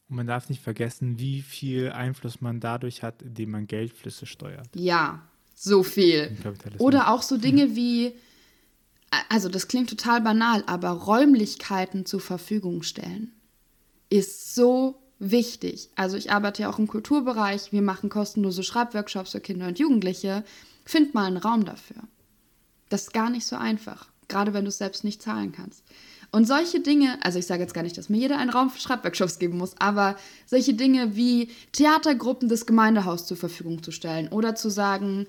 Und 0.10 0.18
man 0.18 0.28
darf 0.28 0.48
nicht 0.50 0.62
vergessen, 0.62 1.18
wie 1.18 1.42
viel 1.42 1.90
Einfluss 1.90 2.40
man 2.40 2.60
dadurch 2.60 3.02
hat, 3.02 3.24
indem 3.24 3.50
man 3.50 3.66
Geldflüsse 3.66 4.28
steuert. 4.28 4.70
Ja, 4.76 5.28
so 5.56 5.82
viel. 5.82 6.38
Oder 6.78 7.12
auch 7.12 7.24
so 7.24 7.38
Dinge 7.38 7.76
wie, 7.76 8.14
also 9.28 9.50
das 9.50 9.68
klingt 9.68 9.90
total 9.90 10.22
banal, 10.22 10.64
aber 10.68 10.92
Räumlichkeiten 10.92 12.06
zur 12.06 12.22
Verfügung 12.22 12.84
stellen 12.84 13.32
ist 14.12 14.54
so 14.54 15.02
wichtig. 15.20 15.90
Also 15.96 16.18
ich 16.18 16.32
arbeite 16.32 16.64
ja 16.64 16.70
auch 16.70 16.80
im 16.80 16.88
Kulturbereich, 16.88 17.72
wir 17.72 17.82
machen 17.82 18.10
kostenlose 18.10 18.64
Schreibworkshops 18.64 19.32
für 19.32 19.42
Kinder 19.42 19.68
und 19.68 19.80
Jugendliche. 19.80 20.44
Find 20.86 21.14
mal 21.14 21.26
einen 21.26 21.38
Raum 21.38 21.66
dafür. 21.66 21.98
Das 22.90 23.04
ist 23.04 23.14
gar 23.14 23.30
nicht 23.30 23.46
so 23.46 23.56
einfach, 23.56 24.08
gerade 24.28 24.54
wenn 24.54 24.66
du 24.66 24.70
es 24.70 24.80
selbst 24.80 25.04
nicht 25.04 25.22
zahlen 25.22 25.52
kannst. 25.52 25.84
Und 26.32 26.46
solche 26.46 26.80
Dinge, 26.80 27.18
also 27.24 27.40
ich 27.40 27.48
sage 27.48 27.62
jetzt 27.62 27.74
gar 27.74 27.84
nicht, 27.84 27.98
dass 27.98 28.10
mir 28.10 28.18
jeder 28.18 28.38
einen 28.38 28.52
Raum 28.52 28.70
für 28.70 28.80
Schreibworkshops 28.80 29.40
geben 29.40 29.58
muss, 29.58 29.76
aber 29.80 30.16
solche 30.46 30.74
Dinge 30.74 31.16
wie 31.16 31.50
Theatergruppen 31.72 32.50
des 32.50 32.66
Gemeindehaus 32.66 33.26
zur 33.26 33.38
Verfügung 33.38 33.82
zu 33.82 33.92
stellen 33.92 34.30
oder 34.30 34.56
zu 34.56 34.70
sagen, 34.70 35.26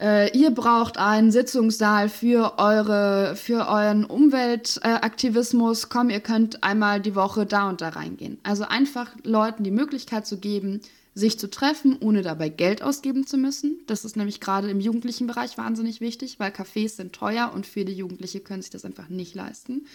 äh, 0.00 0.36
ihr 0.36 0.50
braucht 0.50 0.98
einen 0.98 1.30
Sitzungssaal 1.30 2.08
für, 2.08 2.58
eure, 2.58 3.34
für 3.36 3.66
euren 3.68 4.04
Umweltaktivismus. 4.04 5.84
Äh, 5.84 5.86
Komm, 5.88 6.10
ihr 6.10 6.20
könnt 6.20 6.62
einmal 6.62 7.00
die 7.00 7.14
Woche 7.14 7.46
da 7.46 7.68
und 7.68 7.80
da 7.80 7.90
reingehen. 7.90 8.38
Also 8.42 8.64
einfach 8.64 9.10
Leuten 9.22 9.64
die 9.64 9.70
Möglichkeit 9.70 10.26
zu 10.26 10.38
geben, 10.38 10.80
sich 11.14 11.38
zu 11.38 11.48
treffen, 11.48 11.96
ohne 11.98 12.20
dabei 12.20 12.50
Geld 12.50 12.82
ausgeben 12.82 13.26
zu 13.26 13.38
müssen. 13.38 13.80
Das 13.86 14.04
ist 14.04 14.18
nämlich 14.18 14.38
gerade 14.38 14.68
im 14.68 14.80
jugendlichen 14.80 15.26
Bereich 15.26 15.56
wahnsinnig 15.56 16.02
wichtig, 16.02 16.38
weil 16.38 16.52
Cafés 16.52 16.90
sind 16.96 17.14
teuer 17.14 17.52
und 17.54 17.66
viele 17.66 17.90
Jugendliche 17.90 18.40
können 18.40 18.60
sich 18.60 18.70
das 18.70 18.84
einfach 18.84 19.08
nicht 19.08 19.34
leisten. 19.34 19.86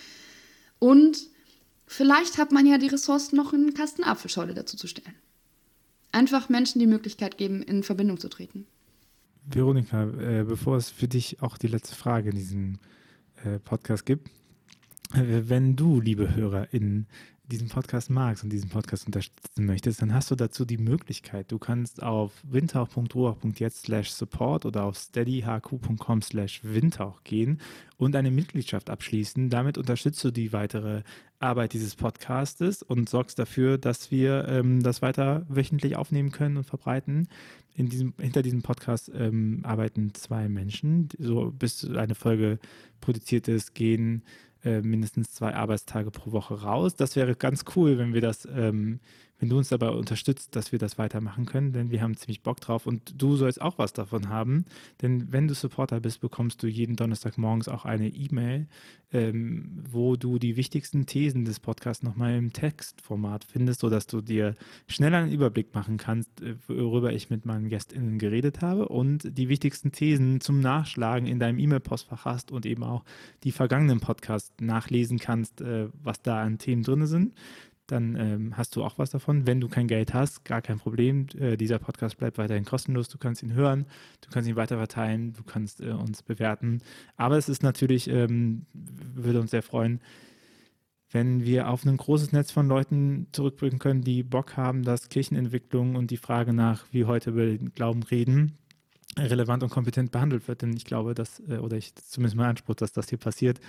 Und 0.79 1.27
vielleicht 1.85 2.39
hat 2.39 2.51
man 2.51 2.65
ja 2.65 2.79
die 2.79 2.87
Ressourcen, 2.87 3.35
noch 3.35 3.53
einen 3.53 3.75
Kasten 3.75 4.03
Apfelschorle 4.03 4.55
dazu 4.55 4.77
zu 4.77 4.87
stellen. 4.87 5.13
Einfach 6.11 6.49
Menschen 6.49 6.79
die 6.79 6.87
Möglichkeit 6.87 7.37
geben, 7.37 7.61
in 7.61 7.83
Verbindung 7.83 8.19
zu 8.19 8.27
treten. 8.27 8.65
Veronika, 9.45 10.03
äh, 10.03 10.43
bevor 10.43 10.77
es 10.77 10.89
für 10.89 11.07
dich 11.07 11.41
auch 11.41 11.57
die 11.57 11.67
letzte 11.67 11.95
Frage 11.95 12.29
in 12.29 12.35
diesem 12.35 12.79
äh, 13.43 13.59
Podcast 13.59 14.05
gibt, 14.05 14.29
Äh, 15.13 15.49
wenn 15.49 15.75
du, 15.75 15.99
liebe 15.99 16.35
HörerInnen, 16.35 17.07
diesen 17.51 17.67
Podcast 17.67 18.09
magst 18.09 18.43
und 18.43 18.49
diesen 18.49 18.69
Podcast 18.69 19.05
unterstützen 19.05 19.65
möchtest, 19.65 20.01
dann 20.01 20.13
hast 20.13 20.31
du 20.31 20.35
dazu 20.35 20.65
die 20.65 20.77
Möglichkeit. 20.77 21.51
Du 21.51 21.59
kannst 21.59 22.01
auf 22.01 22.31
windhauch.ruach.jetzt 22.43 23.83
slash 23.83 24.09
support 24.09 24.65
oder 24.65 24.85
auf 24.85 24.97
steadyhq.com 24.97 26.21
slash 26.21 26.61
windhauch 26.63 27.23
gehen 27.23 27.59
und 27.97 28.15
eine 28.15 28.31
Mitgliedschaft 28.31 28.89
abschließen. 28.89 29.49
Damit 29.49 29.77
unterstützt 29.77 30.23
du 30.23 30.31
die 30.31 30.53
weitere 30.53 31.03
Arbeit 31.39 31.73
dieses 31.73 31.95
Podcastes 31.95 32.83
und 32.83 33.09
sorgst 33.09 33.37
dafür, 33.37 33.77
dass 33.77 34.11
wir 34.11 34.47
ähm, 34.47 34.81
das 34.81 35.01
weiter 35.01 35.45
wöchentlich 35.49 35.95
aufnehmen 35.97 36.31
können 36.31 36.57
und 36.57 36.65
verbreiten. 36.65 37.27
In 37.75 37.89
diesem, 37.89 38.13
hinter 38.19 38.41
diesem 38.41 38.61
Podcast 38.61 39.11
ähm, 39.13 39.61
arbeiten 39.63 40.13
zwei 40.13 40.47
Menschen. 40.49 41.09
So 41.17 41.51
bis 41.51 41.89
eine 41.89 42.15
Folge 42.15 42.59
produziert 43.01 43.47
ist, 43.47 43.73
gehen 43.73 44.23
mindestens 44.63 45.31
zwei 45.31 45.55
Arbeitstage 45.55 46.11
pro 46.11 46.31
Woche 46.31 46.61
raus. 46.61 46.95
Das 46.95 47.15
wäre 47.15 47.35
ganz 47.35 47.65
cool, 47.75 47.97
wenn 47.97 48.13
wir 48.13 48.21
das 48.21 48.45
ähm, 48.45 48.99
wenn 49.41 49.49
du 49.49 49.57
uns 49.57 49.69
dabei 49.69 49.89
unterstützt, 49.89 50.55
dass 50.55 50.71
wir 50.71 50.77
das 50.77 50.99
weitermachen 50.99 51.47
können, 51.47 51.73
denn 51.73 51.89
wir 51.89 52.01
haben 52.03 52.15
ziemlich 52.15 52.43
Bock 52.43 52.61
drauf 52.61 52.85
und 52.85 53.19
du 53.19 53.35
sollst 53.35 53.59
auch 53.59 53.79
was 53.79 53.91
davon 53.91 54.29
haben, 54.29 54.65
denn 55.01 55.31
wenn 55.33 55.47
du 55.47 55.55
Supporter 55.55 55.99
bist, 55.99 56.21
bekommst 56.21 56.61
du 56.61 56.67
jeden 56.67 56.95
Donnerstag 56.95 57.39
morgens 57.39 57.67
auch 57.67 57.83
eine 57.83 58.07
E-Mail, 58.07 58.67
ähm, 59.11 59.83
wo 59.89 60.15
du 60.15 60.37
die 60.37 60.57
wichtigsten 60.57 61.07
Thesen 61.07 61.43
des 61.43 61.59
Podcasts 61.59 62.03
nochmal 62.03 62.37
im 62.37 62.53
Textformat 62.53 63.43
findest, 63.43 63.79
sodass 63.79 64.05
du 64.05 64.21
dir 64.21 64.55
schneller 64.87 65.17
einen 65.17 65.31
Überblick 65.31 65.73
machen 65.73 65.97
kannst, 65.97 66.41
äh, 66.41 66.55
worüber 66.67 67.11
ich 67.11 67.31
mit 67.31 67.43
meinen 67.43 67.67
GästInnen 67.67 68.19
geredet 68.19 68.61
habe 68.61 68.89
und 68.89 69.37
die 69.37 69.49
wichtigsten 69.49 69.91
Thesen 69.91 70.39
zum 70.39 70.59
Nachschlagen 70.59 71.27
in 71.27 71.39
deinem 71.39 71.57
E-Mail-Postfach 71.57 72.25
hast 72.25 72.51
und 72.51 72.67
eben 72.67 72.83
auch 72.83 73.03
die 73.43 73.51
vergangenen 73.51 74.01
Podcasts 74.01 74.53
nachlesen 74.61 75.17
kannst, 75.17 75.61
äh, 75.61 75.89
was 76.03 76.21
da 76.21 76.43
an 76.43 76.59
Themen 76.59 76.83
drin 76.83 77.07
sind 77.07 77.33
dann 77.87 78.15
ähm, 78.15 78.57
hast 78.57 78.75
du 78.75 78.83
auch 78.83 78.97
was 78.97 79.09
davon. 79.09 79.47
Wenn 79.47 79.59
du 79.59 79.67
kein 79.67 79.87
Geld 79.87 80.13
hast, 80.13 80.45
gar 80.45 80.61
kein 80.61 80.79
Problem. 80.79 81.27
Äh, 81.37 81.57
dieser 81.57 81.79
Podcast 81.79 82.17
bleibt 82.17 82.37
weiterhin 82.37 82.65
kostenlos. 82.65 83.09
Du 83.09 83.17
kannst 83.17 83.43
ihn 83.43 83.53
hören, 83.53 83.85
du 84.21 84.29
kannst 84.29 84.49
ihn 84.49 84.55
weiterverteilen, 84.55 85.33
du 85.33 85.43
kannst 85.43 85.81
äh, 85.81 85.89
uns 85.89 86.23
bewerten. 86.23 86.81
Aber 87.17 87.37
es 87.37 87.49
ist 87.49 87.63
natürlich, 87.63 88.09
ähm, 88.09 88.65
würde 88.73 89.41
uns 89.41 89.51
sehr 89.51 89.63
freuen, 89.63 89.99
wenn 91.11 91.43
wir 91.43 91.69
auf 91.69 91.85
ein 91.85 91.97
großes 91.97 92.31
Netz 92.31 92.51
von 92.51 92.67
Leuten 92.67 93.27
zurückblicken 93.33 93.79
können, 93.79 94.01
die 94.01 94.23
Bock 94.23 94.55
haben, 94.55 94.83
dass 94.83 95.09
Kirchenentwicklung 95.09 95.95
und 95.95 96.09
die 96.09 96.17
Frage 96.17 96.53
nach, 96.53 96.85
wie 96.91 97.05
heute 97.05 97.31
über 97.31 97.45
den 97.45 97.73
Glauben 97.73 98.03
reden, 98.03 98.57
relevant 99.17 99.61
und 99.63 99.69
kompetent 99.69 100.11
behandelt 100.11 100.47
wird. 100.47 100.61
Denn 100.61 100.73
ich 100.75 100.85
glaube, 100.85 101.13
dass, 101.13 101.41
äh, 101.49 101.57
oder 101.57 101.75
ich 101.75 101.93
zumindest 101.95 102.37
mal 102.37 102.47
Anspruch, 102.47 102.75
dass 102.75 102.93
das 102.93 103.09
hier 103.09 103.17
passiert. 103.17 103.59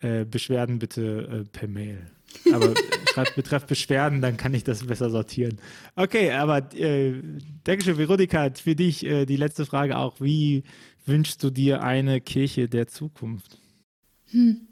Äh, 0.00 0.26
Beschwerden 0.26 0.78
bitte 0.78 1.44
äh, 1.44 1.44
per 1.44 1.68
Mail. 1.68 2.06
Aber 2.52 2.74
schreibt 3.12 3.36
betreff 3.36 3.66
Beschwerden, 3.66 4.20
dann 4.20 4.36
kann 4.36 4.54
ich 4.54 4.64
das 4.64 4.86
besser 4.86 5.10
sortieren. 5.10 5.60
Okay, 5.96 6.30
aber 6.32 6.72
äh, 6.74 7.22
Dankeschön, 7.64 7.98
Veronika, 7.98 8.50
für 8.54 8.74
dich 8.74 9.04
äh, 9.04 9.26
die 9.26 9.36
letzte 9.36 9.66
Frage 9.66 9.96
auch. 9.96 10.20
Wie 10.20 10.64
wünschst 11.06 11.42
du 11.42 11.50
dir 11.50 11.82
eine 11.82 12.20
Kirche 12.20 12.68
der 12.68 12.86
Zukunft? 12.86 13.58
Hm. 14.30 14.68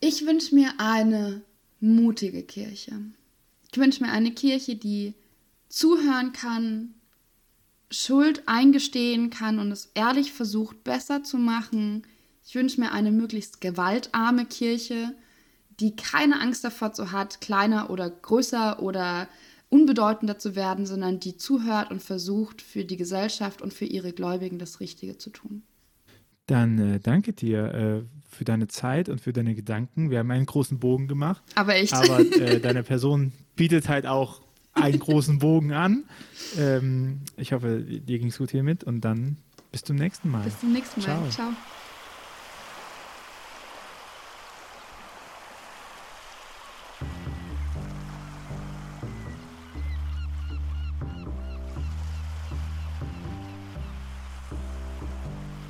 Ich 0.00 0.26
wünsche 0.26 0.54
mir 0.54 0.72
eine 0.78 1.42
mutige 1.80 2.42
Kirche. 2.42 2.92
Ich 3.72 3.78
wünsche 3.78 4.02
mir 4.02 4.12
eine 4.12 4.32
Kirche, 4.32 4.76
die 4.76 5.14
zuhören 5.68 6.32
kann, 6.32 6.94
Schuld 7.90 8.42
eingestehen 8.46 9.30
kann 9.30 9.58
und 9.58 9.72
es 9.72 9.90
ehrlich 9.94 10.32
versucht, 10.32 10.84
besser 10.84 11.22
zu 11.22 11.38
machen. 11.38 12.06
Ich 12.46 12.54
wünsche 12.54 12.80
mir 12.80 12.92
eine 12.92 13.12
möglichst 13.12 13.60
gewaltarme 13.60 14.46
Kirche, 14.46 15.14
die 15.80 15.96
keine 15.96 16.40
Angst 16.40 16.64
davor 16.64 16.92
zu 16.92 17.12
hat, 17.12 17.40
kleiner 17.40 17.90
oder 17.90 18.08
größer 18.10 18.82
oder 18.82 19.28
unbedeutender 19.68 20.38
zu 20.38 20.54
werden, 20.54 20.86
sondern 20.86 21.20
die 21.20 21.36
zuhört 21.36 21.90
und 21.90 22.02
versucht, 22.02 22.62
für 22.62 22.84
die 22.84 22.96
Gesellschaft 22.96 23.60
und 23.60 23.72
für 23.72 23.86
ihre 23.86 24.12
Gläubigen 24.12 24.58
das 24.58 24.80
Richtige 24.80 25.18
zu 25.18 25.30
tun. 25.30 25.62
Dann 26.46 26.78
äh, 26.78 27.00
danke 27.00 27.32
dir 27.32 27.74
äh, 27.74 28.02
für 28.28 28.44
deine 28.44 28.68
Zeit 28.68 29.08
und 29.08 29.20
für 29.20 29.32
deine 29.32 29.54
Gedanken. 29.54 30.10
Wir 30.10 30.18
haben 30.18 30.30
einen 30.30 30.46
großen 30.46 30.78
Bogen 30.78 31.08
gemacht. 31.08 31.42
Aber 31.54 31.74
echt. 31.74 31.94
Aber 31.94 32.20
äh, 32.20 32.60
deine 32.62 32.82
Person 32.82 33.32
bietet 33.56 33.88
halt 33.88 34.06
auch 34.06 34.42
einen 34.74 34.98
großen 34.98 35.38
Bogen 35.38 35.72
an. 35.72 36.04
Ähm, 36.58 37.20
ich 37.36 37.52
hoffe, 37.52 37.80
dir 37.80 38.18
ging 38.18 38.28
es 38.28 38.38
gut 38.38 38.50
hiermit 38.50 38.84
und 38.84 39.00
dann 39.00 39.38
bis 39.72 39.82
zum 39.82 39.96
nächsten 39.96 40.30
Mal. 40.30 40.44
Bis 40.44 40.60
zum 40.60 40.72
nächsten 40.72 41.00
Mal. 41.00 41.06
Ciao. 41.06 41.30
Ciao. 41.30 41.52